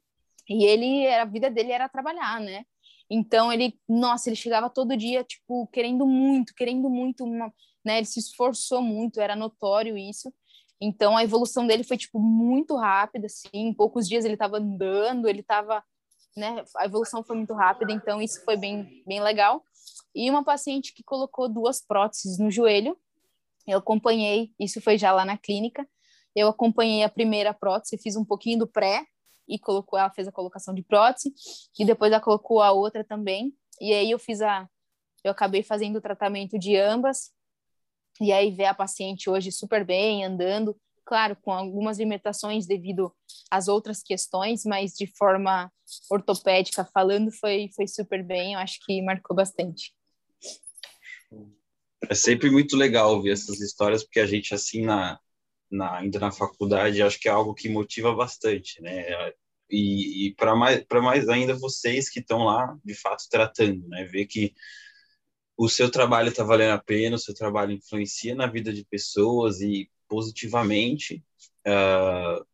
e 0.49 0.65
ele, 0.65 1.09
a 1.09 1.25
vida 1.25 1.51
dele 1.51 1.73
era 1.73 1.89
trabalhar, 1.89 2.41
né? 2.41 2.65
Então 3.15 3.53
ele, 3.53 3.79
nossa, 3.87 4.31
ele 4.31 4.37
chegava 4.37 4.71
todo 4.71 4.97
dia, 4.97 5.23
tipo, 5.23 5.67
querendo 5.67 6.07
muito, 6.07 6.55
querendo 6.55 6.89
muito, 6.89 7.25
uma, 7.25 7.53
né? 7.85 7.99
Ele 7.99 8.07
se 8.07 8.19
esforçou 8.19 8.81
muito, 8.81 9.21
era 9.21 9.37
notório 9.37 9.99
isso. 9.99 10.33
Então 10.81 11.15
a 11.15 11.23
evolução 11.23 11.67
dele 11.67 11.85
foi 11.85 11.99
tipo 11.99 12.19
muito 12.19 12.75
rápida, 12.75 13.27
assim, 13.27 13.51
em 13.53 13.75
poucos 13.75 14.09
dias 14.09 14.25
ele 14.25 14.33
estava 14.33 14.57
andando, 14.57 15.29
ele 15.29 15.41
estava, 15.41 15.85
né? 16.35 16.65
A 16.79 16.87
evolução 16.87 17.23
foi 17.23 17.37
muito 17.37 17.53
rápida, 17.53 17.93
então 17.93 18.21
isso 18.23 18.43
foi 18.47 18.57
bem 18.57 19.03
bem 19.07 19.21
legal. 19.21 19.63
E 20.15 20.31
uma 20.31 20.43
paciente 20.43 20.95
que 20.95 21.03
colocou 21.05 21.51
duas 21.51 21.85
próteses 21.85 22.39
no 22.39 22.51
joelho, 22.51 22.97
eu 23.67 23.79
acompanhei, 23.79 24.53
isso 24.59 24.81
foi 24.81 24.97
já 24.97 25.13
lá 25.13 25.25
na 25.27 25.37
clínica. 25.37 25.87
Eu 26.35 26.49
acompanhei 26.49 27.05
a 27.05 27.11
primeira 27.11 27.53
prótese, 27.53 27.99
fiz 27.99 28.17
um 28.17 28.25
pouquinho 28.25 28.61
do 28.61 28.67
pré, 28.67 29.05
e 29.49 29.59
colocou, 29.59 29.99
ela 29.99 30.11
fez 30.11 30.29
a 30.29 30.33
colocação 30.33 30.75
de 30.75 30.83
prótese 30.83 31.33
e 31.79 31.85
depois 31.85 32.13
ela 32.13 32.21
colocou 32.21 32.63
a 32.63 32.73
outra 32.73 33.05
também. 33.05 33.55
E 33.81 33.93
aí 33.93 34.11
eu 34.11 34.19
fiz 34.19 34.41
a 34.41 34.69
eu 35.25 35.31
acabei 35.31 35.63
fazendo 35.63 35.97
o 35.97 36.01
tratamento 36.01 36.59
de 36.59 36.77
ambas. 36.77 37.31
E 38.21 38.33
aí 38.33 38.51
ver 38.51 38.67
a 38.67 38.75
paciente 38.75 39.31
hoje 39.31 39.51
super 39.51 39.85
bem, 39.85 40.25
andando, 40.25 40.77
claro, 41.05 41.37
com 41.37 41.53
algumas 41.53 41.99
limitações 41.99 42.67
devido 42.67 43.15
às 43.51 43.69
outras 43.69 44.03
questões, 44.03 44.65
mas 44.65 44.93
de 44.93 45.07
forma 45.17 45.73
ortopédica 46.11 46.85
falando, 46.85 47.31
foi, 47.33 47.71
foi 47.75 47.87
super 47.87 48.23
bem, 48.23 48.55
eu 48.55 48.59
acho 48.59 48.79
que 48.85 49.01
marcou 49.03 49.35
bastante. 49.35 49.95
É 52.09 52.15
sempre 52.15 52.51
muito 52.51 52.77
legal 52.77 53.15
ouvir 53.15 53.31
essas 53.31 53.61
histórias, 53.61 54.03
porque 54.03 54.21
a 54.21 54.27
gente, 54.27 54.55
assim, 54.55 54.83
na, 54.85 55.19
na, 55.73 55.99
ainda 55.99 56.19
na 56.21 56.31
faculdade, 56.31 57.03
acho 57.03 57.19
que 57.19 57.29
é 57.29 57.33
algo 57.33 57.55
que 57.55 57.69
motiva 57.69 58.15
bastante, 58.15 58.81
né? 58.83 59.33
E, 59.71 60.29
e 60.29 60.35
para 60.35 60.55
mais, 60.55 60.85
mais 61.03 61.29
ainda 61.29 61.55
vocês 61.55 62.11
que 62.11 62.21
estão 62.21 62.45
lá, 62.45 62.77
de 62.85 62.95
fato, 62.95 63.25
tratando, 63.31 63.89
né? 63.89 64.05
Ver 64.05 64.27
que 64.27 64.55
o 65.57 65.69
seu 65.69 65.91
trabalho 65.91 66.29
está 66.29 66.45
valendo 66.45 66.73
a 66.73 66.79
pena, 66.79 67.17
o 67.17 67.19
seu 67.19 67.35
trabalho 67.35 67.73
influencia 67.73 68.35
na 68.35 68.47
vida 68.47 68.73
de 68.73 68.85
pessoas 68.85 69.61
e 69.61 69.91
positivamente, 70.09 71.25
uh, 71.67 72.45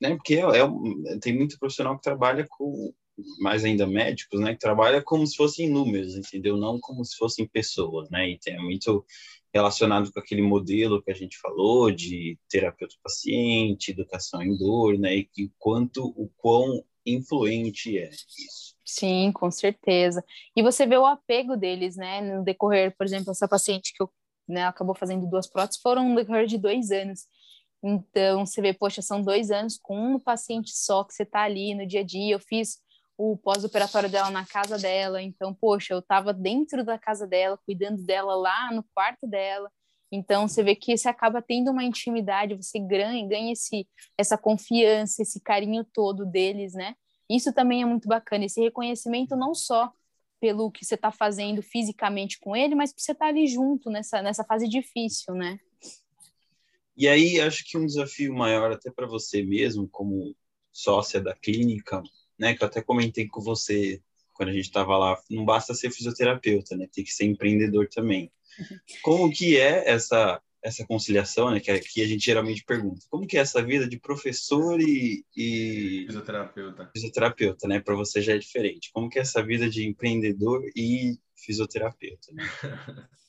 né? 0.00 0.14
Porque 0.16 0.34
é, 0.34 0.40
é, 0.40 1.18
tem 1.20 1.34
muito 1.36 1.58
profissional 1.58 1.96
que 1.96 2.02
trabalha 2.02 2.46
com, 2.48 2.92
mais 3.40 3.64
ainda 3.64 3.86
médicos, 3.86 4.40
né? 4.40 4.52
Que 4.52 4.58
trabalha 4.60 5.02
como 5.02 5.26
se 5.26 5.36
fossem 5.36 5.68
números, 5.70 6.14
entendeu? 6.16 6.56
Não 6.56 6.78
como 6.80 7.04
se 7.04 7.16
fossem 7.16 7.46
pessoas, 7.48 8.10
né? 8.10 8.28
E 8.30 8.38
tem 8.38 8.58
muito 8.62 9.04
relacionado 9.52 10.10
com 10.12 10.18
aquele 10.18 10.42
modelo 10.42 11.02
que 11.02 11.10
a 11.10 11.14
gente 11.14 11.38
falou 11.38 11.90
de 11.90 12.38
terapeuta 12.48 12.94
paciente, 13.02 13.90
educação 13.90 14.42
em 14.42 14.56
dor, 14.56 14.98
né? 14.98 15.16
E 15.16 15.24
que 15.24 15.52
quanto 15.58 16.06
o 16.16 16.30
quão 16.36 16.82
influente 17.04 17.98
é 17.98 18.08
isso. 18.10 18.74
Sim, 18.84 19.30
com 19.32 19.50
certeza. 19.50 20.24
E 20.56 20.62
você 20.62 20.86
vê 20.86 20.96
o 20.96 21.06
apego 21.06 21.56
deles, 21.56 21.96
né? 21.96 22.20
No 22.20 22.44
decorrer, 22.44 22.94
por 22.96 23.04
exemplo, 23.04 23.30
essa 23.30 23.48
paciente 23.48 23.92
que 23.94 24.02
eu, 24.02 24.10
né, 24.48 24.64
acabou 24.64 24.94
fazendo 24.94 25.28
duas 25.28 25.46
próteses 25.46 25.80
foram 25.80 26.08
no 26.08 26.16
decorrer 26.16 26.46
de 26.46 26.58
dois 26.58 26.90
anos. 26.90 27.26
Então, 27.82 28.46
você 28.46 28.62
vê, 28.62 28.72
poxa, 28.72 29.02
são 29.02 29.22
dois 29.22 29.50
anos 29.50 29.78
com 29.78 30.14
um 30.14 30.18
paciente 30.18 30.70
só 30.72 31.02
que 31.04 31.12
você 31.12 31.24
tá 31.24 31.42
ali 31.42 31.74
no 31.74 31.86
dia 31.86 32.00
a 32.00 32.04
dia. 32.04 32.34
Eu 32.34 32.40
fiz 32.40 32.78
o 33.24 33.36
pós-operatório 33.36 34.10
dela 34.10 34.30
na 34.30 34.44
casa 34.44 34.76
dela. 34.76 35.22
Então, 35.22 35.54
poxa, 35.54 35.94
eu 35.94 36.00
estava 36.00 36.32
dentro 36.32 36.84
da 36.84 36.98
casa 36.98 37.24
dela, 37.24 37.56
cuidando 37.64 38.02
dela 38.02 38.34
lá 38.34 38.72
no 38.72 38.84
quarto 38.92 39.28
dela. 39.28 39.70
Então, 40.10 40.48
você 40.48 40.62
vê 40.62 40.74
que 40.74 40.96
você 40.96 41.08
acaba 41.08 41.40
tendo 41.40 41.70
uma 41.70 41.84
intimidade, 41.84 42.56
você 42.56 42.80
ganha, 42.80 43.26
ganha 43.26 43.52
esse, 43.52 43.86
essa 44.18 44.36
confiança, 44.36 45.22
esse 45.22 45.40
carinho 45.40 45.84
todo 45.84 46.26
deles, 46.26 46.74
né? 46.74 46.96
Isso 47.30 47.52
também 47.52 47.82
é 47.82 47.86
muito 47.86 48.08
bacana, 48.08 48.44
esse 48.44 48.60
reconhecimento 48.60 49.36
não 49.36 49.54
só 49.54 49.92
pelo 50.40 50.72
que 50.72 50.84
você 50.84 50.96
está 50.96 51.12
fazendo 51.12 51.62
fisicamente 51.62 52.40
com 52.40 52.56
ele, 52.56 52.74
mas 52.74 52.92
por 52.92 53.00
você 53.00 53.12
estar 53.12 53.26
tá 53.26 53.30
ali 53.30 53.46
junto 53.46 53.88
nessa, 53.88 54.20
nessa 54.20 54.42
fase 54.42 54.68
difícil, 54.68 55.34
né? 55.34 55.58
E 56.96 57.06
aí, 57.06 57.40
acho 57.40 57.64
que 57.64 57.78
um 57.78 57.86
desafio 57.86 58.34
maior 58.34 58.72
até 58.72 58.90
para 58.90 59.06
você 59.06 59.44
mesmo, 59.44 59.88
como 59.88 60.34
sócia 60.72 61.20
da 61.20 61.34
clínica, 61.34 62.02
né, 62.42 62.54
que 62.54 62.64
eu 62.64 62.66
até 62.66 62.82
comentei 62.82 63.28
com 63.28 63.40
você 63.40 64.02
quando 64.34 64.48
a 64.48 64.52
gente 64.52 64.64
estava 64.64 64.98
lá, 64.98 65.16
não 65.30 65.44
basta 65.44 65.74
ser 65.74 65.90
fisioterapeuta, 65.90 66.76
né, 66.76 66.88
tem 66.92 67.04
que 67.04 67.12
ser 67.12 67.24
empreendedor 67.24 67.88
também. 67.88 68.32
Como 69.02 69.30
que 69.30 69.56
é 69.56 69.88
essa 69.88 70.42
essa 70.64 70.86
conciliação, 70.86 71.50
né, 71.50 71.58
que 71.58 71.72
aqui 71.72 72.02
a 72.02 72.06
gente 72.06 72.24
geralmente 72.24 72.64
pergunta, 72.64 73.04
como 73.10 73.26
que 73.26 73.36
é 73.36 73.40
essa 73.40 73.60
vida 73.60 73.88
de 73.88 73.98
professor 73.98 74.80
e, 74.80 75.24
e 75.36 76.04
fisioterapeuta, 76.06 76.90
fisioterapeuta, 76.92 77.66
né, 77.66 77.80
para 77.80 77.96
você 77.96 78.22
já 78.22 78.34
é 78.34 78.38
diferente. 78.38 78.90
Como 78.92 79.08
que 79.08 79.18
é 79.18 79.22
essa 79.22 79.42
vida 79.44 79.68
de 79.68 79.84
empreendedor 79.84 80.62
e 80.76 81.18
fisioterapeuta? 81.36 82.32
Né? 82.32 82.44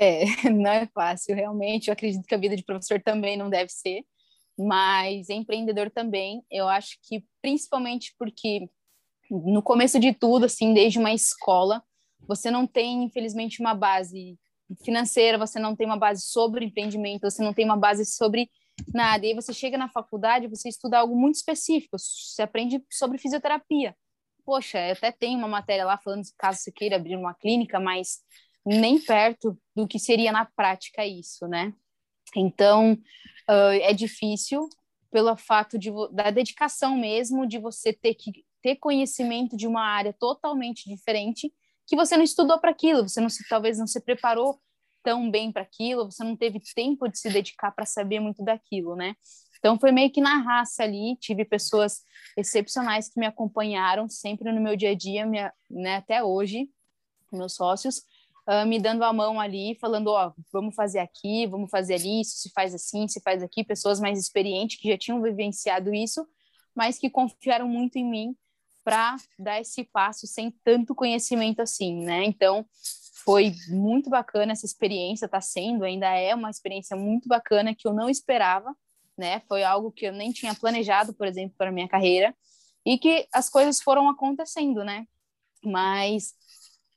É, 0.00 0.24
não 0.48 0.70
é 0.70 0.86
fácil, 0.94 1.34
realmente. 1.34 1.88
Eu 1.88 1.92
acredito 1.92 2.24
que 2.24 2.34
a 2.34 2.38
vida 2.38 2.54
de 2.54 2.62
professor 2.62 3.02
também 3.02 3.36
não 3.36 3.50
deve 3.50 3.68
ser 3.68 4.04
mas 4.58 5.28
empreendedor 5.28 5.90
também, 5.90 6.42
eu 6.50 6.68
acho 6.68 6.98
que 7.02 7.24
principalmente 7.40 8.14
porque 8.18 8.68
no 9.30 9.62
começo 9.62 10.00
de 10.00 10.12
tudo, 10.12 10.46
assim, 10.46 10.74
desde 10.74 10.98
uma 10.98 11.12
escola, 11.12 11.82
você 12.26 12.50
não 12.50 12.66
tem, 12.66 13.04
infelizmente, 13.04 13.60
uma 13.60 13.74
base 13.74 14.38
financeira, 14.84 15.38
você 15.38 15.58
não 15.58 15.76
tem 15.76 15.86
uma 15.86 15.98
base 15.98 16.22
sobre 16.22 16.64
empreendimento, 16.64 17.30
você 17.30 17.42
não 17.42 17.54
tem 17.54 17.64
uma 17.64 17.76
base 17.76 18.04
sobre 18.04 18.50
nada. 18.92 19.24
E 19.24 19.30
aí 19.30 19.34
você 19.34 19.52
chega 19.52 19.78
na 19.78 19.88
faculdade, 19.88 20.48
você 20.48 20.68
estuda 20.68 20.98
algo 20.98 21.16
muito 21.16 21.36
específico, 21.36 21.96
você 21.98 22.42
aprende 22.42 22.82
sobre 22.90 23.18
fisioterapia. 23.18 23.94
Poxa, 24.44 24.92
até 24.92 25.12
tem 25.12 25.36
uma 25.36 25.48
matéria 25.48 25.84
lá 25.84 25.98
falando 25.98 26.22
caso 26.38 26.58
você 26.58 26.72
queira 26.72 26.96
abrir 26.96 27.16
uma 27.16 27.34
clínica, 27.34 27.78
mas 27.78 28.18
nem 28.64 28.98
perto 29.00 29.58
do 29.74 29.86
que 29.86 29.98
seria 29.98 30.32
na 30.32 30.44
prática 30.44 31.06
isso, 31.06 31.46
né? 31.46 31.72
Então, 32.36 32.92
uh, 32.92 33.78
é 33.82 33.92
difícil 33.92 34.68
pelo 35.10 35.36
fato 35.36 35.78
de, 35.78 35.90
da 36.12 36.30
dedicação 36.30 36.96
mesmo, 36.96 37.46
de 37.46 37.58
você 37.58 37.92
ter 37.92 38.14
que 38.14 38.44
ter 38.62 38.76
conhecimento 38.76 39.56
de 39.56 39.66
uma 39.66 39.82
área 39.82 40.12
totalmente 40.12 40.88
diferente, 40.88 41.52
que 41.86 41.96
você 41.96 42.16
não 42.16 42.24
estudou 42.24 42.58
para 42.58 42.70
aquilo, 42.70 43.08
você 43.08 43.20
não 43.20 43.28
se, 43.28 43.46
talvez 43.48 43.78
não 43.78 43.86
se 43.86 44.00
preparou 44.00 44.60
tão 45.02 45.30
bem 45.30 45.50
para 45.50 45.62
aquilo, 45.62 46.10
você 46.10 46.22
não 46.22 46.36
teve 46.36 46.60
tempo 46.74 47.08
de 47.08 47.18
se 47.18 47.30
dedicar 47.30 47.70
para 47.70 47.86
saber 47.86 48.20
muito 48.20 48.44
daquilo, 48.44 48.94
né? 48.96 49.14
Então 49.58 49.78
foi 49.78 49.90
meio 49.90 50.10
que 50.10 50.20
na 50.20 50.38
raça 50.38 50.82
ali, 50.82 51.16
tive 51.20 51.44
pessoas 51.44 52.02
excepcionais 52.36 53.08
que 53.08 53.18
me 53.18 53.26
acompanharam 53.26 54.08
sempre 54.08 54.52
no 54.52 54.60
meu 54.60 54.76
dia 54.76 54.90
a 54.90 54.94
dia, 54.94 55.26
minha, 55.26 55.52
né, 55.70 55.96
até 55.96 56.22
hoje, 56.22 56.70
meus 57.32 57.54
sócios, 57.54 58.02
uh, 58.48 58.66
me 58.66 58.80
dando 58.80 59.04
a 59.04 59.12
mão 59.12 59.38
ali, 59.38 59.76
falando, 59.80 60.08
ó, 60.08 60.32
vamos 60.50 60.74
fazer 60.74 61.00
aqui, 61.00 61.46
vamos 61.46 61.70
fazer 61.70 61.94
ali, 61.94 62.22
isso 62.22 62.38
se 62.38 62.50
faz 62.50 62.74
assim, 62.74 63.06
se 63.06 63.20
faz 63.20 63.42
aqui, 63.42 63.62
pessoas 63.62 64.00
mais 64.00 64.18
experientes 64.18 64.80
que 64.80 64.88
já 64.88 64.96
tinham 64.96 65.20
vivenciado 65.20 65.94
isso, 65.94 66.26
mas 66.74 66.98
que 66.98 67.10
confiaram 67.10 67.68
muito 67.68 67.96
em 67.96 68.08
mim 68.08 68.36
para 68.82 69.16
dar 69.38 69.60
esse 69.60 69.84
passo 69.84 70.26
sem 70.26 70.50
tanto 70.64 70.94
conhecimento 70.94 71.60
assim, 71.60 72.04
né? 72.04 72.24
Então, 72.24 72.64
foi 73.24 73.52
muito 73.68 74.08
bacana 74.08 74.52
essa 74.52 74.64
experiência, 74.64 75.26
está 75.26 75.40
sendo, 75.40 75.84
ainda 75.84 76.06
é 76.06 76.34
uma 76.34 76.48
experiência 76.48 76.96
muito 76.96 77.28
bacana 77.28 77.74
que 77.74 77.86
eu 77.86 77.92
não 77.92 78.08
esperava, 78.08 78.74
né? 79.18 79.40
Foi 79.46 79.62
algo 79.62 79.92
que 79.92 80.06
eu 80.06 80.12
nem 80.12 80.32
tinha 80.32 80.54
planejado, 80.54 81.12
por 81.12 81.26
exemplo, 81.26 81.54
para 81.58 81.70
minha 81.70 81.88
carreira, 81.88 82.34
e 82.86 82.96
que 82.96 83.28
as 83.34 83.50
coisas 83.50 83.82
foram 83.82 84.08
acontecendo, 84.08 84.82
né? 84.82 85.06
Mas 85.62 86.32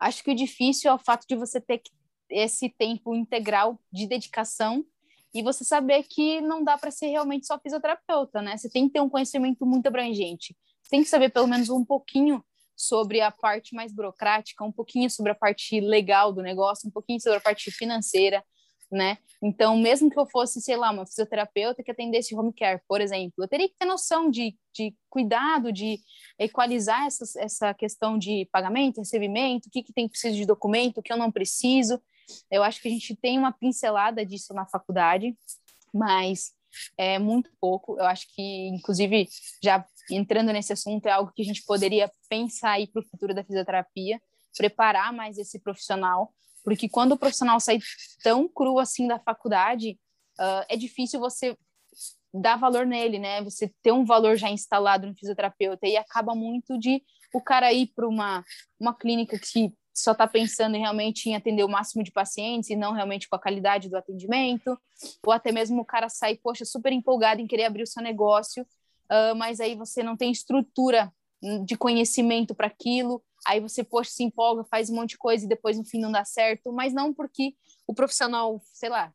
Acho 0.01 0.23
que 0.23 0.31
o 0.31 0.35
difícil 0.35 0.89
é 0.89 0.93
o 0.93 0.97
fato 0.97 1.27
de 1.27 1.35
você 1.35 1.61
ter 1.61 1.83
esse 2.27 2.69
tempo 2.69 3.13
integral 3.13 3.79
de 3.91 4.07
dedicação 4.07 4.83
e 5.31 5.43
você 5.43 5.63
saber 5.63 6.03
que 6.09 6.41
não 6.41 6.63
dá 6.63 6.75
para 6.75 6.89
ser 6.89 7.07
realmente 7.07 7.45
só 7.45 7.59
fisioterapeuta, 7.59 8.41
né? 8.41 8.57
Você 8.57 8.67
tem 8.67 8.87
que 8.87 8.93
ter 8.93 8.99
um 8.99 9.09
conhecimento 9.09 9.63
muito 9.63 9.85
abrangente. 9.85 10.57
Você 10.81 10.89
tem 10.89 11.03
que 11.03 11.09
saber 11.09 11.29
pelo 11.29 11.47
menos 11.47 11.69
um 11.69 11.85
pouquinho 11.85 12.43
sobre 12.75 13.21
a 13.21 13.29
parte 13.29 13.75
mais 13.75 13.93
burocrática, 13.93 14.63
um 14.65 14.71
pouquinho 14.71 15.07
sobre 15.07 15.33
a 15.33 15.35
parte 15.35 15.79
legal 15.79 16.33
do 16.33 16.41
negócio, 16.41 16.89
um 16.89 16.91
pouquinho 16.91 17.21
sobre 17.21 17.37
a 17.37 17.41
parte 17.41 17.69
financeira, 17.69 18.43
né? 18.91 19.17
Então, 19.41 19.77
mesmo 19.77 20.09
que 20.09 20.19
eu 20.19 20.27
fosse, 20.29 20.61
sei 20.61 20.75
lá, 20.75 20.91
uma 20.91 21.05
fisioterapeuta 21.05 21.81
que 21.81 21.89
atendesse 21.89 22.35
home 22.35 22.53
care, 22.53 22.81
por 22.87 22.99
exemplo, 22.99 23.33
eu 23.43 23.47
teria 23.47 23.69
que 23.69 23.75
ter 23.77 23.85
noção 23.85 24.29
de, 24.29 24.55
de 24.75 24.93
cuidado, 25.09 25.71
de 25.71 25.99
equalizar 26.37 27.05
essa, 27.05 27.25
essa 27.39 27.73
questão 27.73 28.17
de 28.17 28.47
pagamento, 28.51 28.99
recebimento, 28.99 29.67
o 29.67 29.71
que, 29.71 29.81
que 29.81 29.93
tem 29.93 30.07
de 30.07 30.45
documento, 30.45 30.97
o 30.97 31.01
que 31.01 31.11
eu 31.11 31.17
não 31.17 31.31
preciso. 31.31 32.01
Eu 32.51 32.63
acho 32.63 32.81
que 32.81 32.87
a 32.87 32.91
gente 32.91 33.15
tem 33.15 33.37
uma 33.39 33.51
pincelada 33.51 34.25
disso 34.25 34.53
na 34.53 34.65
faculdade, 34.65 35.35
mas 35.93 36.53
é 36.97 37.17
muito 37.17 37.49
pouco. 37.59 37.97
Eu 37.97 38.05
acho 38.05 38.27
que, 38.33 38.67
inclusive, 38.67 39.27
já 39.63 39.85
entrando 40.09 40.51
nesse 40.51 40.73
assunto, 40.73 41.05
é 41.05 41.11
algo 41.11 41.31
que 41.33 41.41
a 41.41 41.45
gente 41.45 41.63
poderia 41.65 42.11
pensar 42.29 42.71
aí 42.71 42.87
para 42.87 43.01
o 43.01 43.05
futuro 43.05 43.33
da 43.33 43.43
fisioterapia, 43.43 44.21
preparar 44.57 45.13
mais 45.13 45.37
esse 45.37 45.59
profissional 45.59 46.33
porque 46.63 46.89
quando 46.89 47.13
o 47.13 47.17
profissional 47.17 47.59
sai 47.59 47.79
tão 48.23 48.47
cru 48.47 48.79
assim 48.79 49.07
da 49.07 49.19
faculdade, 49.19 49.99
uh, 50.39 50.65
é 50.69 50.75
difícil 50.75 51.19
você 51.19 51.57
dar 52.33 52.57
valor 52.57 52.85
nele, 52.85 53.19
né? 53.19 53.41
Você 53.43 53.73
ter 53.81 53.91
um 53.91 54.05
valor 54.05 54.37
já 54.37 54.49
instalado 54.49 55.07
no 55.07 55.15
fisioterapeuta. 55.15 55.87
E 55.87 55.97
acaba 55.97 56.33
muito 56.33 56.77
de 56.79 57.03
o 57.33 57.41
cara 57.41 57.71
ir 57.73 57.87
para 57.95 58.07
uma, 58.07 58.43
uma 58.79 58.93
clínica 58.93 59.37
que 59.37 59.73
só 59.93 60.13
está 60.13 60.25
pensando 60.25 60.77
realmente 60.77 61.29
em 61.29 61.35
atender 61.35 61.63
o 61.63 61.69
máximo 61.69 62.03
de 62.03 62.11
pacientes 62.11 62.69
e 62.69 62.75
não 62.75 62.93
realmente 62.93 63.27
com 63.27 63.35
a 63.35 63.41
qualidade 63.41 63.89
do 63.89 63.97
atendimento, 63.97 64.77
ou 65.25 65.33
até 65.33 65.51
mesmo 65.51 65.81
o 65.81 65.85
cara 65.85 66.07
sai, 66.07 66.35
poxa, 66.35 66.63
super 66.63 66.93
empolgado 66.93 67.41
em 67.41 67.47
querer 67.47 67.65
abrir 67.65 67.83
o 67.83 67.87
seu 67.87 68.01
negócio, 68.01 68.63
uh, 68.63 69.35
mas 69.35 69.59
aí 69.59 69.75
você 69.75 70.01
não 70.01 70.15
tem 70.15 70.31
estrutura 70.31 71.11
de 71.65 71.75
conhecimento 71.75 72.53
para 72.53 72.67
aquilo, 72.67 73.21
aí 73.45 73.59
você, 73.59 73.83
poxa, 73.83 74.11
se 74.11 74.23
empolga, 74.23 74.63
faz 74.65 74.89
um 74.89 74.95
monte 74.95 75.11
de 75.11 75.17
coisa 75.17 75.45
e 75.45 75.47
depois 75.47 75.77
no 75.77 75.85
fim 75.85 75.99
não 75.99 76.11
dá 76.11 76.23
certo, 76.25 76.71
mas 76.71 76.93
não 76.93 77.13
porque 77.13 77.55
o 77.87 77.93
profissional, 77.93 78.61
sei 78.73 78.89
lá, 78.89 79.13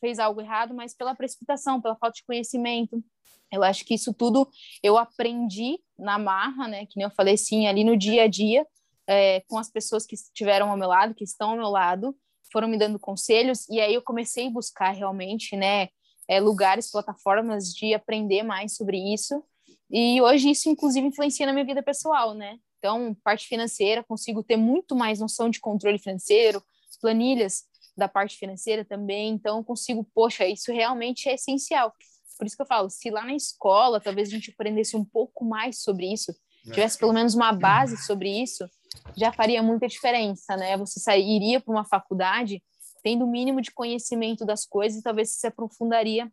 fez 0.00 0.18
algo 0.18 0.40
errado, 0.40 0.74
mas 0.74 0.94
pela 0.94 1.14
precipitação, 1.14 1.80
pela 1.80 1.96
falta 1.96 2.16
de 2.16 2.24
conhecimento. 2.24 3.02
Eu 3.50 3.62
acho 3.62 3.84
que 3.84 3.94
isso 3.94 4.12
tudo 4.12 4.48
eu 4.82 4.98
aprendi 4.98 5.78
na 5.98 6.18
marra, 6.18 6.68
né? 6.68 6.86
Que 6.86 6.96
nem 6.96 7.04
eu 7.04 7.10
falei, 7.10 7.36
sim, 7.36 7.66
ali 7.66 7.82
no 7.82 7.96
dia 7.96 8.24
a 8.24 8.28
dia, 8.28 8.66
é, 9.06 9.40
com 9.48 9.58
as 9.58 9.70
pessoas 9.70 10.04
que 10.04 10.14
estiveram 10.14 10.70
ao 10.70 10.76
meu 10.76 10.88
lado, 10.88 11.14
que 11.14 11.24
estão 11.24 11.50
ao 11.50 11.56
meu 11.56 11.68
lado, 11.68 12.16
foram 12.52 12.68
me 12.68 12.78
dando 12.78 12.98
conselhos, 12.98 13.68
e 13.68 13.80
aí 13.80 13.92
eu 13.92 14.02
comecei 14.02 14.46
a 14.46 14.50
buscar 14.50 14.90
realmente, 14.90 15.56
né? 15.56 15.88
é, 16.28 16.38
lugares, 16.38 16.90
plataformas 16.90 17.72
de 17.72 17.94
aprender 17.94 18.42
mais 18.42 18.76
sobre 18.76 18.98
isso. 18.98 19.42
E 19.90 20.20
hoje 20.20 20.50
isso, 20.50 20.68
inclusive, 20.68 21.06
influencia 21.06 21.46
na 21.46 21.52
minha 21.52 21.64
vida 21.64 21.82
pessoal, 21.82 22.34
né? 22.34 22.58
Então, 22.78 23.16
parte 23.24 23.46
financeira, 23.46 24.04
consigo 24.04 24.42
ter 24.42 24.56
muito 24.56 24.94
mais 24.94 25.20
noção 25.20 25.50
de 25.50 25.60
controle 25.60 25.98
financeiro, 25.98 26.62
planilhas 27.00 27.64
da 27.96 28.08
parte 28.08 28.36
financeira 28.36 28.84
também. 28.84 29.30
Então, 29.30 29.62
consigo, 29.64 30.04
poxa, 30.14 30.46
isso 30.46 30.72
realmente 30.72 31.28
é 31.28 31.34
essencial. 31.34 31.92
Por 32.38 32.46
isso 32.46 32.56
que 32.56 32.62
eu 32.62 32.66
falo, 32.66 32.88
se 32.88 33.10
lá 33.10 33.24
na 33.24 33.34
escola 33.34 34.00
talvez 34.00 34.28
a 34.28 34.30
gente 34.30 34.50
aprendesse 34.50 34.96
um 34.96 35.04
pouco 35.04 35.44
mais 35.44 35.82
sobre 35.82 36.12
isso, 36.12 36.30
é. 36.68 36.70
tivesse 36.70 36.96
pelo 36.96 37.12
menos 37.12 37.34
uma 37.34 37.52
base 37.52 37.96
sobre 37.96 38.30
isso, 38.30 38.68
já 39.16 39.32
faria 39.32 39.62
muita 39.62 39.88
diferença, 39.88 40.56
né? 40.56 40.76
Você 40.76 41.00
sairia 41.00 41.60
para 41.60 41.72
uma 41.72 41.84
faculdade 41.84 42.62
tendo 43.02 43.24
o 43.24 43.30
mínimo 43.30 43.60
de 43.60 43.72
conhecimento 43.72 44.44
das 44.44 44.64
coisas 44.64 45.00
e 45.00 45.02
talvez 45.02 45.30
se 45.30 45.46
aprofundaria 45.46 46.30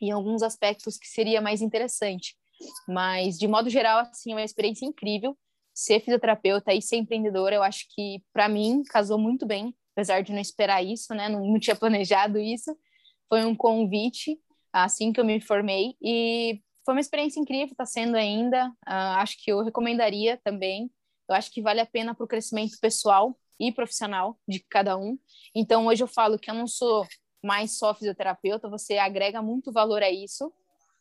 em 0.00 0.10
alguns 0.10 0.42
aspectos 0.42 0.96
que 0.96 1.06
seria 1.06 1.40
mais 1.40 1.60
interessante. 1.60 2.34
Mas, 2.88 3.38
de 3.38 3.46
modo 3.46 3.70
geral, 3.70 3.98
assim, 4.00 4.32
é 4.32 4.34
uma 4.34 4.42
experiência 4.42 4.84
incrível. 4.84 5.36
Ser 5.74 6.00
fisioterapeuta 6.00 6.72
e 6.72 6.82
ser 6.82 6.96
empreendedora, 6.96 7.54
eu 7.54 7.62
acho 7.62 7.86
que, 7.94 8.22
para 8.32 8.48
mim, 8.48 8.82
casou 8.84 9.18
muito 9.18 9.46
bem, 9.46 9.74
apesar 9.92 10.22
de 10.22 10.32
não 10.32 10.40
esperar 10.40 10.84
isso, 10.84 11.14
né? 11.14 11.28
Não, 11.28 11.40
não 11.46 11.58
tinha 11.58 11.76
planejado 11.76 12.38
isso. 12.38 12.76
Foi 13.28 13.44
um 13.44 13.54
convite 13.54 14.38
assim 14.72 15.12
que 15.12 15.20
eu 15.20 15.24
me 15.24 15.40
formei 15.40 15.94
e 16.02 16.60
foi 16.84 16.94
uma 16.94 17.00
experiência 17.00 17.40
incrível, 17.40 17.72
está 17.72 17.86
sendo 17.86 18.16
ainda. 18.16 18.68
Uh, 18.86 19.16
acho 19.18 19.36
que 19.42 19.52
eu 19.52 19.62
recomendaria 19.62 20.38
também. 20.42 20.90
Eu 21.28 21.34
acho 21.34 21.50
que 21.50 21.62
vale 21.62 21.80
a 21.80 21.86
pena 21.86 22.14
para 22.14 22.24
o 22.24 22.28
crescimento 22.28 22.78
pessoal 22.80 23.38
e 23.58 23.70
profissional 23.70 24.38
de 24.48 24.60
cada 24.68 24.96
um. 24.96 25.16
Então, 25.54 25.86
hoje 25.86 26.02
eu 26.02 26.08
falo 26.08 26.38
que 26.38 26.50
eu 26.50 26.54
não 26.54 26.66
sou 26.66 27.06
mais 27.42 27.78
só 27.78 27.94
fisioterapeuta, 27.94 28.68
você 28.68 28.98
agrega 28.98 29.40
muito 29.40 29.72
valor 29.72 30.02
a 30.02 30.10
isso. 30.10 30.52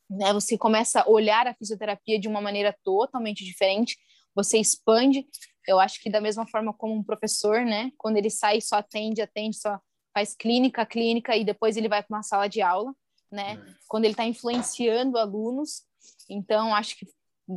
Né? 0.10 0.32
Você 0.34 0.58
começa 0.58 1.02
a 1.02 1.10
olhar 1.10 1.48
a 1.48 1.54
fisioterapia 1.54 2.20
de 2.20 2.28
uma 2.28 2.42
maneira 2.42 2.76
totalmente 2.84 3.44
diferente, 3.44 3.98
você 4.36 4.58
expande. 4.58 5.26
Eu 5.68 5.80
acho 5.80 6.02
que 6.02 6.10
da 6.10 6.22
mesma 6.22 6.48
forma 6.48 6.74
como 6.74 6.94
um 6.94 7.04
professor, 7.04 7.62
né? 7.62 7.92
Quando 7.98 8.18
ele 8.18 8.30
sai, 8.30 8.62
só 8.62 8.78
atende, 8.78 9.22
atende, 9.22 9.58
só 9.58 9.80
faz 10.14 10.36
clínica, 10.36 10.86
clínica 10.86 11.36
e 11.36 11.46
depois 11.46 11.78
ele 11.78 11.88
vai 11.88 12.04
para 12.04 12.16
uma 12.16 12.24
sala 12.24 12.48
de 12.48 12.62
aula 12.62 12.94
né? 13.32 13.54
É. 13.54 13.74
Quando 13.88 14.06
ele 14.06 14.14
está 14.14 14.26
influenciando 14.26 15.18
alunos. 15.18 15.84
Então, 16.30 16.76
acho 16.76 16.98
que 16.98 17.08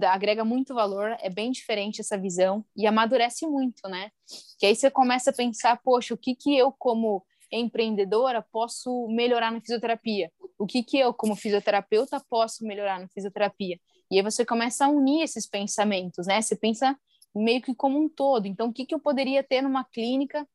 agrega 0.02 0.44
muito 0.44 0.74
valor, 0.74 1.16
é 1.20 1.30
bem 1.30 1.50
diferente 1.50 2.00
essa 2.00 2.18
visão 2.18 2.64
e 2.76 2.86
amadurece 2.86 3.46
muito, 3.46 3.88
né? 3.88 4.10
Que 4.58 4.66
aí 4.66 4.74
você 4.74 4.90
começa 4.90 5.30
a 5.30 5.34
pensar, 5.34 5.80
poxa, 5.82 6.14
o 6.14 6.18
que 6.18 6.34
que 6.34 6.56
eu 6.56 6.72
como 6.72 7.24
empreendedora 7.52 8.42
posso 8.50 9.06
melhorar 9.08 9.52
na 9.52 9.60
fisioterapia? 9.60 10.32
O 10.58 10.66
que 10.66 10.82
que 10.82 10.98
eu 10.98 11.14
como 11.14 11.36
fisioterapeuta 11.36 12.20
posso 12.28 12.64
melhorar 12.64 12.98
na 12.98 13.08
fisioterapia? 13.08 13.78
E 14.14 14.18
aí 14.18 14.22
você 14.22 14.44
começa 14.44 14.86
a 14.86 14.88
unir 14.88 15.24
esses 15.24 15.44
pensamentos, 15.44 16.28
né? 16.28 16.40
Você 16.40 16.54
pensa 16.54 16.96
meio 17.34 17.60
que 17.60 17.74
como 17.74 18.00
um 18.00 18.08
todo. 18.08 18.46
Então, 18.46 18.68
o 18.68 18.72
que 18.72 18.86
que 18.86 18.94
eu 18.94 19.00
poderia 19.00 19.42
ter 19.42 19.60
numa 19.60 19.82
clínica 19.82 20.46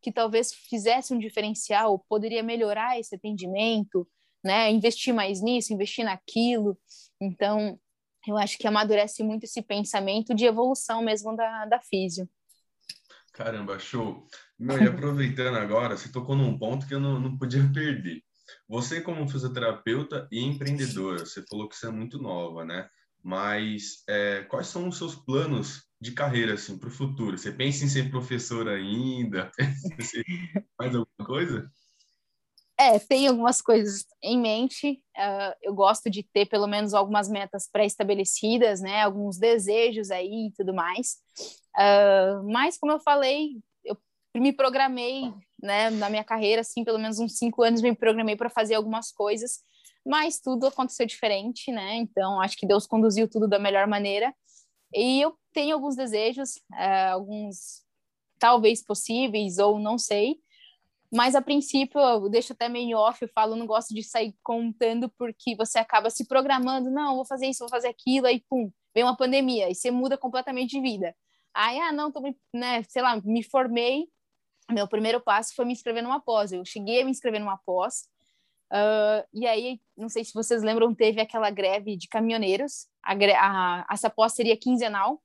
que 0.00 0.12
talvez 0.12 0.54
fizesse 0.54 1.12
um 1.12 1.18
diferencial, 1.18 1.98
poderia 2.08 2.44
melhorar 2.44 2.96
esse 2.96 3.16
atendimento, 3.16 4.06
né? 4.44 4.70
Investir 4.70 5.12
mais 5.12 5.42
nisso, 5.42 5.74
investir 5.74 6.04
naquilo. 6.04 6.78
Então, 7.20 7.76
eu 8.24 8.36
acho 8.36 8.56
que 8.56 8.68
amadurece 8.68 9.24
muito 9.24 9.42
esse 9.42 9.62
pensamento 9.62 10.32
de 10.32 10.44
evolução 10.44 11.02
mesmo 11.02 11.34
da, 11.34 11.64
da 11.64 11.80
físio. 11.80 12.28
Caramba, 13.32 13.80
show. 13.80 14.28
Meu, 14.56 14.80
e 14.80 14.86
aproveitando 14.86 15.56
agora, 15.58 15.96
você 15.96 16.08
tocou 16.08 16.36
num 16.36 16.56
ponto 16.56 16.86
que 16.86 16.94
eu 16.94 17.00
não, 17.00 17.18
não 17.18 17.36
podia 17.36 17.62
perder. 17.74 18.22
Você, 18.68 19.00
como 19.00 19.28
fisioterapeuta 19.28 20.28
e 20.30 20.44
empreendedora, 20.44 21.26
você 21.26 21.44
falou 21.50 21.68
que 21.68 21.74
você 21.74 21.88
é 21.88 21.90
muito 21.90 22.16
nova, 22.22 22.64
né? 22.64 22.88
Mas 23.22 24.02
é, 24.08 24.42
quais 24.44 24.68
são 24.68 24.88
os 24.88 24.96
seus 24.96 25.14
planos 25.14 25.84
de 26.00 26.12
carreira 26.12 26.54
assim 26.54 26.78
para 26.78 26.88
o 26.88 26.92
futuro? 26.92 27.36
Você 27.36 27.52
pensa 27.52 27.84
em 27.84 27.88
ser 27.88 28.10
professora 28.10 28.76
ainda? 28.76 29.50
Mais 30.78 30.94
alguma 30.94 31.26
coisa? 31.26 31.70
É, 32.80 32.96
tem 33.00 33.26
algumas 33.26 33.60
coisas 33.60 34.06
em 34.22 34.38
mente. 34.38 35.02
Uh, 35.16 35.52
eu 35.62 35.74
gosto 35.74 36.08
de 36.08 36.22
ter 36.22 36.46
pelo 36.46 36.68
menos 36.68 36.94
algumas 36.94 37.28
metas 37.28 37.68
pré-estabelecidas, 37.70 38.80
né? 38.80 39.02
Alguns 39.02 39.36
desejos 39.36 40.12
aí 40.12 40.46
e 40.46 40.52
tudo 40.52 40.72
mais. 40.72 41.16
Uh, 41.76 42.48
mas, 42.48 42.78
como 42.78 42.92
eu 42.92 43.00
falei, 43.00 43.60
eu 43.84 43.96
me 44.36 44.52
programei, 44.52 45.34
né? 45.60 45.90
Na 45.90 46.08
minha 46.08 46.22
carreira, 46.22 46.60
assim, 46.60 46.84
pelo 46.84 47.00
menos 47.00 47.18
uns 47.18 47.36
cinco 47.36 47.64
anos, 47.64 47.82
me 47.82 47.96
programei 47.96 48.36
para 48.36 48.48
fazer 48.48 48.76
algumas 48.76 49.10
coisas. 49.10 49.58
Mas 50.08 50.40
tudo 50.40 50.66
aconteceu 50.66 51.06
diferente, 51.06 51.70
né? 51.70 51.96
Então, 51.96 52.40
acho 52.40 52.56
que 52.56 52.66
Deus 52.66 52.86
conduziu 52.86 53.28
tudo 53.28 53.46
da 53.46 53.58
melhor 53.58 53.86
maneira. 53.86 54.34
E 54.94 55.20
eu 55.20 55.36
tenho 55.52 55.74
alguns 55.74 55.94
desejos, 55.94 56.56
uh, 56.72 57.12
alguns 57.12 57.84
talvez 58.38 58.82
possíveis 58.82 59.58
ou 59.58 59.78
não 59.78 59.98
sei 59.98 60.40
mas 61.10 61.34
a 61.34 61.40
princípio 61.40 62.00
eu 62.00 62.28
deixo 62.28 62.52
até 62.52 62.68
meio 62.68 62.98
off, 62.98 63.22
eu 63.22 63.28
falo, 63.28 63.56
não 63.56 63.66
gosto 63.66 63.94
de 63.94 64.02
sair 64.02 64.34
contando 64.42 65.08
porque 65.16 65.56
você 65.56 65.78
acaba 65.78 66.10
se 66.10 66.26
programando, 66.26 66.90
não, 66.90 67.16
vou 67.16 67.24
fazer 67.24 67.46
isso, 67.46 67.60
vou 67.60 67.68
fazer 67.68 67.88
aquilo, 67.88 68.26
aí 68.26 68.44
pum, 68.48 68.70
vem 68.94 69.04
uma 69.04 69.16
pandemia, 69.16 69.70
e 69.70 69.74
você 69.74 69.90
muda 69.90 70.18
completamente 70.18 70.70
de 70.70 70.80
vida. 70.80 71.16
Aí, 71.54 71.80
ah, 71.80 71.92
não, 71.92 72.12
tô, 72.12 72.20
né, 72.54 72.82
sei 72.88 73.00
lá, 73.00 73.18
me 73.24 73.42
formei, 73.42 74.06
meu 74.70 74.86
primeiro 74.86 75.20
passo 75.20 75.54
foi 75.54 75.64
me 75.64 75.72
inscrever 75.72 76.02
numa 76.02 76.20
pós, 76.20 76.52
eu 76.52 76.62
cheguei 76.64 77.00
a 77.00 77.04
me 77.04 77.10
inscrever 77.10 77.40
numa 77.40 77.56
pós, 77.56 78.06
uh, 78.72 79.26
e 79.32 79.46
aí, 79.46 79.80
não 79.96 80.08
sei 80.08 80.24
se 80.24 80.32
vocês 80.34 80.62
lembram, 80.62 80.94
teve 80.94 81.20
aquela 81.20 81.50
greve 81.50 81.96
de 81.96 82.08
caminhoneiros, 82.08 82.86
a, 83.02 83.12
a, 83.12 83.86
essa 83.90 84.10
pós 84.10 84.34
seria 84.34 84.56
quinzenal, 84.56 85.20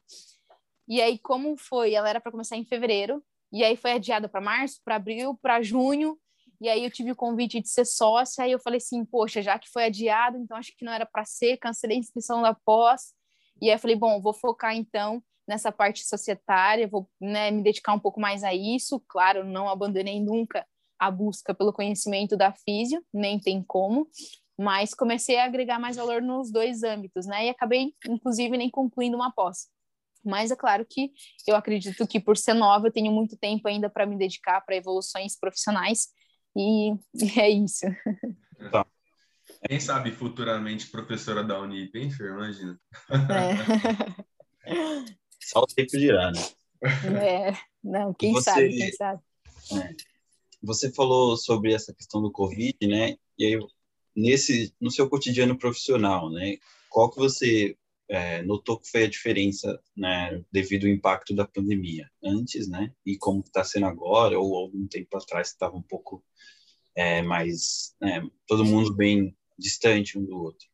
e 0.88 1.02
aí, 1.02 1.18
como 1.18 1.56
foi? 1.58 1.94
Ela 1.94 2.10
era 2.10 2.22
para 2.22 2.32
começar 2.32 2.58
em 2.58 2.66
fevereiro, 2.66 3.24
e 3.52 3.64
aí 3.64 3.78
foi 3.78 3.94
adiada 3.94 4.28
para 4.28 4.41
março, 4.41 4.82
para 4.84 4.96
abril, 4.96 5.38
para 5.41 5.62
junho. 5.62 6.18
E 6.60 6.68
aí 6.70 6.84
eu 6.84 6.91
tive 6.91 7.12
o 7.12 7.16
convite 7.16 7.62
de 7.62 7.70
ser 7.70 7.86
sócia, 7.86 8.48
e 8.48 8.52
eu 8.52 8.60
falei 8.60 8.78
assim, 8.78 9.06
poxa, 9.06 9.41
já 9.41 9.60
que 9.60 9.70
foi 9.70 9.86
adiado, 9.86 10.38
então 10.38 10.58
acho 10.58 10.76
que 10.78 10.86
não 10.86 10.94
era 10.94 11.06
para 11.06 11.26
ser, 11.26 11.58
cancelei 11.58 11.98
a 11.98 12.00
inscrição 12.00 12.41
da 12.41 12.54
pós. 12.54 13.14
E 13.62 13.70
aí 13.70 13.76
eu 13.76 13.80
falei, 13.80 13.96
bom, 13.96 14.22
vou 14.22 14.34
focar 14.34 14.76
então 14.76 15.24
nessa 15.48 15.72
parte 15.72 16.06
societária, 16.06 16.88
vou 16.88 17.10
né, 17.20 17.52
me 17.52 17.62
dedicar 17.62 17.94
um 17.94 18.00
pouco 18.00 18.20
mais 18.20 18.44
a 18.44 18.54
isso. 18.54 19.02
Claro, 19.08 19.44
não 19.44 19.70
abandonei 19.70 20.22
nunca 20.22 20.66
a 21.06 21.12
busca 21.12 21.54
pelo 21.54 21.74
conhecimento 21.74 22.38
da 22.38 22.54
físio, 22.54 23.04
nem 23.14 23.39
tem 23.39 23.64
como, 23.64 24.08
mas 24.58 24.93
comecei 24.93 25.38
a 25.38 25.45
agregar 25.45 25.80
mais 25.80 25.97
valor 25.97 26.22
nos 26.22 26.51
dois 26.51 26.84
âmbitos, 26.84 27.26
né? 27.26 27.47
E 27.47 27.49
acabei, 27.49 27.93
inclusive, 28.08 28.58
nem 28.58 28.70
concluindo 28.70 29.16
uma 29.16 29.32
pós. 29.32 29.68
Mas 30.24 30.51
é 30.51 30.56
claro 30.56 30.86
que 30.89 31.12
eu 31.45 31.56
acredito 31.56 32.08
que 32.08 32.20
por 32.20 32.38
ser 32.38 32.54
nova 32.54 32.88
eu 32.88 32.91
tenho 32.91 33.12
muito 33.12 33.36
tempo 33.36 33.68
ainda 33.68 33.89
para 33.89 34.06
me 34.06 34.18
dedicar 34.18 34.62
para 34.62 34.76
evoluções 34.76 35.38
profissionais 35.38 36.08
e, 36.56 36.91
e 37.16 37.39
é 37.39 37.49
isso. 37.49 37.86
Tá. 38.72 38.86
Quem 39.68 39.80
sabe 39.80 40.12
futuramente 40.12 40.88
professora 40.88 41.43
da 41.43 41.60
Unip, 41.60 41.97
hein, 41.97 42.10
Fer? 42.10 42.32
Imagina. 42.32 42.80
É. 43.12 44.64
Só 45.41 45.60
o 45.60 45.68
tempo 45.68 45.97
dirá, 45.97 46.32
né? 46.32 46.39
É, 47.22 47.54
não, 47.84 48.14
quem 48.14 48.32
você, 48.32 48.49
sabe, 48.49 48.70
quem 48.70 48.91
sabe. 48.93 49.22
É, 49.74 50.12
você 50.64 50.91
falou 50.91 51.36
sobre 51.38 51.74
essa 51.74 51.93
questão 51.93 52.22
do 52.22 52.32
Covid, 52.32 52.76
né? 52.88 53.18
E 53.38 53.45
aí, 53.45 53.68
nesse, 54.16 54.74
no 54.80 54.89
seu 54.89 55.09
cotidiano 55.09 55.57
profissional, 55.57 56.30
né? 56.32 56.57
Qual 56.89 57.09
que 57.09 57.18
você 57.18 57.78
é, 58.07 58.41
notou 58.43 58.80
que 58.80 58.89
foi 58.89 59.03
a 59.03 59.09
diferença, 59.09 59.82
né, 59.95 60.43
devido 60.51 60.86
ao 60.86 60.91
impacto 60.91 61.36
da 61.36 61.47
pandemia 61.47 62.09
antes, 62.24 62.68
né, 62.68 62.93
e 63.05 63.18
como 63.18 63.39
está 63.39 63.64
sendo 63.64 63.86
agora, 63.86 64.39
ou 64.39 64.55
algum 64.55 64.88
tempo 64.88 65.18
atrás 65.18 65.47
estava 65.49 65.76
um 65.76 65.82
pouco 65.82 66.24
é, 66.95 67.22
mais, 67.22 67.95
né, 67.99 68.22
todo 68.45 68.66
mundo 68.66 68.93
bem 68.93 69.36
distante 69.57 70.18
um 70.18 70.26
do 70.26 70.38
outro? 70.38 70.68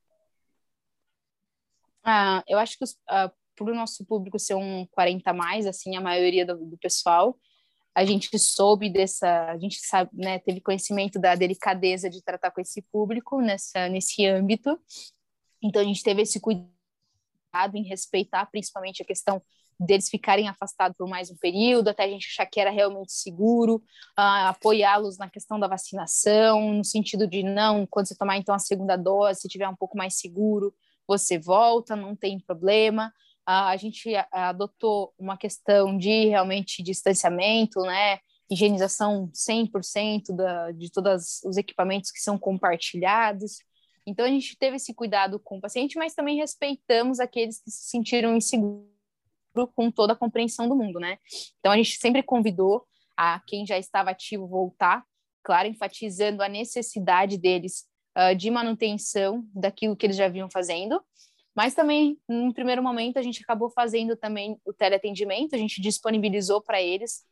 Ah, 2.03 2.43
eu 2.47 2.57
acho 2.57 2.77
que 2.77 2.85
ah, 3.07 3.31
por 3.55 3.69
o 3.69 3.75
nosso 3.75 4.05
público 4.05 4.39
ser 4.39 4.55
um 4.55 4.85
40 4.87 5.33
mais, 5.33 5.65
assim, 5.65 5.95
a 5.95 6.01
maioria 6.01 6.45
do, 6.45 6.57
do 6.65 6.77
pessoal, 6.77 7.37
a 7.95 8.05
gente 8.05 8.37
soube 8.37 8.89
dessa, 8.89 9.45
a 9.51 9.57
gente 9.57 9.79
sabe, 9.79 10.11
né, 10.13 10.39
teve 10.39 10.61
conhecimento 10.61 11.19
da 11.19 11.35
delicadeza 11.35 12.09
de 12.09 12.21
tratar 12.21 12.51
com 12.51 12.61
esse 12.61 12.81
público 12.81 13.41
nessa 13.41 13.89
nesse 13.89 14.25
âmbito. 14.25 14.79
Então 15.61 15.81
a 15.81 15.85
gente 15.85 16.03
teve 16.03 16.21
esse 16.21 16.39
cuidado 16.39 16.69
em 17.75 17.83
respeitar 17.83 18.45
principalmente 18.45 19.01
a 19.01 19.05
questão 19.05 19.41
deles 19.79 20.09
ficarem 20.09 20.49
afastados 20.49 20.97
por 20.97 21.07
mais 21.07 21.31
um 21.31 21.37
período, 21.37 21.87
até 21.87 22.03
a 22.03 22.07
gente 22.07 22.27
achar 22.27 22.45
que 22.45 22.59
era 22.59 22.69
realmente 22.69 23.13
seguro, 23.13 23.75
uh, 23.75 24.47
apoiá-los 24.49 25.17
na 25.17 25.29
questão 25.29 25.57
da 25.57 25.67
vacinação, 25.67 26.73
no 26.73 26.83
sentido 26.83 27.25
de 27.25 27.43
não, 27.43 27.87
quando 27.87 28.07
você 28.07 28.15
tomar 28.15 28.37
então 28.37 28.53
a 28.53 28.59
segunda 28.59 28.97
dose, 28.97 29.41
se 29.41 29.47
tiver 29.47 29.69
um 29.69 29.75
pouco 29.75 29.97
mais 29.97 30.15
seguro, 30.15 30.73
você 31.07 31.39
volta, 31.39 31.95
não 31.95 32.15
tem 32.15 32.39
problema. 32.39 33.13
Uh, 33.47 33.69
a 33.69 33.77
gente 33.77 34.11
adotou 34.31 35.13
uma 35.17 35.37
questão 35.37 35.97
de 35.97 36.27
realmente 36.27 36.83
distanciamento, 36.83 37.81
né, 37.81 38.19
higienização 38.49 39.29
100% 39.33 40.35
da, 40.35 40.71
de 40.71 40.91
todos 40.91 41.41
os 41.43 41.57
equipamentos 41.57 42.11
que 42.11 42.19
são 42.19 42.37
compartilhados, 42.37 43.59
Então, 44.05 44.25
a 44.25 44.29
gente 44.29 44.57
teve 44.57 44.77
esse 44.77 44.93
cuidado 44.93 45.39
com 45.39 45.57
o 45.57 45.61
paciente, 45.61 45.97
mas 45.97 46.15
também 46.15 46.37
respeitamos 46.37 47.19
aqueles 47.19 47.61
que 47.61 47.69
se 47.69 47.89
sentiram 47.89 48.35
inseguros 48.35 48.87
com 49.75 49.91
toda 49.91 50.13
a 50.13 50.15
compreensão 50.15 50.67
do 50.67 50.75
mundo, 50.75 50.99
né? 50.99 51.17
Então, 51.59 51.71
a 51.71 51.77
gente 51.77 51.97
sempre 51.97 52.23
convidou 52.23 52.85
a 53.15 53.39
quem 53.45 53.67
já 53.67 53.77
estava 53.77 54.09
ativo 54.09 54.47
voltar, 54.47 55.03
claro, 55.43 55.67
enfatizando 55.67 56.41
a 56.41 56.49
necessidade 56.49 57.37
deles 57.37 57.85
uh, 58.17 58.35
de 58.35 58.49
manutenção 58.49 59.45
daquilo 59.53 59.95
que 59.95 60.07
eles 60.07 60.15
já 60.17 60.27
vinham 60.27 60.49
fazendo, 60.49 60.99
mas 61.55 61.73
também, 61.73 62.17
no 62.27 62.53
primeiro 62.53 62.81
momento, 62.81 63.17
a 63.17 63.21
gente 63.21 63.41
acabou 63.43 63.69
fazendo 63.69 64.15
também 64.15 64.57
o 64.65 64.73
teleatendimento, 64.73 65.55
a 65.55 65.57
gente 65.57 65.81
disponibilizou 65.81 66.61
para 66.61 66.81
eles, 66.81 67.25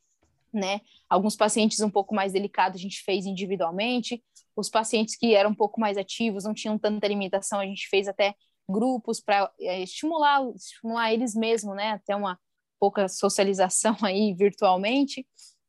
né? 0.53 0.81
Alguns 1.09 1.35
pacientes 1.35 1.79
um 1.79 1.89
pouco 1.89 2.13
mais 2.15 2.33
delicados 2.33 2.79
a 2.79 2.81
gente 2.81 3.01
fez 3.03 3.25
individualmente, 3.25 4.23
os 4.55 4.69
pacientes 4.69 5.15
que 5.15 5.35
eram 5.35 5.51
um 5.51 5.55
pouco 5.55 5.79
mais 5.79 5.97
ativos, 5.97 6.43
não 6.43 6.53
tinham 6.53 6.77
tanta 6.77 7.07
limitação, 7.07 7.59
a 7.59 7.65
gente 7.65 7.87
fez 7.89 8.07
até 8.07 8.33
grupos 8.67 9.21
para 9.21 9.51
é, 9.59 9.81
estimular, 9.81 10.41
estimular 10.55 11.13
eles 11.13 11.33
mesmos, 11.33 11.75
né? 11.75 11.91
Até 11.91 12.15
uma 12.15 12.39
pouca 12.79 13.07
socialização 13.07 13.95
aí 14.03 14.33
virtualmente, 14.33 15.25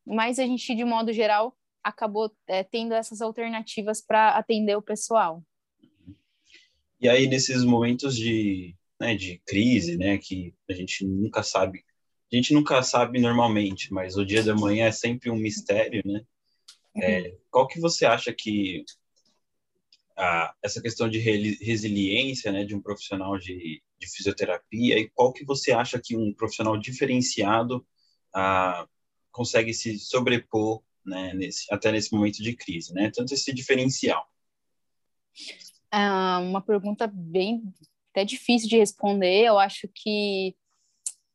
mas 0.06 0.38
a 0.38 0.46
gente, 0.46 0.74
de 0.74 0.84
modo 0.84 1.12
geral, 1.12 1.56
acabou 1.82 2.30
é, 2.46 2.64
tendo 2.64 2.94
essas 2.94 3.20
alternativas 3.20 4.00
para 4.00 4.30
atender 4.30 4.76
o 4.76 4.82
pessoal. 4.82 5.42
E 7.00 7.08
aí, 7.08 7.26
nesses 7.26 7.64
momentos 7.64 8.16
de, 8.16 8.74
né, 9.00 9.14
de 9.14 9.40
crise, 9.46 9.96
né, 9.96 10.18
que 10.18 10.54
a 10.68 10.72
gente 10.72 11.06
nunca 11.06 11.42
sabe, 11.42 11.84
a 12.32 12.36
gente 12.36 12.52
nunca 12.52 12.82
sabe 12.82 13.20
normalmente, 13.20 13.92
mas 13.92 14.16
o 14.16 14.24
dia 14.24 14.42
da 14.42 14.54
manhã 14.54 14.86
é 14.86 14.92
sempre 14.92 15.30
um 15.30 15.36
mistério, 15.36 16.02
né? 16.04 16.24
É, 16.96 17.36
qual 17.50 17.68
que 17.68 17.78
você 17.78 18.04
acha 18.04 18.32
que 18.32 18.84
a, 20.16 20.52
essa 20.62 20.82
questão 20.82 21.08
de 21.08 21.18
resiliência, 21.18 22.50
né, 22.50 22.64
de 22.64 22.74
um 22.74 22.80
profissional 22.82 23.38
de, 23.38 23.80
de 23.98 24.10
fisioterapia, 24.10 24.98
e 24.98 25.08
qual 25.10 25.32
que 25.32 25.44
você 25.44 25.70
acha 25.70 26.00
que 26.00 26.16
um 26.16 26.32
profissional 26.34 26.76
diferenciado 26.76 27.86
a, 28.34 28.86
consegue 29.30 29.72
se 29.72 29.96
sobrepor, 29.98 30.82
né, 31.06 31.32
nesse, 31.34 31.72
até 31.72 31.92
nesse 31.92 32.12
momento 32.12 32.42
de 32.42 32.54
crise, 32.56 32.92
né? 32.92 33.10
Tanto 33.14 33.32
esse 33.32 33.52
diferencial. 33.52 34.28
Ah, 35.90 36.40
uma 36.42 36.60
pergunta 36.60 37.06
bem 37.06 37.62
até 38.10 38.24
difícil 38.24 38.68
de 38.68 38.76
responder. 38.78 39.44
Eu 39.44 39.58
acho 39.58 39.88
que 39.94 40.54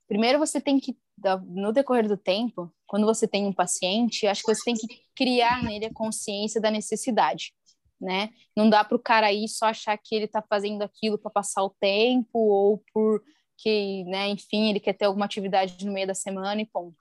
primeiro 0.07 0.39
você 0.39 0.61
tem 0.61 0.79
que 0.79 0.97
no 1.45 1.71
decorrer 1.71 2.07
do 2.07 2.17
tempo, 2.17 2.73
quando 2.85 3.05
você 3.05 3.27
tem 3.27 3.45
um 3.45 3.53
paciente, 3.53 4.27
acho 4.27 4.43
que 4.43 4.53
você 4.53 4.63
tem 4.65 4.75
que 4.75 4.87
criar 5.15 5.63
nele 5.63 5.85
a 5.85 5.93
consciência 5.93 6.59
da 6.59 6.69
necessidade, 6.69 7.53
né? 8.01 8.29
Não 8.55 8.69
dá 8.69 8.83
para 8.83 8.97
o 8.97 8.99
cara 8.99 9.27
aí 9.27 9.47
só 9.47 9.67
achar 9.67 9.97
que 9.97 10.15
ele 10.15 10.25
está 10.25 10.41
fazendo 10.41 10.81
aquilo 10.81 11.17
para 11.17 11.31
passar 11.31 11.63
o 11.63 11.69
tempo 11.69 12.37
ou 12.37 12.83
por 12.93 13.23
que, 13.57 14.03
né, 14.05 14.27
enfim, 14.29 14.69
ele 14.69 14.79
quer 14.79 14.93
ter 14.93 15.05
alguma 15.05 15.25
atividade 15.25 15.85
no 15.85 15.93
meio 15.93 16.07
da 16.07 16.13
semana 16.13 16.61
e 16.61 16.65
ponto. 16.65 16.97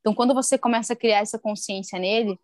Então, 0.00 0.14
quando 0.14 0.32
você 0.32 0.56
começa 0.56 0.94
a 0.94 0.96
criar 0.96 1.18
essa 1.18 1.38
consciência 1.38 1.98
nele, 1.98 2.38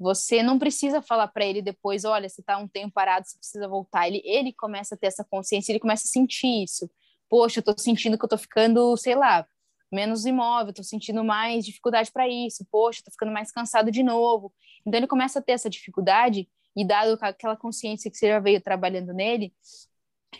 você 0.00 0.42
não 0.42 0.58
precisa 0.58 1.02
falar 1.02 1.28
para 1.28 1.44
ele 1.44 1.60
depois, 1.60 2.06
olha, 2.06 2.26
você 2.26 2.40
está 2.40 2.56
um 2.56 2.66
tempo 2.66 2.94
parado, 2.94 3.28
você 3.28 3.36
precisa 3.36 3.68
voltar. 3.68 4.08
Ele, 4.08 4.22
ele 4.24 4.50
começa 4.50 4.94
a 4.94 4.98
ter 4.98 5.08
essa 5.08 5.22
consciência, 5.22 5.70
ele 5.70 5.78
começa 5.78 6.04
a 6.06 6.10
sentir 6.10 6.64
isso. 6.64 6.90
Poxa, 7.28 7.58
eu 7.58 7.60
estou 7.60 7.78
sentindo 7.78 8.16
que 8.16 8.24
eu 8.24 8.26
estou 8.26 8.38
ficando, 8.38 8.96
sei 8.96 9.14
lá, 9.14 9.46
menos 9.92 10.24
imóvel, 10.24 10.70
estou 10.70 10.84
sentindo 10.84 11.22
mais 11.22 11.66
dificuldade 11.66 12.10
para 12.10 12.26
isso. 12.26 12.66
Poxa, 12.72 13.00
estou 13.00 13.12
ficando 13.12 13.30
mais 13.30 13.52
cansado 13.52 13.90
de 13.90 14.02
novo. 14.02 14.50
Então 14.86 14.98
ele 14.98 15.06
começa 15.06 15.38
a 15.38 15.42
ter 15.42 15.52
essa 15.52 15.68
dificuldade 15.68 16.48
e 16.74 16.82
dado 16.82 17.18
aquela 17.20 17.54
consciência 17.56 18.10
que 18.10 18.16
você 18.16 18.28
já 18.28 18.40
veio 18.40 18.58
trabalhando 18.58 19.12
nele, 19.12 19.52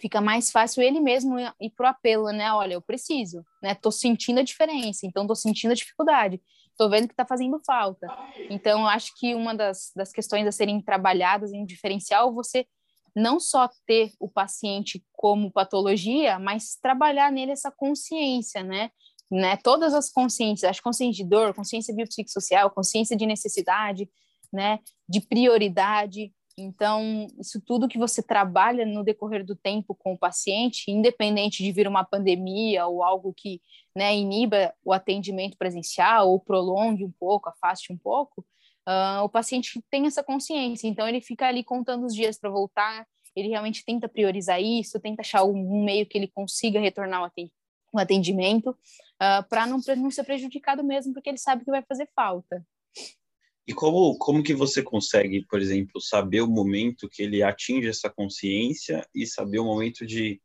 fica 0.01 0.23
mais 0.23 0.51
fácil 0.51 0.83
ele 0.83 1.01
mesmo 1.01 1.39
ir 1.61 1.71
pro 1.77 1.87
apelo, 1.87 2.31
né? 2.31 2.51
Olha, 2.55 2.75
eu 2.75 2.81
preciso, 2.81 3.45
né? 3.63 3.75
Tô 3.75 3.91
sentindo 3.91 4.41
a 4.41 4.43
diferença, 4.43 5.07
então 5.07 5.27
tô 5.27 5.35
sentindo 5.35 5.73
a 5.73 5.75
dificuldade 5.75 6.41
estou 6.81 6.89
vendo 6.89 7.07
que 7.07 7.13
está 7.13 7.27
fazendo 7.27 7.61
falta. 7.65 8.07
Então, 8.49 8.87
acho 8.87 9.13
que 9.19 9.35
uma 9.35 9.55
das, 9.55 9.93
das 9.95 10.11
questões 10.11 10.47
a 10.47 10.53
serem 10.53 10.81
trabalhadas 10.81 11.53
em 11.53 11.67
diferencial, 11.67 12.33
você 12.33 12.67
não 13.15 13.39
só 13.39 13.69
ter 13.87 14.13
o 14.19 14.29
paciente 14.29 15.05
como 15.13 15.53
patologia, 15.53 16.39
mas 16.39 16.79
trabalhar 16.81 17.31
nele 17.31 17.53
essa 17.53 17.71
consciência, 17.71 18.63
né? 18.63 18.91
né? 19.31 19.57
Todas 19.59 19.93
as 19.93 20.11
consciências, 20.11 20.71
acho 20.71 20.83
consciência 20.83 21.23
de 21.23 21.29
dor, 21.29 21.53
consciência 21.53 21.95
biopsicossocial, 21.95 22.71
consciência 22.71 23.17
de 23.17 23.27
necessidade, 23.27 24.09
né? 24.51 24.79
De 25.09 25.21
prioridade, 25.21 26.33
então, 26.61 27.27
isso 27.39 27.61
tudo 27.61 27.89
que 27.89 27.99
você 27.99 28.23
trabalha 28.23 28.85
no 28.87 29.03
decorrer 29.03 29.45
do 29.45 29.57
tempo 29.57 29.95
com 29.95 30.13
o 30.13 30.19
paciente, 30.19 30.91
independente 30.91 31.63
de 31.63 31.73
vir 31.73 31.89
uma 31.89 32.05
pandemia 32.05 32.87
ou 32.87 33.03
algo 33.03 33.33
que 33.35 33.61
né, 33.95 34.17
iniba 34.17 34.75
o 34.85 34.93
atendimento 34.93 35.57
presencial 35.57 36.31
ou 36.31 36.41
prolongue 36.41 37.05
um 37.05 37.11
pouco, 37.11 37.49
afaste 37.49 37.93
um 37.93 37.99
pouco, 37.99 38.45
uh, 38.89 39.23
o 39.25 39.29
paciente 39.29 39.83
tem 39.91 40.07
essa 40.07 40.23
consciência. 40.23 40.87
Então, 40.87 41.09
ele 41.09 41.21
fica 41.21 41.47
ali 41.47 41.65
contando 41.65 42.07
os 42.07 42.15
dias 42.15 42.39
para 42.39 42.51
voltar, 42.51 43.07
ele 43.35 43.49
realmente 43.49 43.85
tenta 43.85 44.09
priorizar 44.09 44.61
isso, 44.61 45.01
tenta 45.01 45.23
achar 45.23 45.45
um 45.45 45.85
meio 45.85 46.07
que 46.07 46.19
ele 46.19 46.29
consiga 46.29 46.81
retornar 46.81 47.31
o 47.93 47.99
atendimento, 47.99 48.71
uh, 48.71 49.49
para 49.49 49.67
não, 49.67 49.81
não 49.97 50.11
ser 50.11 50.25
prejudicado 50.25 50.85
mesmo, 50.85 51.13
porque 51.13 51.29
ele 51.31 51.39
sabe 51.39 51.65
que 51.65 51.71
vai 51.71 51.83
fazer 51.83 52.09
falta. 52.15 52.65
E 53.71 53.73
como, 53.73 54.19
como 54.19 54.43
que 54.43 54.53
você 54.53 54.83
consegue, 54.83 55.47
por 55.47 55.61
exemplo, 55.61 56.01
saber 56.01 56.41
o 56.41 56.51
momento 56.51 57.09
que 57.09 57.23
ele 57.23 57.41
atinge 57.41 57.89
essa 57.89 58.11
consciência 58.11 59.09
e 59.15 59.25
saber 59.25 59.61
o 59.61 59.65
momento 59.65 60.05
de... 60.05 60.43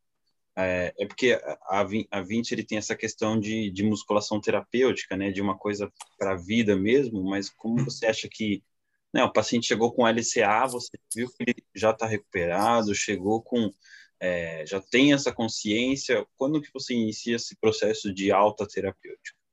É, 0.55 0.93
é 0.95 1.07
porque 1.07 1.33
a, 1.67 1.87
a 2.11 2.21
20 2.21 2.51
ele 2.51 2.63
tem 2.63 2.77
essa 2.77 2.95
questão 2.95 3.39
de, 3.39 3.71
de 3.71 3.81
musculação 3.81 4.39
terapêutica, 4.39 5.17
né, 5.17 5.31
de 5.31 5.41
uma 5.41 5.57
coisa 5.57 5.91
para 6.19 6.33
a 6.33 6.37
vida 6.37 6.75
mesmo, 6.75 7.23
mas 7.23 7.49
como 7.49 7.83
você 7.83 8.05
acha 8.05 8.29
que 8.31 8.63
né, 9.11 9.23
o 9.23 9.33
paciente 9.33 9.65
chegou 9.65 9.91
com 9.91 10.07
LCA, 10.07 10.67
você 10.67 10.91
viu 11.15 11.27
que 11.29 11.35
ele 11.39 11.55
já 11.73 11.89
está 11.89 12.05
recuperado, 12.05 12.93
chegou 12.93 13.41
com... 13.41 13.73
É, 14.19 14.63
já 14.67 14.79
tem 14.79 15.13
essa 15.13 15.33
consciência, 15.33 16.23
quando 16.37 16.61
que 16.61 16.71
você 16.71 16.93
inicia 16.93 17.37
esse 17.37 17.55
processo 17.55 18.13
de 18.13 18.31
alta 18.31 18.67
terapêutica? 18.67 19.44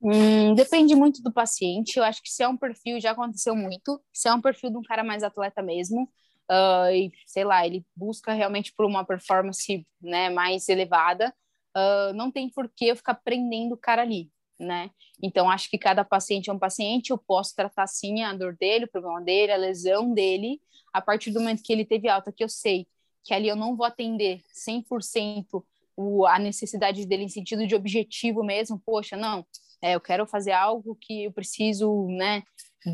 Hum, 0.00 0.54
depende 0.54 0.94
muito 0.94 1.22
do 1.22 1.32
paciente. 1.32 1.96
Eu 1.96 2.04
acho 2.04 2.22
que 2.22 2.30
se 2.30 2.42
é 2.42 2.48
um 2.48 2.56
perfil, 2.56 3.00
já 3.00 3.10
aconteceu 3.12 3.54
muito. 3.56 4.00
Se 4.12 4.28
é 4.28 4.32
um 4.34 4.40
perfil 4.40 4.70
de 4.70 4.76
um 4.78 4.82
cara 4.82 5.02
mais 5.02 5.22
atleta 5.22 5.60
mesmo, 5.62 6.04
uh, 6.50 6.90
e 6.92 7.10
sei 7.26 7.44
lá, 7.44 7.66
ele 7.66 7.84
busca 7.96 8.32
realmente 8.32 8.72
por 8.74 8.86
uma 8.86 9.04
performance 9.04 9.84
né, 10.00 10.30
mais 10.30 10.68
elevada, 10.68 11.34
uh, 11.76 12.12
não 12.14 12.30
tem 12.30 12.48
por 12.50 12.68
que 12.68 12.86
eu 12.86 12.96
ficar 12.96 13.14
prendendo 13.14 13.74
o 13.74 13.78
cara 13.78 14.02
ali, 14.02 14.30
né? 14.58 14.90
Então, 15.22 15.50
acho 15.50 15.68
que 15.68 15.78
cada 15.78 16.04
paciente 16.04 16.48
é 16.48 16.52
um 16.52 16.58
paciente. 16.58 17.10
Eu 17.10 17.18
posso 17.18 17.54
tratar 17.56 17.86
sim 17.88 18.22
a 18.22 18.32
dor 18.34 18.56
dele, 18.56 18.84
o 18.84 18.88
problema 18.88 19.20
dele, 19.20 19.52
a 19.52 19.56
lesão 19.56 20.14
dele, 20.14 20.60
a 20.92 21.00
partir 21.02 21.32
do 21.32 21.40
momento 21.40 21.62
que 21.62 21.72
ele 21.72 21.84
teve 21.84 22.08
alta, 22.08 22.32
que 22.32 22.44
eu 22.44 22.48
sei 22.48 22.86
que 23.24 23.34
ali 23.34 23.48
eu 23.48 23.56
não 23.56 23.76
vou 23.76 23.84
atender 23.84 24.42
100% 24.52 25.62
o, 25.94 26.24
a 26.24 26.38
necessidade 26.38 27.04
dele 27.04 27.24
em 27.24 27.28
sentido 27.28 27.66
de 27.66 27.74
objetivo 27.74 28.42
mesmo. 28.42 28.78
Poxa, 28.78 29.16
não 29.16 29.44
é, 29.82 29.94
eu 29.94 30.00
quero 30.00 30.26
fazer 30.26 30.52
algo 30.52 30.96
que 31.00 31.24
eu 31.24 31.32
preciso, 31.32 32.06
né, 32.08 32.42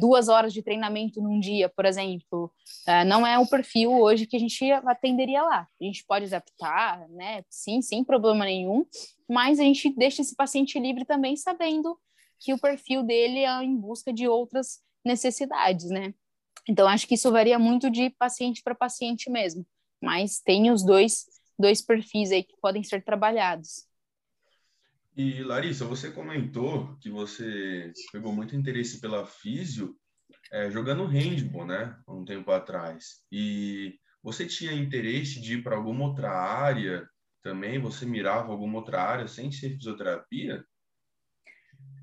duas 0.00 0.28
horas 0.28 0.52
de 0.52 0.62
treinamento 0.62 1.20
num 1.20 1.38
dia, 1.38 1.68
por 1.68 1.84
exemplo, 1.84 2.50
é, 2.86 3.04
não 3.04 3.26
é 3.26 3.38
o 3.38 3.46
perfil 3.46 3.92
hoje 3.92 4.26
que 4.26 4.36
a 4.36 4.40
gente 4.40 4.70
atenderia 4.70 5.42
lá. 5.42 5.68
A 5.80 5.84
gente 5.84 6.04
pode 6.06 6.26
adaptar, 6.26 7.08
né, 7.10 7.42
sim, 7.50 7.82
sem 7.82 8.02
problema 8.04 8.44
nenhum, 8.44 8.84
mas 9.28 9.58
a 9.58 9.62
gente 9.62 9.94
deixa 9.94 10.22
esse 10.22 10.34
paciente 10.34 10.78
livre 10.78 11.04
também 11.04 11.36
sabendo 11.36 11.98
que 12.40 12.52
o 12.52 12.58
perfil 12.58 13.02
dele 13.02 13.40
é 13.40 13.62
em 13.62 13.76
busca 13.76 14.12
de 14.12 14.28
outras 14.28 14.80
necessidades, 15.04 15.88
né? 15.90 16.14
Então, 16.68 16.88
acho 16.88 17.06
que 17.06 17.14
isso 17.14 17.30
varia 17.30 17.58
muito 17.58 17.90
de 17.90 18.10
paciente 18.10 18.62
para 18.62 18.74
paciente 18.74 19.30
mesmo, 19.30 19.66
mas 20.02 20.40
tem 20.40 20.70
os 20.70 20.84
dois, 20.84 21.26
dois 21.58 21.82
perfis 21.82 22.30
aí 22.30 22.42
que 22.42 22.56
podem 22.60 22.82
ser 22.82 23.04
trabalhados. 23.04 23.86
E 25.16 25.42
Larissa, 25.44 25.84
você 25.84 26.10
comentou 26.10 26.96
que 26.96 27.08
você 27.08 27.92
pegou 28.12 28.32
muito 28.32 28.56
interesse 28.56 29.00
pela 29.00 29.24
físio 29.24 29.96
é, 30.52 30.70
jogando 30.70 31.06
handball, 31.06 31.66
né? 31.66 31.96
Um 32.08 32.24
tempo 32.24 32.50
atrás. 32.50 33.22
E 33.30 33.94
você 34.22 34.46
tinha 34.46 34.72
interesse 34.72 35.40
de 35.40 35.54
ir 35.54 35.62
para 35.62 35.76
alguma 35.76 36.06
outra 36.06 36.30
área 36.30 37.08
também? 37.42 37.78
Você 37.78 38.04
mirava 38.04 38.50
alguma 38.50 38.78
outra 38.78 39.02
área 39.02 39.28
sem 39.28 39.52
ser 39.52 39.70
fisioterapia? 39.76 40.64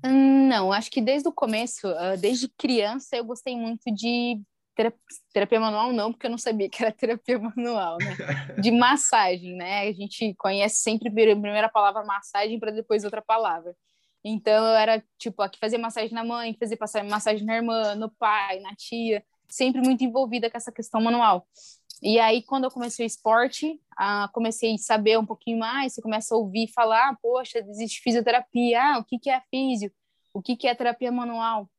Hum, 0.04 0.48
não, 0.48 0.72
acho 0.72 0.90
que 0.90 1.00
desde 1.00 1.28
o 1.28 1.32
começo, 1.32 1.86
ah, 1.88 2.16
desde 2.16 2.48
criança, 2.48 3.16
eu 3.16 3.24
gostei 3.24 3.56
muito 3.56 3.92
de 3.94 4.40
terapia 5.32 5.60
manual 5.60 5.92
não, 5.92 6.12
porque 6.12 6.26
eu 6.26 6.30
não 6.30 6.38
sabia 6.38 6.68
que 6.68 6.82
era 6.82 6.92
terapia 6.92 7.38
manual, 7.38 7.98
né? 7.98 8.56
De 8.60 8.70
massagem, 8.72 9.54
né? 9.54 9.88
A 9.88 9.92
gente 9.92 10.34
conhece 10.34 10.76
sempre 10.76 11.08
a 11.08 11.12
primeira 11.12 11.68
palavra 11.68 12.04
massagem 12.04 12.58
para 12.58 12.70
depois 12.70 13.04
outra 13.04 13.22
palavra. 13.22 13.74
Então 14.24 14.66
eu 14.66 14.74
era 14.74 15.02
tipo 15.18 15.42
aqui 15.42 15.58
fazer 15.58 15.78
massagem 15.78 16.12
na 16.12 16.24
mãe, 16.24 16.56
fazer 16.56 16.78
massagem 17.02 17.44
na 17.44 17.56
irmã, 17.56 17.94
no 17.94 18.08
pai, 18.10 18.60
na 18.60 18.74
tia, 18.74 19.24
sempre 19.48 19.80
muito 19.80 20.04
envolvida 20.04 20.50
com 20.50 20.56
essa 20.56 20.72
questão 20.72 21.00
manual. 21.00 21.46
E 22.02 22.18
aí, 22.18 22.42
quando 22.42 22.64
eu 22.64 22.70
comecei 22.70 23.04
o 23.04 23.06
esporte, 23.06 23.80
ah, 23.96 24.28
comecei 24.32 24.74
a 24.74 24.78
saber 24.78 25.18
um 25.18 25.26
pouquinho 25.26 25.58
mais, 25.58 25.92
você 25.92 26.02
começa 26.02 26.34
a 26.34 26.38
ouvir 26.38 26.66
falar, 26.74 27.10
ah, 27.10 27.16
poxa, 27.22 27.60
existe 27.60 28.00
fisioterapia, 28.00 28.82
ah, 28.82 28.98
o 28.98 29.04
que, 29.04 29.20
que 29.20 29.30
é 29.30 29.40
físio? 29.50 29.92
O 30.34 30.42
que, 30.42 30.56
que 30.56 30.66
é 30.66 30.74
terapia 30.74 31.12
manual? 31.12 31.70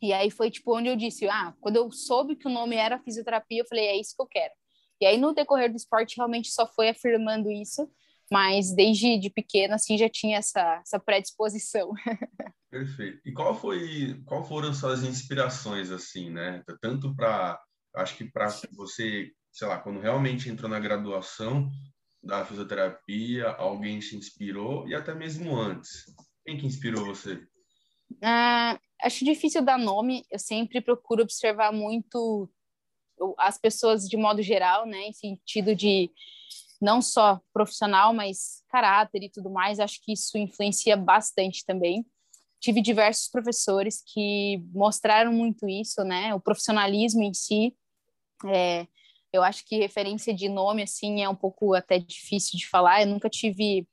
E 0.00 0.12
aí 0.12 0.30
foi, 0.30 0.50
tipo, 0.50 0.76
onde 0.76 0.88
eu 0.88 0.96
disse, 0.96 1.28
ah, 1.28 1.54
quando 1.60 1.76
eu 1.76 1.90
soube 1.90 2.36
que 2.36 2.46
o 2.46 2.50
nome 2.50 2.76
era 2.76 2.98
fisioterapia, 3.00 3.60
eu 3.62 3.66
falei, 3.66 3.86
é 3.86 4.00
isso 4.00 4.14
que 4.16 4.22
eu 4.22 4.26
quero. 4.26 4.52
E 5.00 5.06
aí, 5.06 5.16
no 5.16 5.34
decorrer 5.34 5.70
do 5.70 5.76
esporte, 5.76 6.16
realmente 6.16 6.50
só 6.50 6.66
foi 6.66 6.88
afirmando 6.88 7.50
isso, 7.50 7.88
mas 8.30 8.74
desde 8.74 9.18
de 9.18 9.30
pequena, 9.30 9.76
assim, 9.76 9.96
já 9.96 10.08
tinha 10.08 10.38
essa, 10.38 10.80
essa 10.84 10.98
predisposição. 10.98 11.92
Perfeito. 12.70 13.20
E 13.24 13.32
qual 13.32 13.54
foi, 13.54 14.20
qual 14.26 14.44
foram 14.44 14.74
suas 14.74 15.02
inspirações, 15.02 15.90
assim, 15.90 16.30
né? 16.30 16.62
Tanto 16.80 17.14
para, 17.16 17.58
acho 17.94 18.16
que 18.16 18.30
para 18.30 18.48
você 18.72 19.32
sei 19.58 19.66
lá, 19.66 19.78
quando 19.78 20.00
realmente 20.00 20.48
entrou 20.48 20.70
na 20.70 20.78
graduação 20.78 21.68
da 22.22 22.44
fisioterapia, 22.44 23.48
alguém 23.50 23.98
te 23.98 24.16
inspirou 24.16 24.86
e 24.88 24.94
até 24.94 25.14
mesmo 25.14 25.56
antes. 25.56 26.04
Quem 26.44 26.56
que 26.56 26.66
inspirou 26.66 27.04
você? 27.04 27.44
Ah, 28.22 28.78
acho 29.02 29.24
difícil 29.24 29.62
dar 29.62 29.78
nome. 29.78 30.24
Eu 30.30 30.38
sempre 30.38 30.80
procuro 30.80 31.22
observar 31.22 31.72
muito 31.72 32.50
as 33.36 33.58
pessoas 33.58 34.08
de 34.08 34.16
modo 34.16 34.42
geral, 34.42 34.86
né, 34.86 35.08
em 35.08 35.12
sentido 35.12 35.74
de 35.74 36.10
não 36.80 37.02
só 37.02 37.40
profissional, 37.52 38.14
mas 38.14 38.62
caráter 38.68 39.24
e 39.24 39.30
tudo 39.30 39.50
mais. 39.50 39.80
Acho 39.80 40.00
que 40.02 40.12
isso 40.12 40.38
influencia 40.38 40.96
bastante 40.96 41.64
também. 41.64 42.06
Tive 42.60 42.80
diversos 42.80 43.28
professores 43.28 44.02
que 44.06 44.62
mostraram 44.72 45.32
muito 45.32 45.68
isso, 45.68 46.02
né, 46.04 46.34
o 46.34 46.40
profissionalismo 46.40 47.22
em 47.22 47.34
si. 47.34 47.76
É, 48.46 48.86
eu 49.32 49.42
acho 49.42 49.64
que 49.66 49.78
referência 49.78 50.32
de 50.32 50.48
nome, 50.48 50.82
assim, 50.82 51.22
é 51.22 51.28
um 51.28 51.34
pouco 51.34 51.74
até 51.74 51.98
difícil 51.98 52.58
de 52.58 52.68
falar. 52.68 53.02
Eu 53.02 53.08
nunca 53.08 53.28
tive 53.28 53.86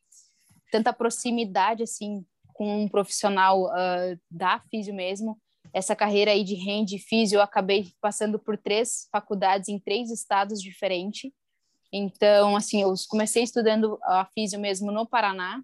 tanta 0.72 0.94
proximidade, 0.94 1.84
assim, 1.84 2.26
com 2.56 2.84
um 2.84 2.88
profissional 2.88 3.66
uh, 3.66 4.20
da 4.32 4.62
físio 4.72 4.96
mesmo. 4.96 5.38
Essa 5.74 5.94
carreira 5.94 6.32
aí 6.32 6.42
de 6.42 6.56
hand 6.56 6.98
físio, 7.00 7.38
eu 7.38 7.42
acabei 7.42 7.92
passando 8.00 8.40
por 8.40 8.58
três 8.58 9.10
faculdades 9.12 9.68
em 9.68 9.78
três 9.78 10.10
estados 10.10 10.62
diferentes. 10.62 11.30
Então, 11.92 12.56
assim, 12.56 12.82
eu 12.82 12.94
comecei 13.10 13.44
estudando 13.44 14.00
a 14.04 14.26
físio 14.34 14.58
mesmo 14.58 14.90
no 14.90 15.06
Paraná. 15.06 15.62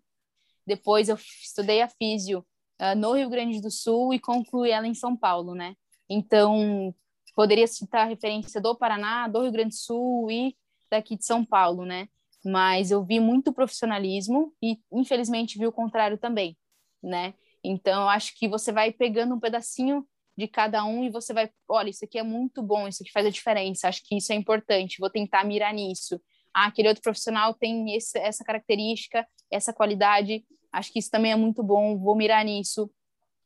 Depois 0.67 1.07
eu 1.07 1.15
estudei 1.15 1.81
a 1.81 1.87
físio 1.87 2.45
uh, 2.81 2.95
no 2.95 3.13
Rio 3.13 3.29
Grande 3.29 3.61
do 3.61 3.71
Sul 3.71 4.13
e 4.13 4.19
concluí 4.19 4.71
ela 4.71 4.85
em 4.85 4.93
São 4.93 5.15
Paulo, 5.15 5.55
né? 5.55 5.75
Então, 6.09 6.93
poderia 7.33 7.67
citar 7.67 8.01
a 8.01 8.09
referência 8.09 8.59
do 8.59 8.75
Paraná, 8.75 9.29
do 9.29 9.43
Rio 9.43 9.51
Grande 9.51 9.69
do 9.69 9.79
Sul 9.79 10.29
e 10.29 10.57
daqui 10.89 11.15
de 11.15 11.25
São 11.25 11.45
Paulo, 11.45 11.85
né? 11.85 12.09
Mas 12.43 12.91
eu 12.91 13.01
vi 13.01 13.21
muito 13.21 13.53
profissionalismo 13.53 14.53
e, 14.61 14.77
infelizmente, 14.91 15.57
vi 15.57 15.65
o 15.65 15.71
contrário 15.71 16.17
também, 16.17 16.57
né? 17.01 17.33
Então, 17.63 18.03
eu 18.03 18.09
acho 18.09 18.37
que 18.37 18.47
você 18.47 18.71
vai 18.71 18.91
pegando 18.91 19.35
um 19.35 19.39
pedacinho 19.39 20.05
de 20.37 20.47
cada 20.47 20.83
um 20.85 21.03
e 21.03 21.09
você 21.09 21.33
vai, 21.33 21.49
olha, 21.67 21.89
isso 21.89 22.05
aqui 22.05 22.17
é 22.17 22.23
muito 22.23 22.63
bom, 22.63 22.87
isso 22.87 23.03
aqui 23.03 23.11
faz 23.11 23.25
a 23.25 23.29
diferença, 23.29 23.87
acho 23.87 24.01
que 24.03 24.15
isso 24.17 24.31
é 24.31 24.35
importante, 24.35 24.97
vou 24.99 25.09
tentar 25.09 25.43
mirar 25.43 25.73
nisso. 25.73 26.19
Ah, 26.53 26.67
aquele 26.67 26.87
outro 26.87 27.03
profissional 27.03 27.53
tem 27.53 27.95
esse, 27.95 28.17
essa 28.17 28.43
característica, 28.43 29.25
essa 29.51 29.73
qualidade, 29.73 30.43
acho 30.71 30.91
que 30.91 30.99
isso 30.99 31.09
também 31.09 31.31
é 31.31 31.35
muito 31.35 31.61
bom, 31.63 31.97
vou 31.97 32.15
mirar 32.15 32.43
nisso. 32.43 32.89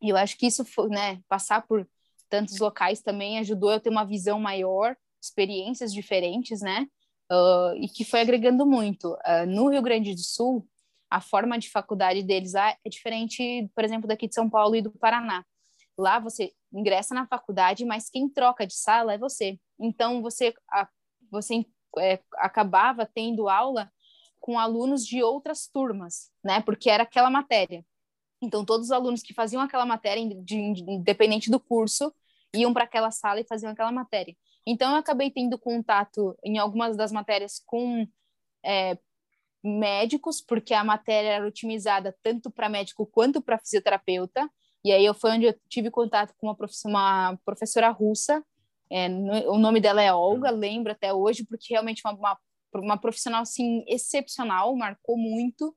E 0.01 0.09
eu 0.09 0.17
acho 0.17 0.37
que 0.37 0.47
isso, 0.47 0.63
né, 0.89 1.19
passar 1.27 1.65
por 1.67 1.87
tantos 2.29 2.59
locais 2.59 3.01
também 3.01 3.39
ajudou 3.39 3.71
eu 3.71 3.79
ter 3.79 3.89
uma 3.89 4.05
visão 4.05 4.39
maior, 4.39 4.95
experiências 5.21 5.93
diferentes, 5.93 6.61
né? 6.61 6.87
Uh, 7.31 7.75
e 7.77 7.87
que 7.87 8.05
foi 8.05 8.21
agregando 8.21 8.65
muito. 8.65 9.13
Uh, 9.13 9.45
no 9.47 9.69
Rio 9.69 9.81
Grande 9.81 10.13
do 10.13 10.21
Sul, 10.21 10.67
a 11.15 11.21
forma 11.21 11.57
de 11.57 11.69
faculdade 11.69 12.21
deles 12.23 12.51
lá 12.51 12.75
é 12.83 12.89
diferente, 12.89 13.71
por 13.73 13.85
exemplo, 13.85 14.05
daqui 14.05 14.27
de 14.27 14.35
São 14.35 14.49
Paulo 14.49 14.75
e 14.75 14.81
do 14.81 14.91
Paraná. 14.91 15.45
Lá 15.97 16.19
você 16.19 16.51
ingressa 16.73 17.15
na 17.15 17.25
faculdade, 17.25 17.85
mas 17.85 18.09
quem 18.09 18.27
troca 18.27 18.67
de 18.67 18.75
sala 18.75 19.13
é 19.13 19.17
você. 19.17 19.57
Então 19.79 20.21
você, 20.21 20.53
a, 20.69 20.89
você 21.31 21.65
é, 21.99 22.19
acabava 22.33 23.05
tendo 23.05 23.47
aula 23.47 23.89
com 24.41 24.59
alunos 24.59 25.07
de 25.07 25.23
outras 25.23 25.67
turmas, 25.67 26.29
né? 26.43 26.61
Porque 26.61 26.89
era 26.89 27.03
aquela 27.03 27.29
matéria. 27.29 27.85
Então, 28.41 28.65
todos 28.65 28.87
os 28.87 28.91
alunos 28.91 29.23
que 29.23 29.33
faziam 29.33 29.61
aquela 29.61 29.85
matéria, 29.85 30.21
independente 30.21 31.49
do 31.49 31.61
curso, 31.61 32.13
iam 32.53 32.73
para 32.73 32.83
aquela 32.83 33.09
sala 33.09 33.39
e 33.39 33.47
faziam 33.47 33.71
aquela 33.71 33.91
matéria. 33.91 34.35
Então, 34.67 34.91
eu 34.91 34.97
acabei 34.97 35.31
tendo 35.31 35.57
contato 35.57 36.37
em 36.43 36.57
algumas 36.57 36.97
das 36.97 37.13
matérias 37.13 37.63
com 37.65 38.05
é, 38.63 38.97
médicos, 39.65 40.39
porque 40.39 40.73
a 40.73 40.83
matéria 40.83 41.29
era 41.29 41.47
otimizada 41.47 42.15
tanto 42.21 42.51
para 42.51 42.69
médico 42.69 43.05
quanto 43.05 43.41
para 43.41 43.57
fisioterapeuta. 43.57 44.47
E 44.83 44.91
aí 44.91 45.03
eu 45.03 45.15
foi 45.15 45.31
onde 45.31 45.47
eu 45.47 45.55
tive 45.67 45.89
contato 45.89 46.33
com 46.37 46.47
uma, 46.47 46.55
professora, 46.55 46.93
uma 46.93 47.39
professora 47.43 47.89
russa. 47.89 48.45
É, 48.91 49.09
no, 49.09 49.53
o 49.53 49.57
nome 49.57 49.81
dela 49.81 50.01
é 50.01 50.13
Olga, 50.13 50.51
lembro 50.51 50.91
até 50.91 51.11
hoje, 51.11 51.43
porque 51.43 51.73
realmente 51.73 52.03
uma, 52.05 52.13
uma, 52.13 52.39
uma 52.75 52.97
profissional 52.97 53.41
assim 53.41 53.83
excepcional, 53.87 54.75
marcou 54.75 55.17
muito. 55.17 55.75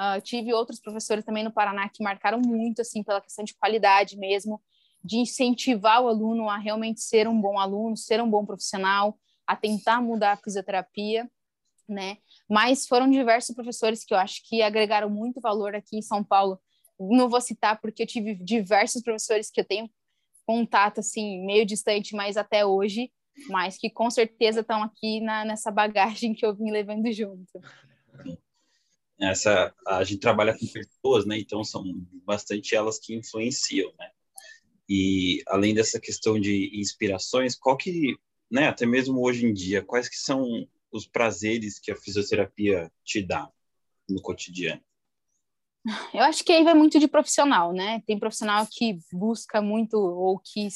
Uh, 0.00 0.20
tive 0.22 0.54
outros 0.54 0.80
professores 0.80 1.24
também 1.24 1.44
no 1.44 1.52
Paraná 1.52 1.88
que 1.88 2.02
marcaram 2.02 2.40
muito, 2.40 2.80
assim, 2.80 3.02
pela 3.02 3.20
questão 3.20 3.44
de 3.44 3.54
qualidade 3.54 4.16
mesmo, 4.16 4.62
de 5.04 5.18
incentivar 5.18 6.00
o 6.00 6.08
aluno 6.08 6.48
a 6.48 6.56
realmente 6.56 7.00
ser 7.02 7.28
um 7.28 7.38
bom 7.38 7.58
aluno, 7.58 7.96
ser 7.96 8.22
um 8.22 8.30
bom 8.30 8.46
profissional, 8.46 9.18
a 9.46 9.56
tentar 9.56 10.00
mudar 10.00 10.32
a 10.32 10.36
fisioterapia, 10.36 11.28
né? 11.88 12.18
Mas 12.48 12.86
foram 12.86 13.10
diversos 13.10 13.54
professores 13.54 14.04
que 14.04 14.14
eu 14.14 14.18
acho 14.18 14.42
que 14.48 14.62
agregaram 14.62 15.08
muito 15.08 15.40
valor 15.40 15.74
aqui 15.74 15.98
em 15.98 16.02
São 16.02 16.22
Paulo. 16.22 16.60
Não 16.98 17.28
vou 17.28 17.40
citar 17.40 17.80
porque 17.80 18.02
eu 18.02 18.06
tive 18.06 18.34
diversos 18.34 19.02
professores 19.02 19.50
que 19.50 19.60
eu 19.60 19.64
tenho 19.64 19.90
contato, 20.46 21.00
assim, 21.00 21.44
meio 21.44 21.64
distante, 21.64 22.14
mas 22.14 22.36
até 22.36 22.64
hoje, 22.64 23.10
mas 23.48 23.76
que 23.76 23.90
com 23.90 24.10
certeza 24.10 24.60
estão 24.60 24.82
aqui 24.82 25.20
na, 25.20 25.44
nessa 25.44 25.70
bagagem 25.70 26.34
que 26.34 26.44
eu 26.44 26.54
vim 26.54 26.70
levando 26.70 27.10
junto 27.12 27.60
essa 29.20 29.74
a 29.86 30.04
gente 30.04 30.20
trabalha 30.20 30.56
com 30.56 30.66
pessoas, 30.66 31.26
né? 31.26 31.38
Então 31.38 31.64
são 31.64 31.84
bastante 32.24 32.74
elas 32.74 32.98
que 32.98 33.14
influenciam, 33.14 33.92
né? 33.98 34.10
E 34.88 35.42
além 35.48 35.74
dessa 35.74 36.00
questão 36.00 36.40
de 36.40 36.70
inspirações, 36.78 37.54
qual 37.56 37.76
que, 37.76 38.16
né? 38.50 38.68
Até 38.68 38.86
mesmo 38.86 39.20
hoje 39.20 39.44
em 39.44 39.52
dia, 39.52 39.82
quais 39.82 40.08
que 40.08 40.16
são 40.16 40.66
os 40.90 41.06
prazeres 41.06 41.78
que 41.78 41.90
a 41.90 41.96
fisioterapia 41.96 42.90
te 43.04 43.22
dá 43.22 43.50
no 44.08 44.20
cotidiano? 44.22 44.82
Eu 46.12 46.22
acho 46.22 46.44
que 46.44 46.52
aí 46.52 46.64
vai 46.64 46.74
muito 46.74 46.98
de 46.98 47.08
profissional, 47.08 47.72
né? 47.72 48.02
Tem 48.06 48.18
profissional 48.18 48.66
que 48.70 48.98
busca 49.12 49.62
muito 49.62 49.96
ou 49.98 50.38
que 50.38 50.68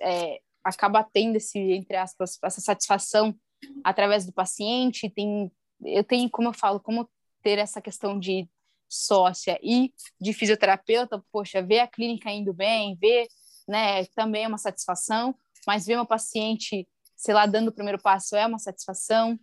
é, 0.00 0.40
acaba 0.62 1.02
tendo 1.02 1.36
esse, 1.36 1.58
entre 1.58 1.96
aspas, 1.96 2.38
essa 2.44 2.60
satisfação 2.60 3.34
através 3.82 4.26
do 4.26 4.32
paciente. 4.32 5.10
Tem, 5.10 5.50
eu 5.84 6.04
tenho, 6.04 6.30
como 6.30 6.48
eu 6.48 6.52
falo, 6.52 6.78
como 6.78 7.08
ter 7.42 7.58
essa 7.58 7.80
questão 7.80 8.18
de 8.18 8.48
sócia 8.88 9.58
e 9.62 9.92
de 10.20 10.32
fisioterapeuta, 10.32 11.24
poxa, 11.32 11.62
ver 11.62 11.80
a 11.80 11.86
clínica 11.86 12.30
indo 12.30 12.52
bem, 12.52 12.96
ver, 12.96 13.28
né, 13.66 14.04
também 14.06 14.44
é 14.44 14.48
uma 14.48 14.58
satisfação, 14.58 15.34
mas 15.66 15.86
ver 15.86 15.94
uma 15.94 16.06
paciente, 16.06 16.86
sei 17.16 17.32
lá, 17.32 17.46
dando 17.46 17.68
o 17.68 17.72
primeiro 17.72 18.00
passo 18.00 18.34
é 18.34 18.44
uma 18.46 18.58
satisfação, 18.58 19.38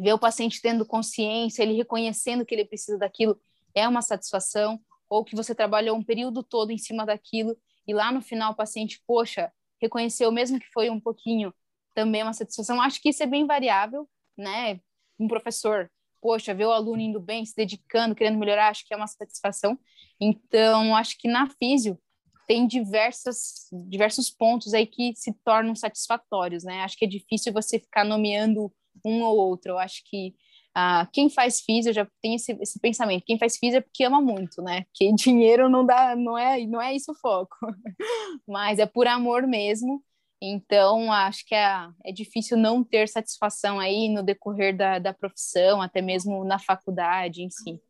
ver 0.00 0.12
o 0.12 0.18
paciente 0.18 0.60
tendo 0.60 0.86
consciência, 0.86 1.62
ele 1.62 1.74
reconhecendo 1.74 2.44
que 2.44 2.54
ele 2.54 2.64
precisa 2.64 2.98
daquilo 2.98 3.38
é 3.74 3.86
uma 3.88 4.02
satisfação, 4.02 4.80
ou 5.08 5.24
que 5.24 5.36
você 5.36 5.54
trabalhou 5.54 5.96
um 5.96 6.02
período 6.02 6.42
todo 6.42 6.70
em 6.70 6.78
cima 6.78 7.04
daquilo 7.04 7.56
e 7.86 7.94
lá 7.94 8.12
no 8.12 8.22
final 8.22 8.52
o 8.52 8.56
paciente, 8.56 9.02
poxa, 9.06 9.52
reconheceu 9.80 10.30
mesmo 10.30 10.58
que 10.58 10.70
foi 10.72 10.88
um 10.90 11.00
pouquinho, 11.00 11.52
também 11.94 12.20
é 12.20 12.24
uma 12.24 12.32
satisfação. 12.32 12.80
Acho 12.80 13.00
que 13.00 13.10
isso 13.10 13.22
é 13.22 13.26
bem 13.26 13.46
variável, 13.46 14.08
né? 14.36 14.80
Um 15.18 15.28
professor 15.28 15.90
poxa, 16.22 16.54
ver 16.54 16.66
o 16.66 16.72
aluno 16.72 17.02
indo 17.02 17.20
bem, 17.20 17.44
se 17.44 17.54
dedicando, 17.56 18.14
querendo 18.14 18.38
melhorar, 18.38 18.68
acho 18.68 18.86
que 18.86 18.94
é 18.94 18.96
uma 18.96 19.08
satisfação. 19.08 19.76
Então, 20.20 20.94
acho 20.94 21.18
que 21.18 21.26
na 21.26 21.48
físio 21.50 21.98
tem 22.46 22.64
diversas, 22.66 23.68
diversos 23.88 24.30
pontos 24.30 24.72
aí 24.72 24.86
que 24.86 25.12
se 25.16 25.32
tornam 25.44 25.74
satisfatórios, 25.74 26.62
né? 26.62 26.82
Acho 26.82 26.96
que 26.96 27.04
é 27.04 27.08
difícil 27.08 27.52
você 27.52 27.78
ficar 27.78 28.04
nomeando 28.04 28.72
um 29.04 29.22
ou 29.22 29.36
outro. 29.36 29.72
Eu 29.72 29.78
acho 29.78 30.02
que 30.04 30.34
ah, 30.74 31.06
quem 31.12 31.28
faz 31.28 31.60
físio 31.60 31.92
já 31.92 32.06
tem 32.22 32.34
esse, 32.34 32.52
esse 32.60 32.80
pensamento. 32.80 33.24
Quem 33.26 33.38
faz 33.38 33.58
físio 33.58 33.78
é 33.78 33.80
porque 33.80 34.04
ama 34.04 34.20
muito, 34.20 34.62
né? 34.62 34.84
Que 34.94 35.12
dinheiro 35.14 35.68
não 35.68 35.84
dá, 35.84 36.16
não 36.16 36.36
é, 36.36 36.64
não 36.66 36.80
é 36.80 36.94
isso 36.94 37.12
o 37.12 37.14
foco. 37.14 37.56
Mas 38.48 38.78
é 38.78 38.86
por 38.86 39.06
amor 39.06 39.46
mesmo. 39.46 40.02
Então, 40.44 41.12
acho 41.12 41.46
que 41.46 41.54
é, 41.54 41.88
é 42.04 42.10
difícil 42.10 42.56
não 42.56 42.82
ter 42.82 43.08
satisfação 43.08 43.78
aí 43.78 44.08
no 44.08 44.24
decorrer 44.24 44.76
da, 44.76 44.98
da 44.98 45.14
profissão, 45.14 45.80
até 45.80 46.02
mesmo 46.02 46.44
na 46.44 46.58
faculdade 46.58 47.42
em 47.42 47.50
si. 47.50 47.80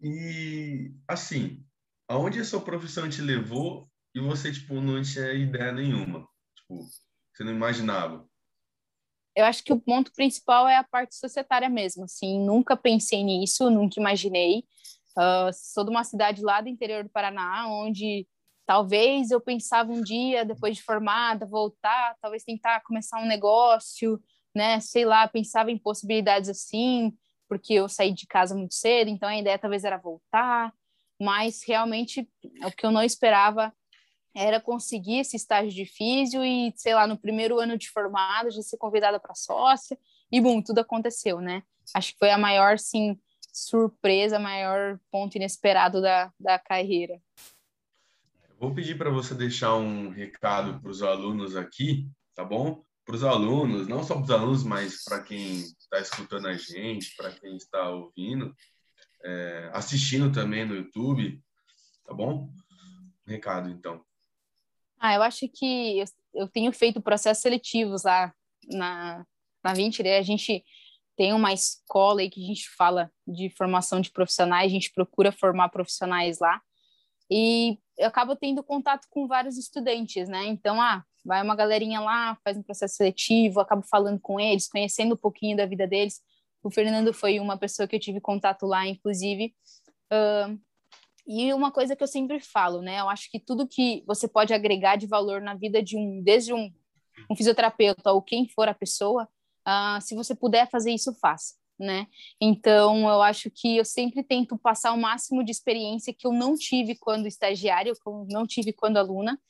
E, 0.00 0.92
assim, 1.08 1.64
aonde 2.08 2.38
a 2.38 2.44
sua 2.44 2.60
profissão 2.60 3.08
te 3.08 3.20
levou 3.20 3.90
e 4.14 4.20
você, 4.20 4.52
tipo, 4.52 4.80
não 4.80 5.02
tinha 5.02 5.32
ideia 5.32 5.72
nenhuma? 5.72 6.28
Tipo, 6.54 6.86
você 7.34 7.42
não 7.42 7.52
imaginava? 7.52 8.24
Eu 9.36 9.44
acho 9.44 9.62
que 9.62 9.72
o 9.72 9.78
ponto 9.78 10.10
principal 10.12 10.66
é 10.66 10.76
a 10.76 10.82
parte 10.82 11.14
societária 11.14 11.68
mesmo, 11.68 12.04
assim, 12.04 12.40
nunca 12.40 12.74
pensei 12.74 13.22
nisso, 13.22 13.70
nunca 13.70 14.00
imaginei. 14.00 14.64
Uh, 15.16 15.52
sou 15.52 15.84
de 15.84 15.90
uma 15.90 16.04
cidade 16.04 16.42
lá 16.42 16.62
do 16.62 16.70
interior 16.70 17.04
do 17.04 17.10
Paraná, 17.10 17.68
onde 17.68 18.26
talvez 18.64 19.30
eu 19.30 19.40
pensava 19.40 19.92
um 19.92 20.02
dia, 20.02 20.44
depois 20.44 20.76
de 20.76 20.82
formada, 20.82 21.46
voltar, 21.46 22.16
talvez 22.20 22.44
tentar 22.44 22.82
começar 22.82 23.20
um 23.20 23.26
negócio, 23.26 24.18
né, 24.54 24.80
sei 24.80 25.04
lá, 25.04 25.28
pensava 25.28 25.70
em 25.70 25.78
possibilidades 25.78 26.48
assim, 26.48 27.12
porque 27.46 27.74
eu 27.74 27.88
saí 27.88 28.12
de 28.12 28.26
casa 28.26 28.54
muito 28.54 28.74
cedo, 28.74 29.08
então 29.08 29.28
a 29.28 29.38
ideia 29.38 29.58
talvez 29.58 29.84
era 29.84 29.98
voltar, 29.98 30.72
mas 31.20 31.62
realmente 31.66 32.26
o 32.64 32.70
que 32.72 32.86
eu 32.86 32.90
não 32.90 33.02
esperava 33.02 33.72
era 34.36 34.60
conseguir 34.60 35.20
esse 35.20 35.34
estágio 35.36 35.72
de 35.72 35.86
físio 35.86 36.44
e, 36.44 36.72
sei 36.76 36.94
lá, 36.94 37.06
no 37.06 37.18
primeiro 37.18 37.58
ano 37.58 37.78
de 37.78 37.88
formado, 37.88 38.50
já 38.50 38.60
ser 38.60 38.76
convidada 38.76 39.18
para 39.18 39.34
sócia, 39.34 39.98
e 40.30 40.40
bom, 40.40 40.60
tudo 40.60 40.80
aconteceu, 40.80 41.40
né? 41.40 41.62
Acho 41.94 42.12
que 42.12 42.18
foi 42.18 42.30
a 42.30 42.36
maior, 42.36 42.78
sim, 42.78 43.18
surpresa, 43.52 44.38
maior 44.38 45.00
ponto 45.10 45.36
inesperado 45.36 46.02
da, 46.02 46.30
da 46.38 46.58
carreira. 46.58 47.18
Vou 48.58 48.74
pedir 48.74 48.98
para 48.98 49.10
você 49.10 49.34
deixar 49.34 49.74
um 49.76 50.10
recado 50.10 50.80
para 50.80 50.90
os 50.90 51.02
alunos 51.02 51.56
aqui, 51.56 52.06
tá 52.34 52.44
bom? 52.44 52.84
Para 53.04 53.16
os 53.16 53.24
alunos, 53.24 53.88
não 53.88 54.02
só 54.02 54.14
para 54.14 54.24
os 54.24 54.30
alunos, 54.30 54.64
mas 54.64 55.04
para 55.04 55.22
quem 55.22 55.60
está 55.60 55.98
escutando 56.00 56.48
a 56.48 56.54
gente, 56.54 57.14
para 57.16 57.30
quem 57.30 57.56
está 57.56 57.88
ouvindo, 57.88 58.54
é, 59.24 59.70
assistindo 59.72 60.30
também 60.30 60.66
no 60.66 60.74
YouTube, 60.74 61.40
tá 62.04 62.12
bom? 62.12 62.50
Recado, 63.26 63.70
então. 63.70 64.04
Ah, 65.06 65.14
eu 65.14 65.22
acho 65.22 65.48
que 65.48 65.98
eu, 65.98 66.04
eu 66.34 66.48
tenho 66.48 66.72
feito 66.72 67.00
processos 67.00 67.42
seletivos 67.42 68.02
lá 68.02 68.34
na, 68.68 69.24
na 69.62 69.72
20, 69.72 70.02
né? 70.02 70.18
A 70.18 70.22
gente 70.22 70.64
tem 71.16 71.32
uma 71.32 71.52
escola 71.52 72.20
aí 72.20 72.28
que 72.28 72.42
a 72.42 72.46
gente 72.46 72.68
fala 72.76 73.10
de 73.26 73.48
formação 73.50 74.00
de 74.00 74.10
profissionais, 74.10 74.70
a 74.70 74.74
gente 74.74 74.92
procura 74.92 75.30
formar 75.30 75.68
profissionais 75.68 76.40
lá. 76.40 76.60
E 77.30 77.78
eu 77.96 78.08
acabo 78.08 78.34
tendo 78.34 78.62
contato 78.62 79.06
com 79.08 79.28
vários 79.28 79.56
estudantes, 79.56 80.28
né? 80.28 80.44
Então, 80.46 80.80
ah, 80.80 81.04
vai 81.24 81.42
uma 81.42 81.56
galerinha 81.56 82.00
lá, 82.00 82.36
faz 82.44 82.56
um 82.56 82.62
processo 82.62 82.96
seletivo, 82.96 83.60
acabo 83.60 83.82
falando 83.82 84.20
com 84.20 84.40
eles, 84.40 84.68
conhecendo 84.68 85.14
um 85.14 85.18
pouquinho 85.18 85.56
da 85.56 85.66
vida 85.66 85.86
deles. 85.86 86.20
O 86.62 86.70
Fernando 86.70 87.12
foi 87.14 87.38
uma 87.38 87.56
pessoa 87.56 87.86
que 87.86 87.94
eu 87.94 88.00
tive 88.00 88.20
contato 88.20 88.66
lá, 88.66 88.86
inclusive. 88.86 89.54
Uh, 90.12 90.58
e 91.26 91.52
uma 91.52 91.72
coisa 91.72 91.96
que 91.96 92.02
eu 92.02 92.06
sempre 92.06 92.40
falo, 92.40 92.80
né? 92.80 93.00
Eu 93.00 93.08
acho 93.08 93.30
que 93.30 93.40
tudo 93.40 93.66
que 93.66 94.04
você 94.06 94.28
pode 94.28 94.54
agregar 94.54 94.96
de 94.96 95.06
valor 95.06 95.40
na 95.40 95.54
vida 95.54 95.82
de 95.82 95.96
um, 95.96 96.22
desde 96.22 96.52
um, 96.52 96.72
um 97.30 97.36
fisioterapeuta 97.36 98.12
ou 98.12 98.22
quem 98.22 98.48
for 98.48 98.68
a 98.68 98.74
pessoa, 98.74 99.28
uh, 99.66 100.00
se 100.00 100.14
você 100.14 100.34
puder 100.34 100.70
fazer 100.70 100.92
isso, 100.92 101.12
faça, 101.14 101.54
né? 101.78 102.06
Então, 102.40 103.08
eu 103.08 103.20
acho 103.22 103.50
que 103.50 103.76
eu 103.76 103.84
sempre 103.84 104.22
tento 104.22 104.56
passar 104.56 104.92
o 104.92 105.00
máximo 105.00 105.44
de 105.44 105.50
experiência 105.50 106.14
que 106.14 106.26
eu 106.26 106.32
não 106.32 106.54
tive 106.54 106.96
quando 106.96 107.26
estagiária, 107.26 107.92
que 107.92 108.08
eu 108.08 108.26
não 108.30 108.46
tive 108.46 108.72
quando 108.72 108.96
aluna, 108.96 109.40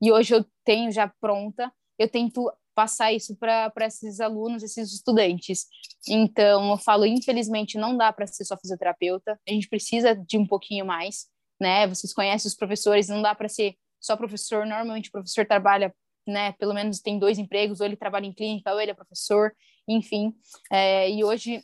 e 0.00 0.10
hoje 0.10 0.34
eu 0.34 0.44
tenho 0.64 0.90
já 0.90 1.08
pronta. 1.20 1.72
Eu 1.98 2.08
tento 2.08 2.50
passar 2.76 3.10
isso 3.10 3.34
para 3.34 3.72
esses 3.86 4.20
alunos, 4.20 4.62
esses 4.62 4.92
estudantes. 4.92 5.66
Então, 6.06 6.70
eu 6.70 6.76
falo, 6.76 7.06
infelizmente, 7.06 7.78
não 7.78 7.96
dá 7.96 8.12
para 8.12 8.26
ser 8.26 8.44
só 8.44 8.54
fisioterapeuta, 8.56 9.40
a 9.48 9.50
gente 9.50 9.66
precisa 9.66 10.14
de 10.14 10.36
um 10.36 10.46
pouquinho 10.46 10.84
mais, 10.84 11.26
né? 11.58 11.86
Vocês 11.86 12.12
conhecem 12.12 12.46
os 12.46 12.54
professores, 12.54 13.08
não 13.08 13.22
dá 13.22 13.34
para 13.34 13.48
ser 13.48 13.74
só 13.98 14.14
professor, 14.14 14.66
normalmente 14.66 15.08
o 15.08 15.12
professor 15.12 15.46
trabalha, 15.46 15.92
né, 16.28 16.52
pelo 16.52 16.74
menos 16.74 17.00
tem 17.00 17.18
dois 17.18 17.38
empregos, 17.38 17.80
ou 17.80 17.86
ele 17.86 17.96
trabalha 17.96 18.26
em 18.26 18.32
clínica, 18.32 18.72
ou 18.72 18.80
ele 18.80 18.90
é 18.90 18.94
professor, 18.94 19.52
enfim. 19.88 20.34
É, 20.70 21.10
e 21.10 21.24
hoje, 21.24 21.62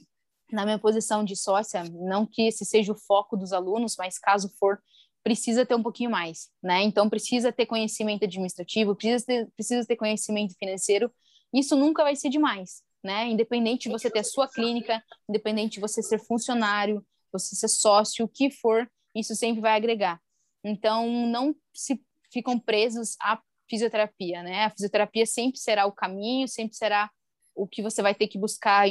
na 0.51 0.65
minha 0.65 0.79
posição 0.79 1.23
de 1.23 1.37
sócia, 1.37 1.85
não 1.93 2.27
que 2.27 2.49
esse 2.49 2.65
seja 2.65 2.91
o 2.91 2.99
foco 2.99 3.37
dos 3.37 3.53
alunos, 3.53 3.97
mas 3.99 4.19
caso 4.19 4.49
for, 4.59 4.81
precisa 5.23 5.65
ter 5.65 5.75
um 5.75 5.83
pouquinho 5.83 6.11
mais, 6.11 6.51
né? 6.63 6.83
Então 6.83 7.09
precisa 7.09 7.53
ter 7.53 7.67
conhecimento 7.67 8.25
administrativo, 8.25 8.95
precisa 8.95 9.25
ter, 9.25 9.51
precisa 9.55 9.87
ter 9.87 9.97
conhecimento 9.97 10.55
financeiro. 10.59 11.13
Isso 11.55 11.77
nunca 11.77 12.03
vai 12.03 12.17
ser 12.17 12.29
demais, 12.29 12.83
né? 13.03 13.29
Independente 13.29 13.85
de 13.85 13.91
você 13.91 14.11
ter 14.11 14.21
a 14.21 14.25
sua 14.25 14.49
clínica, 14.49 15.03
independente 15.29 15.75
de 15.75 15.81
você 15.81 16.03
ser 16.03 16.19
funcionário, 16.19 17.05
você 17.33 17.55
ser 17.55 17.69
sócio, 17.69 18.25
o 18.25 18.29
que 18.29 18.51
for, 18.51 18.91
isso 19.15 19.35
sempre 19.35 19.61
vai 19.61 19.77
agregar. 19.77 20.21
Então 20.65 21.09
não 21.27 21.55
se 21.73 22.01
ficam 22.33 22.59
presos 22.59 23.17
à 23.21 23.41
fisioterapia, 23.69 24.43
né? 24.43 24.65
A 24.65 24.71
fisioterapia 24.71 25.27
sempre 25.27 25.59
será 25.59 25.87
o 25.87 25.93
caminho, 25.93 26.49
sempre 26.49 26.77
será 26.77 27.11
o 27.55 27.67
que 27.67 27.83
você 27.83 28.03
vai 28.03 28.15
ter 28.15 28.29
que 28.29 28.39
buscar 28.39 28.89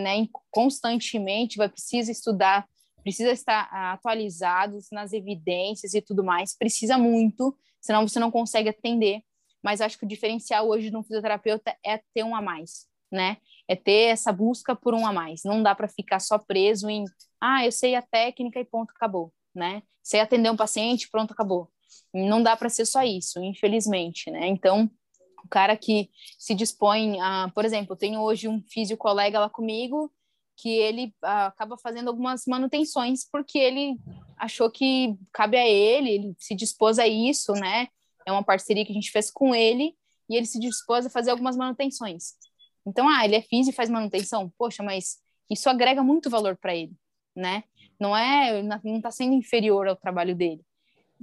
né, 0.00 0.28
constantemente, 0.50 1.56
vai 1.56 1.68
precisar 1.68 2.12
estudar 2.12 2.68
precisa 3.02 3.32
estar 3.32 3.68
atualizados 3.72 4.88
nas 4.90 5.12
evidências 5.12 5.94
e 5.94 6.00
tudo 6.00 6.24
mais, 6.24 6.56
precisa 6.56 6.96
muito, 6.96 7.56
senão 7.80 8.06
você 8.06 8.18
não 8.18 8.30
consegue 8.30 8.68
atender. 8.68 9.22
Mas 9.62 9.80
acho 9.80 9.98
que 9.98 10.04
o 10.04 10.08
diferencial 10.08 10.68
hoje 10.68 10.90
de 10.90 10.96
um 10.96 11.02
fisioterapeuta 11.02 11.76
é 11.84 12.00
ter 12.12 12.24
um 12.24 12.34
a 12.34 12.42
mais, 12.42 12.86
né? 13.10 13.36
É 13.68 13.76
ter 13.76 14.10
essa 14.10 14.32
busca 14.32 14.74
por 14.74 14.92
um 14.94 15.06
a 15.06 15.12
mais. 15.12 15.42
Não 15.44 15.62
dá 15.62 15.74
para 15.74 15.88
ficar 15.88 16.18
só 16.18 16.38
preso 16.38 16.88
em, 16.90 17.04
ah, 17.40 17.64
eu 17.64 17.70
sei 17.70 17.94
a 17.94 18.02
técnica 18.02 18.58
e 18.58 18.64
ponto, 18.64 18.92
acabou, 18.94 19.32
né? 19.54 19.82
Sei 20.02 20.20
atender 20.20 20.50
um 20.50 20.56
paciente, 20.56 21.08
pronto, 21.10 21.32
acabou. 21.32 21.70
Não 22.12 22.42
dá 22.42 22.56
para 22.56 22.68
ser 22.68 22.86
só 22.86 23.02
isso, 23.02 23.40
infelizmente, 23.40 24.30
né? 24.30 24.48
Então, 24.48 24.90
o 25.44 25.48
cara 25.48 25.76
que 25.76 26.10
se 26.38 26.54
dispõe 26.54 27.20
a, 27.20 27.50
por 27.54 27.64
exemplo, 27.64 27.92
eu 27.92 27.96
tenho 27.98 28.20
hoje 28.20 28.48
um 28.48 28.62
físico 28.68 29.00
colega 29.00 29.38
lá 29.38 29.48
comigo 29.48 30.12
que 30.62 30.68
ele 30.68 31.06
uh, 31.24 31.48
acaba 31.48 31.76
fazendo 31.76 32.06
algumas 32.06 32.46
manutenções 32.46 33.28
porque 33.28 33.58
ele 33.58 33.98
achou 34.38 34.70
que 34.70 35.18
cabe 35.32 35.56
a 35.56 35.68
ele, 35.68 36.10
ele 36.10 36.34
se 36.38 36.54
dispôs 36.54 37.00
a 37.00 37.06
isso, 37.06 37.52
né? 37.54 37.88
É 38.24 38.30
uma 38.30 38.44
parceria 38.44 38.84
que 38.84 38.92
a 38.92 38.94
gente 38.94 39.10
fez 39.10 39.28
com 39.28 39.52
ele 39.52 39.96
e 40.30 40.36
ele 40.36 40.46
se 40.46 40.60
dispôs 40.60 41.04
a 41.04 41.10
fazer 41.10 41.32
algumas 41.32 41.56
manutenções. 41.56 42.34
Então, 42.86 43.08
ah, 43.08 43.24
ele 43.24 43.34
é 43.34 43.42
físico 43.42 43.74
e 43.74 43.76
faz 43.76 43.90
manutenção. 43.90 44.52
Poxa, 44.56 44.84
mas 44.84 45.18
isso 45.50 45.68
agrega 45.68 46.00
muito 46.00 46.30
valor 46.30 46.56
para 46.56 46.76
ele, 46.76 46.92
né? 47.34 47.64
Não 47.98 48.16
é, 48.16 48.62
não 48.62 48.96
está 48.96 49.10
sendo 49.10 49.34
inferior 49.34 49.88
ao 49.88 49.96
trabalho 49.96 50.34
dele. 50.36 50.64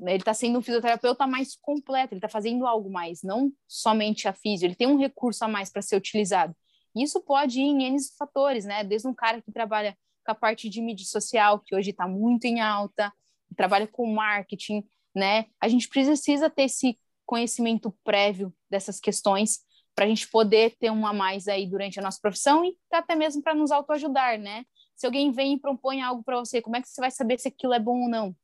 Ele 0.02 0.18
está 0.18 0.34
sendo 0.34 0.60
um 0.60 0.62
fisioterapeuta 0.62 1.26
mais 1.26 1.56
completo, 1.56 2.14
ele 2.14 2.20
está 2.20 2.30
fazendo 2.30 2.68
algo 2.68 2.90
mais, 2.90 3.22
não 3.24 3.52
somente 3.68 4.28
a 4.28 4.34
física. 4.34 4.66
Ele 4.66 4.76
tem 4.76 4.88
um 4.88 4.98
recurso 4.98 5.46
a 5.46 5.48
mais 5.48 5.72
para 5.72 5.82
ser 5.82 5.96
utilizado. 5.96 6.54
Isso 6.96 7.22
pode 7.22 7.60
ir 7.60 7.64
em 7.64 7.84
N 7.84 7.98
fatores, 8.18 8.66
né? 8.66 8.84
Desde 8.84 9.08
um 9.08 9.14
cara 9.14 9.42
que 9.42 9.52
trabalha 9.52 9.98
com 10.26 10.32
a 10.32 10.36
parte 10.36 10.70
de 10.70 10.82
mídia 10.82 11.06
social, 11.06 11.60
que 11.60 11.76
hoje 11.76 11.92
está 11.92 12.08
muito 12.08 12.46
em 12.46 12.62
alta, 12.62 13.12
trabalha 13.56 13.88
com 13.88 14.12
marketing, 14.12 14.84
né? 15.14 15.46
A 15.60 15.68
gente 15.68 15.88
precisa 15.88 16.50
ter 16.50 16.64
esse 16.64 16.98
conhecimento 17.26 17.96
prévio 18.04 18.54
dessas 18.70 19.00
questões 19.00 19.60
para 19.96 20.06
a 20.06 20.08
gente 20.08 20.28
poder 20.30 20.76
ter 20.80 20.90
um 20.92 21.06
a 21.06 21.14
mais 21.14 21.48
aí 21.48 21.68
durante 21.68 22.00
a 22.00 22.02
nossa 22.02 22.20
profissão 22.22 22.64
e 22.64 22.76
até 22.92 23.16
mesmo 23.16 23.42
para 23.42 23.54
nos 23.54 23.72
autoajudar, 23.72 24.40
né? 24.40 24.66
Se 24.96 25.06
alguém 25.06 25.32
vem 25.32 25.54
e 25.54 25.60
propõe 25.60 26.02
algo 26.02 26.24
para 26.24 26.40
você, 26.40 26.62
como 26.62 26.76
é 26.76 26.82
que 26.82 26.88
você 26.88 27.02
vai 27.02 27.12
saber 27.12 27.40
se 27.40 27.48
aquilo 27.48 27.74
é 27.74 27.80
bom 27.80 28.04
ou 28.04 28.10
não? 28.10 28.36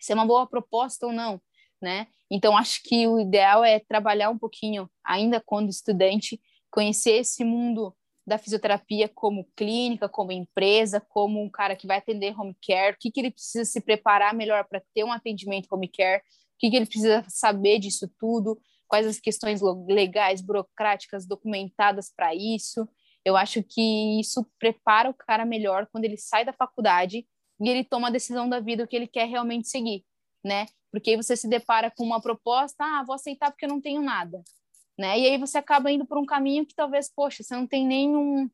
Se 0.00 0.12
é 0.12 0.14
uma 0.14 0.26
boa 0.26 0.46
proposta 0.46 1.06
ou 1.06 1.12
não, 1.12 1.40
né? 1.80 2.08
Então, 2.30 2.56
acho 2.56 2.82
que 2.82 3.06
o 3.06 3.20
ideal 3.20 3.64
é 3.64 3.78
trabalhar 3.78 4.30
um 4.30 4.38
pouquinho, 4.38 4.90
ainda 5.04 5.40
quando 5.40 5.70
estudante, 5.70 6.40
conhecer 6.70 7.12
esse 7.12 7.44
mundo 7.44 7.94
da 8.26 8.38
fisioterapia 8.38 9.08
como 9.08 9.48
clínica, 9.54 10.08
como 10.08 10.32
empresa, 10.32 11.00
como 11.00 11.40
um 11.40 11.48
cara 11.48 11.76
que 11.76 11.86
vai 11.86 11.98
atender 11.98 12.38
home 12.38 12.56
care, 12.60 12.94
o 12.94 12.98
que, 12.98 13.10
que 13.10 13.20
ele 13.20 13.30
precisa 13.30 13.64
se 13.64 13.80
preparar 13.80 14.34
melhor 14.34 14.64
para 14.64 14.82
ter 14.92 15.04
um 15.04 15.12
atendimento 15.12 15.68
home 15.70 15.88
care, 15.88 16.18
o 16.18 16.22
que, 16.58 16.70
que 16.70 16.76
ele 16.76 16.86
precisa 16.86 17.24
saber 17.28 17.78
disso 17.78 18.10
tudo, 18.18 18.60
quais 18.88 19.06
as 19.06 19.20
questões 19.20 19.60
legais, 19.86 20.40
burocráticas 20.40 21.24
documentadas 21.24 22.12
para 22.14 22.34
isso. 22.34 22.88
Eu 23.24 23.36
acho 23.36 23.62
que 23.62 24.20
isso 24.20 24.44
prepara 24.58 25.08
o 25.08 25.14
cara 25.14 25.44
melhor 25.44 25.86
quando 25.92 26.04
ele 26.04 26.16
sai 26.16 26.44
da 26.44 26.52
faculdade 26.52 27.26
e 27.60 27.68
ele 27.68 27.84
toma 27.84 28.08
a 28.08 28.10
decisão 28.10 28.48
da 28.48 28.58
vida 28.58 28.82
o 28.82 28.88
que 28.88 28.96
ele 28.96 29.06
quer 29.06 29.28
realmente 29.28 29.68
seguir, 29.68 30.04
né? 30.44 30.66
Porque 30.90 31.10
aí 31.10 31.16
você 31.16 31.36
se 31.36 31.48
depara 31.48 31.90
com 31.90 32.04
uma 32.04 32.20
proposta, 32.20 32.84
ah, 32.84 33.04
vou 33.06 33.14
aceitar 33.14 33.50
porque 33.50 33.66
eu 33.66 33.68
não 33.68 33.80
tenho 33.80 34.02
nada 34.02 34.42
né? 34.98 35.18
E 35.18 35.26
aí 35.26 35.38
você 35.38 35.58
acaba 35.58 35.90
indo 35.90 36.06
por 36.06 36.18
um 36.18 36.24
caminho 36.24 36.66
que 36.66 36.74
talvez, 36.74 37.10
poxa, 37.14 37.42
você 37.42 37.54
não 37.54 37.66
tem 37.66 37.86
nenhum 37.86 38.48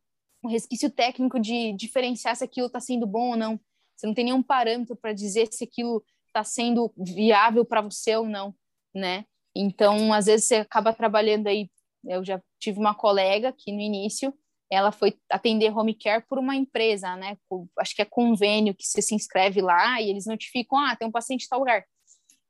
um 0.44 0.48
resquício 0.48 0.90
técnico 0.90 1.38
de 1.38 1.72
diferenciar 1.72 2.34
se 2.34 2.44
aquilo 2.44 2.66
está 2.66 2.80
sendo 2.80 3.06
bom 3.06 3.30
ou 3.30 3.36
não. 3.36 3.60
Você 3.96 4.06
não 4.06 4.14
tem 4.14 4.24
nenhum 4.24 4.42
parâmetro 4.42 4.96
para 4.96 5.12
dizer 5.12 5.48
se 5.52 5.64
aquilo 5.64 6.04
está 6.26 6.42
sendo 6.42 6.92
viável 6.96 7.64
para 7.64 7.80
você 7.80 8.16
ou 8.16 8.26
não, 8.26 8.54
né? 8.94 9.24
Então, 9.54 10.12
às 10.12 10.26
vezes 10.26 10.46
você 10.46 10.56
acaba 10.56 10.92
trabalhando 10.92 11.46
aí. 11.46 11.70
Eu 12.04 12.24
já 12.24 12.42
tive 12.58 12.80
uma 12.80 12.94
colega 12.94 13.52
que 13.56 13.70
no 13.70 13.80
início 13.80 14.34
ela 14.70 14.90
foi 14.90 15.14
atender 15.30 15.76
home 15.76 15.94
care 15.94 16.24
por 16.26 16.38
uma 16.38 16.56
empresa, 16.56 17.14
né? 17.14 17.36
Acho 17.78 17.94
que 17.94 18.02
é 18.02 18.06
convênio 18.06 18.74
que 18.74 18.84
você 18.84 19.02
se 19.02 19.14
inscreve 19.14 19.60
lá 19.60 20.00
e 20.00 20.08
eles 20.08 20.26
notificam, 20.26 20.78
ah, 20.78 20.96
tem 20.96 21.06
um 21.06 21.12
paciente 21.12 21.44
em 21.44 21.48
tal 21.48 21.60
lugar. 21.60 21.84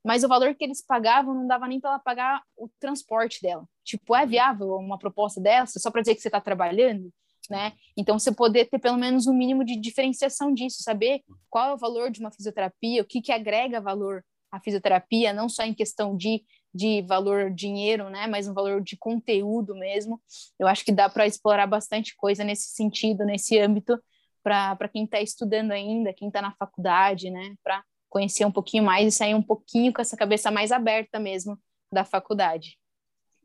Mas 0.04 0.24
o 0.24 0.28
valor 0.28 0.54
que 0.54 0.64
eles 0.64 0.84
pagavam 0.84 1.34
não 1.34 1.46
dava 1.46 1.68
nem 1.68 1.80
para 1.80 1.90
ela 1.90 1.98
pagar 1.98 2.42
o 2.56 2.68
transporte 2.80 3.40
dela. 3.40 3.64
Tipo, 3.84 4.16
é 4.16 4.26
viável 4.26 4.74
uma 4.76 4.98
proposta 4.98 5.40
dessa 5.40 5.78
só 5.78 5.90
para 5.90 6.00
dizer 6.00 6.14
que 6.14 6.20
você 6.20 6.28
está 6.28 6.40
trabalhando? 6.40 7.12
Né? 7.50 7.72
Então, 7.96 8.18
você 8.18 8.32
poder 8.32 8.66
ter 8.66 8.78
pelo 8.78 8.96
menos 8.96 9.26
um 9.26 9.34
mínimo 9.34 9.64
de 9.64 9.76
diferenciação 9.76 10.52
disso, 10.54 10.82
saber 10.82 11.22
qual 11.50 11.70
é 11.70 11.74
o 11.74 11.78
valor 11.78 12.10
de 12.10 12.20
uma 12.20 12.30
fisioterapia, 12.30 13.02
o 13.02 13.04
que, 13.04 13.20
que 13.20 13.32
agrega 13.32 13.80
valor 13.80 14.24
à 14.50 14.60
fisioterapia, 14.60 15.32
não 15.32 15.48
só 15.48 15.62
em 15.64 15.74
questão 15.74 16.16
de, 16.16 16.44
de 16.74 17.02
valor 17.02 17.50
dinheiro, 17.50 18.08
né, 18.10 18.26
mas 18.26 18.48
um 18.48 18.54
valor 18.54 18.80
de 18.80 18.96
conteúdo 18.96 19.74
mesmo. 19.74 20.20
Eu 20.58 20.66
acho 20.66 20.84
que 20.84 20.92
dá 20.92 21.08
para 21.08 21.26
explorar 21.26 21.66
bastante 21.66 22.14
coisa 22.16 22.44
nesse 22.44 22.70
sentido, 22.70 23.24
nesse 23.24 23.58
âmbito, 23.58 23.98
para 24.42 24.88
quem 24.88 25.04
está 25.04 25.20
estudando 25.20 25.72
ainda, 25.72 26.12
quem 26.12 26.28
está 26.28 26.40
na 26.40 26.52
faculdade, 26.52 27.30
né, 27.30 27.54
para 27.62 27.82
conhecer 28.12 28.44
um 28.44 28.52
pouquinho 28.52 28.84
mais 28.84 29.08
e 29.08 29.16
sair 29.16 29.34
um 29.34 29.42
pouquinho 29.42 29.90
com 29.90 30.02
essa 30.02 30.18
cabeça 30.18 30.50
mais 30.50 30.70
aberta 30.70 31.18
mesmo 31.18 31.58
da 31.90 32.04
faculdade. 32.04 32.78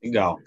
Legal. 0.03 0.37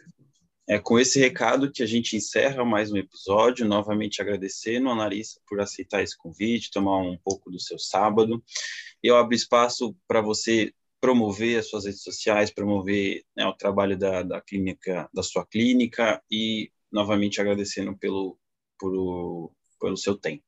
É 0.69 0.79
com 0.79 0.99
esse 0.99 1.19
recado 1.19 1.73
que 1.73 1.83
a 1.83 1.87
gente 1.87 2.15
encerra 2.17 2.63
mais 2.63 2.93
um 2.93 2.99
episódio, 2.99 3.67
novamente 3.67 4.21
agradecendo 4.21 4.91
a 4.91 4.95
Larissa 4.95 5.41
por 5.49 5.59
aceitar 5.59 6.03
esse 6.03 6.17
convite, 6.19 6.71
tomar 6.71 6.99
um 6.99 7.17
pouco 7.17 7.51
do 7.51 7.59
seu 7.59 7.79
sábado. 7.79 8.45
Eu 9.03 9.17
abro 9.17 9.35
espaço 9.35 9.97
para 10.07 10.21
você 10.21 10.71
promover 11.01 11.59
as 11.59 11.71
suas 11.71 11.87
redes 11.87 12.03
sociais, 12.03 12.51
promover 12.51 13.25
né, 13.35 13.47
o 13.47 13.55
trabalho 13.55 13.99
da, 13.99 14.23
da 14.23 14.41
clínica, 14.43 15.09
da 15.15 15.23
sua 15.23 15.47
clínica 15.47 16.23
e 16.31 16.71
novamente 16.93 17.41
agradecendo 17.41 17.97
pelo, 17.97 18.39
por, 18.79 19.51
pelo 19.81 19.97
seu 19.97 20.15
tempo. 20.15 20.45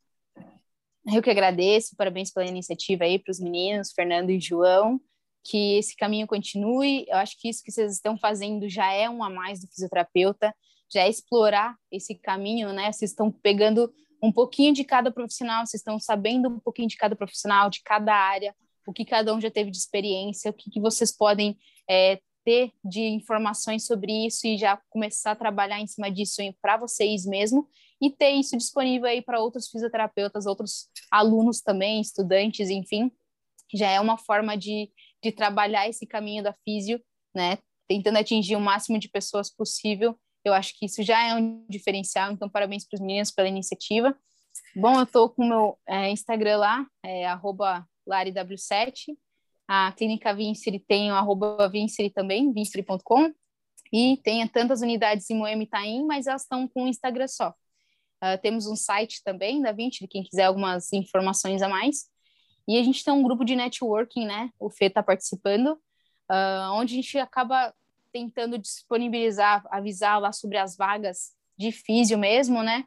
Eu 1.05 1.21
que 1.21 1.31
agradeço, 1.31 1.97
parabéns 1.97 2.31
pela 2.31 2.47
iniciativa 2.47 3.05
aí 3.05 3.19
para 3.19 3.33
os 3.33 3.41
meninos, 3.41 3.93
Fernando 3.93 4.31
e 4.31 4.39
João, 4.39 5.01
que 5.45 5.77
esse 5.77 5.97
caminho 5.97 6.29
continue. 6.29 7.05
Eu 7.09 7.17
acho 7.17 7.37
que 7.41 7.49
isso 7.49 7.63
que 7.63 7.73
vocês 7.73 7.95
estão 7.95 8.17
fazendo 8.17 8.69
já 8.69 8.93
é 8.93 9.11
um 9.11 9.25
a 9.25 9.29
mais 9.29 9.61
do 9.61 9.67
fisioterapeuta, 9.67 10.55
já 10.93 11.03
é 11.03 11.09
explorar 11.09 11.77
esse 11.91 12.15
caminho, 12.15 12.73
né? 12.73 12.93
Vocês 12.93 13.11
estão 13.11 13.33
pegando 13.33 13.93
um 14.23 14.31
pouquinho 14.31 14.73
de 14.73 14.85
cada 14.85 15.11
profissional, 15.11 15.67
vocês 15.67 15.81
estão 15.81 15.99
sabendo 15.99 16.49
um 16.49 16.61
pouquinho 16.61 16.87
de 16.87 16.97
cada 16.97 17.17
profissional, 17.17 17.69
de 17.69 17.83
cada 17.83 18.15
área, 18.15 18.55
o 18.87 18.93
que 18.93 19.05
cada 19.05 19.35
um 19.35 19.41
já 19.41 19.51
teve 19.51 19.73
de 19.73 19.79
experiência, 19.79 20.53
o 20.53 20.55
que, 20.55 20.71
que 20.71 20.81
vocês 20.81 21.11
podem 21.11 21.59
é, 21.91 22.21
ter 22.45 22.73
de 22.85 23.01
informações 23.01 23.87
sobre 23.87 24.27
isso 24.27 24.47
e 24.47 24.57
já 24.57 24.81
começar 24.89 25.33
a 25.33 25.37
trabalhar 25.37 25.81
em 25.81 25.87
cima 25.89 26.09
disso 26.11 26.41
para 26.61 26.77
vocês 26.77 27.27
mesmo 27.27 27.69
e 28.03 28.11
ter 28.11 28.31
isso 28.31 28.57
disponível 28.57 29.09
aí 29.09 29.23
para 29.23 29.39
outros 29.39 29.69
fisioterapeutas, 29.69 30.45
outros 30.45 30.89
alunos 31.09 31.61
também, 31.61 32.01
estudantes, 32.01 32.69
enfim, 32.69 33.13
já 33.73 33.89
é 33.89 34.01
uma 34.01 34.19
forma 34.19 34.57
de, 34.57 34.91
de 35.23 35.31
trabalhar 35.31 35.89
esse 35.89 36.05
caminho 36.05 36.43
da 36.43 36.53
físio, 36.65 37.01
né, 37.33 37.59
tentando 37.87 38.19
atingir 38.19 38.57
o 38.57 38.61
máximo 38.61 38.99
de 38.99 39.09
pessoas 39.09 39.49
possível. 39.49 40.19
Eu 40.45 40.53
acho 40.53 40.77
que 40.77 40.87
isso 40.87 41.01
já 41.05 41.25
é 41.25 41.37
um 41.37 41.65
diferencial, 41.69 42.33
então 42.33 42.51
parabéns 42.51 42.85
para 42.85 42.97
os 42.97 43.01
meninos 43.01 43.31
pela 43.31 43.47
iniciativa. 43.47 44.19
Bom, 44.75 44.97
eu 44.97 45.05
estou 45.05 45.31
com 45.31 45.45
o 45.45 45.49
meu 45.49 45.79
é, 45.87 46.11
Instagram 46.11 46.57
lá, 46.57 46.87
é 47.05 47.25
lariw7, 48.09 49.17
a 49.69 49.93
Clínica 49.93 50.35
Vincere 50.35 50.81
tem 50.81 51.13
o 51.13 51.15
arroba 51.15 51.69
Vincere 51.69 52.11
também, 52.11 52.53
vincere.com, 52.53 53.33
e 53.93 54.17
tem 54.25 54.47
tantas 54.49 54.83
unidades 54.83 55.31
em 55.31 55.37
Moema 55.37 55.63
e 55.63 55.67
Itaim, 55.67 56.05
mas 56.05 56.27
elas 56.27 56.43
estão 56.43 56.67
com 56.67 56.83
o 56.85 56.89
Instagram 56.89 57.29
só. 57.29 57.55
Uh, 58.23 58.41
temos 58.41 58.69
um 58.69 58.77
site 58.77 59.21
também 59.25 59.61
da 59.61 59.73
Vinci, 59.73 60.07
quem 60.07 60.23
quiser 60.23 60.45
algumas 60.45 60.93
informações 60.93 61.61
a 61.61 61.69
mais. 61.69 62.09
E 62.69 62.79
a 62.79 62.83
gente 62.85 63.05
tem 63.05 63.13
um 63.13 63.23
grupo 63.23 63.45
de 63.45 63.57
networking, 63.57 64.25
né? 64.25 64.51
O 64.61 64.71
Fê 64.71 64.85
está 64.85 65.03
participando, 65.03 65.73
uh, 66.31 66.73
onde 66.75 66.95
a 66.95 66.97
gente 67.03 67.19
acaba 67.19 67.75
tentando 68.13 68.57
disponibilizar, 68.59 69.65
avisar 69.69 70.21
lá 70.21 70.31
sobre 70.31 70.57
as 70.57 70.77
vagas 70.77 71.33
de 71.59 71.73
físio 71.73 72.17
mesmo, 72.17 72.63
né? 72.63 72.85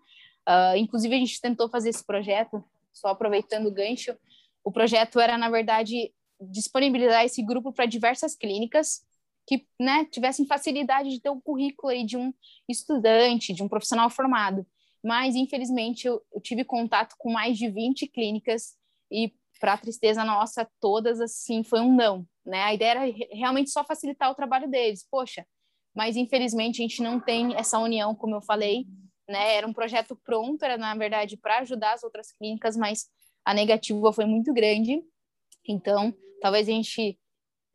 Uh, 0.47 0.77
inclusive, 0.77 1.13
a 1.13 1.19
gente 1.19 1.41
tentou 1.41 1.67
fazer 1.67 1.89
esse 1.89 2.05
projeto, 2.05 2.63
só 2.93 3.09
aproveitando 3.09 3.67
o 3.67 3.71
gancho. 3.71 4.15
O 4.63 4.71
projeto 4.71 5.19
era, 5.19 5.37
na 5.37 5.49
verdade, 5.49 6.13
disponibilizar 6.39 7.25
esse 7.25 7.43
grupo 7.43 7.73
para 7.73 7.85
diversas 7.85 8.35
clínicas 8.35 9.05
que 9.45 9.67
né, 9.79 10.05
tivessem 10.05 10.47
facilidade 10.47 11.09
de 11.09 11.19
ter 11.19 11.29
o 11.29 11.41
currículo 11.41 11.91
aí 11.91 12.05
de 12.05 12.15
um 12.15 12.33
estudante, 12.69 13.53
de 13.53 13.61
um 13.61 13.67
profissional 13.67 14.09
formado 14.09 14.65
mas 15.05 15.35
infelizmente 15.35 16.07
eu, 16.07 16.19
eu 16.33 16.41
tive 16.41 16.65
contato 16.65 17.13
com 17.19 17.31
mais 17.31 17.59
de 17.59 17.69
20 17.69 18.07
clínicas 18.07 18.75
e 19.11 19.31
para 19.59 19.77
tristeza 19.77 20.25
nossa, 20.25 20.67
todas 20.81 21.21
assim 21.21 21.63
foi 21.63 21.79
um 21.79 21.95
não, 21.95 22.27
né? 22.43 22.63
A 22.63 22.73
ideia 22.73 22.89
era 22.89 23.01
realmente 23.31 23.69
só 23.69 23.83
facilitar 23.83 24.31
o 24.31 24.35
trabalho 24.35 24.67
deles. 24.67 25.07
Poxa, 25.09 25.45
mas 25.95 26.15
infelizmente 26.15 26.81
a 26.81 26.87
gente 26.87 27.03
não 27.03 27.19
tem 27.19 27.55
essa 27.55 27.77
união, 27.77 28.15
como 28.15 28.33
eu 28.35 28.41
falei, 28.41 28.87
né? 29.29 29.53
Era 29.55 29.67
um 29.67 29.73
projeto 29.73 30.19
pronto, 30.25 30.63
era 30.63 30.75
na 30.75 30.95
verdade 30.95 31.37
para 31.37 31.59
ajudar 31.59 31.93
as 31.93 32.03
outras 32.03 32.31
clínicas, 32.31 32.75
mas 32.75 33.05
a 33.45 33.53
negativa 33.53 34.11
foi 34.11 34.25
muito 34.25 34.51
grande. 34.51 35.03
Então, 35.67 36.15
talvez 36.41 36.67
a 36.67 36.71
gente 36.71 37.19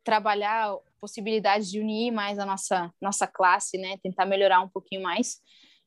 trabalhar 0.03 0.75
possibilidades 0.99 1.71
de 1.71 1.79
unir 1.79 2.11
mais 2.11 2.37
a 2.37 2.45
nossa 2.45 2.93
nossa 3.01 3.25
classe, 3.25 3.77
né? 3.77 3.97
Tentar 4.03 4.25
melhorar 4.25 4.59
um 4.59 4.67
pouquinho 4.67 5.01
mais. 5.01 5.39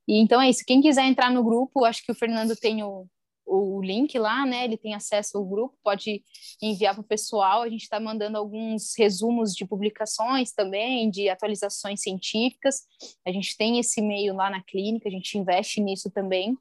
E 0.07 0.19
então 0.19 0.41
é 0.41 0.51
isso. 0.51 0.65
Quem 0.67 0.81
quiser 0.81 1.05
entrar 1.05 1.31
no 1.31 1.43
grupo, 1.43 1.85
acho 1.85 2.05
que 2.05 2.13
o 2.13 2.15
Fernando 2.15 2.55
tem 2.57 2.83
o, 2.83 3.07
o 3.47 3.81
link 3.83 4.19
lá, 4.19 4.45
né? 4.45 4.65
Ele 4.65 4.77
tem 4.77 4.95
acesso 4.95 5.39
ao 5.39 5.45
grupo, 5.45 5.77
pode 5.83 6.23
enviar 6.63 6.95
para 6.95 7.03
o 7.03 7.07
pessoal. 7.07 7.63
A 7.63 7.69
gente 7.69 7.83
está 7.83 7.99
mandando 8.01 8.39
alguns 8.39 8.93
resumos 8.99 9.55
de 9.55 9.67
publicações 9.67 10.53
também, 10.53 11.11
de 11.11 11.29
atualizações 11.29 12.01
científicas. 12.01 12.83
A 13.25 13.33
gente 13.33 13.57
tem 13.57 13.79
esse 13.79 14.01
e-mail 14.01 14.35
lá 14.35 14.51
na 14.51 14.63
clínica, 14.63 15.09
a 15.09 15.13
gente 15.13 15.39
investe 15.39 15.81
nisso 15.81 16.11
também, 16.11 16.57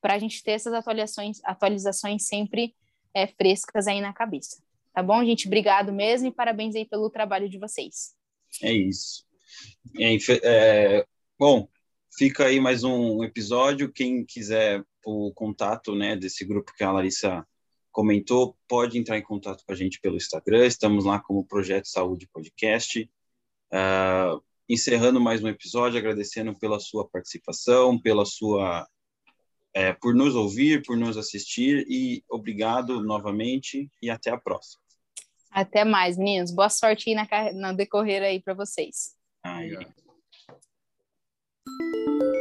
para 0.00 0.14
a 0.14 0.18
gente 0.18 0.42
ter 0.42 0.52
essas 0.52 0.72
atualizações, 0.72 1.40
atualizações 1.44 2.26
sempre 2.26 2.74
é, 3.14 3.26
frescas 3.26 3.86
aí 3.86 4.00
na 4.00 4.12
cabeça. 4.12 4.62
Tá 4.92 5.02
bom, 5.02 5.24
gente? 5.24 5.46
Obrigado 5.46 5.92
mesmo 5.92 6.28
e 6.28 6.32
parabéns 6.32 6.76
aí 6.76 6.84
pelo 6.84 7.10
trabalho 7.10 7.48
de 7.48 7.58
vocês. 7.58 8.14
É 8.62 8.72
isso. 8.72 9.24
É, 9.98 10.16
é, 10.44 11.06
bom, 11.38 11.68
fica 12.16 12.46
aí 12.46 12.60
mais 12.60 12.84
um 12.84 13.22
episódio. 13.24 13.92
Quem 13.92 14.24
quiser 14.24 14.84
o 15.04 15.32
contato 15.34 15.94
né, 15.94 16.16
desse 16.16 16.44
grupo 16.44 16.72
que 16.74 16.84
a 16.84 16.92
Larissa 16.92 17.46
comentou, 17.90 18.56
pode 18.66 18.98
entrar 18.98 19.18
em 19.18 19.22
contato 19.22 19.64
com 19.64 19.72
a 19.72 19.76
gente 19.76 20.00
pelo 20.00 20.16
Instagram. 20.16 20.66
Estamos 20.66 21.04
lá 21.04 21.20
como 21.20 21.46
Projeto 21.46 21.86
Saúde 21.86 22.28
Podcast. 22.32 23.08
Uh, 23.72 24.42
encerrando 24.68 25.20
mais 25.20 25.42
um 25.42 25.48
episódio, 25.48 25.98
agradecendo 25.98 26.58
pela 26.58 26.80
sua 26.80 27.08
participação, 27.08 28.00
pela 28.00 28.24
sua 28.24 28.88
é, 29.72 29.92
por 29.92 30.14
nos 30.14 30.34
ouvir, 30.36 30.82
por 30.84 30.96
nos 30.96 31.16
assistir 31.16 31.84
e 31.88 32.24
obrigado 32.28 33.02
novamente 33.02 33.90
e 34.00 34.08
até 34.08 34.30
a 34.30 34.38
próxima. 34.38 34.82
Até 35.50 35.84
mais, 35.84 36.16
meninos. 36.16 36.52
Boa 36.52 36.68
sorte 36.70 37.10
aí 37.10 37.14
na, 37.14 37.52
na 37.52 37.72
decorrer 37.72 38.22
aí 38.22 38.40
para 38.40 38.54
vocês. 38.54 39.14
Aí. 39.42 39.76
Thank 41.66 41.94
you. 42.22 42.33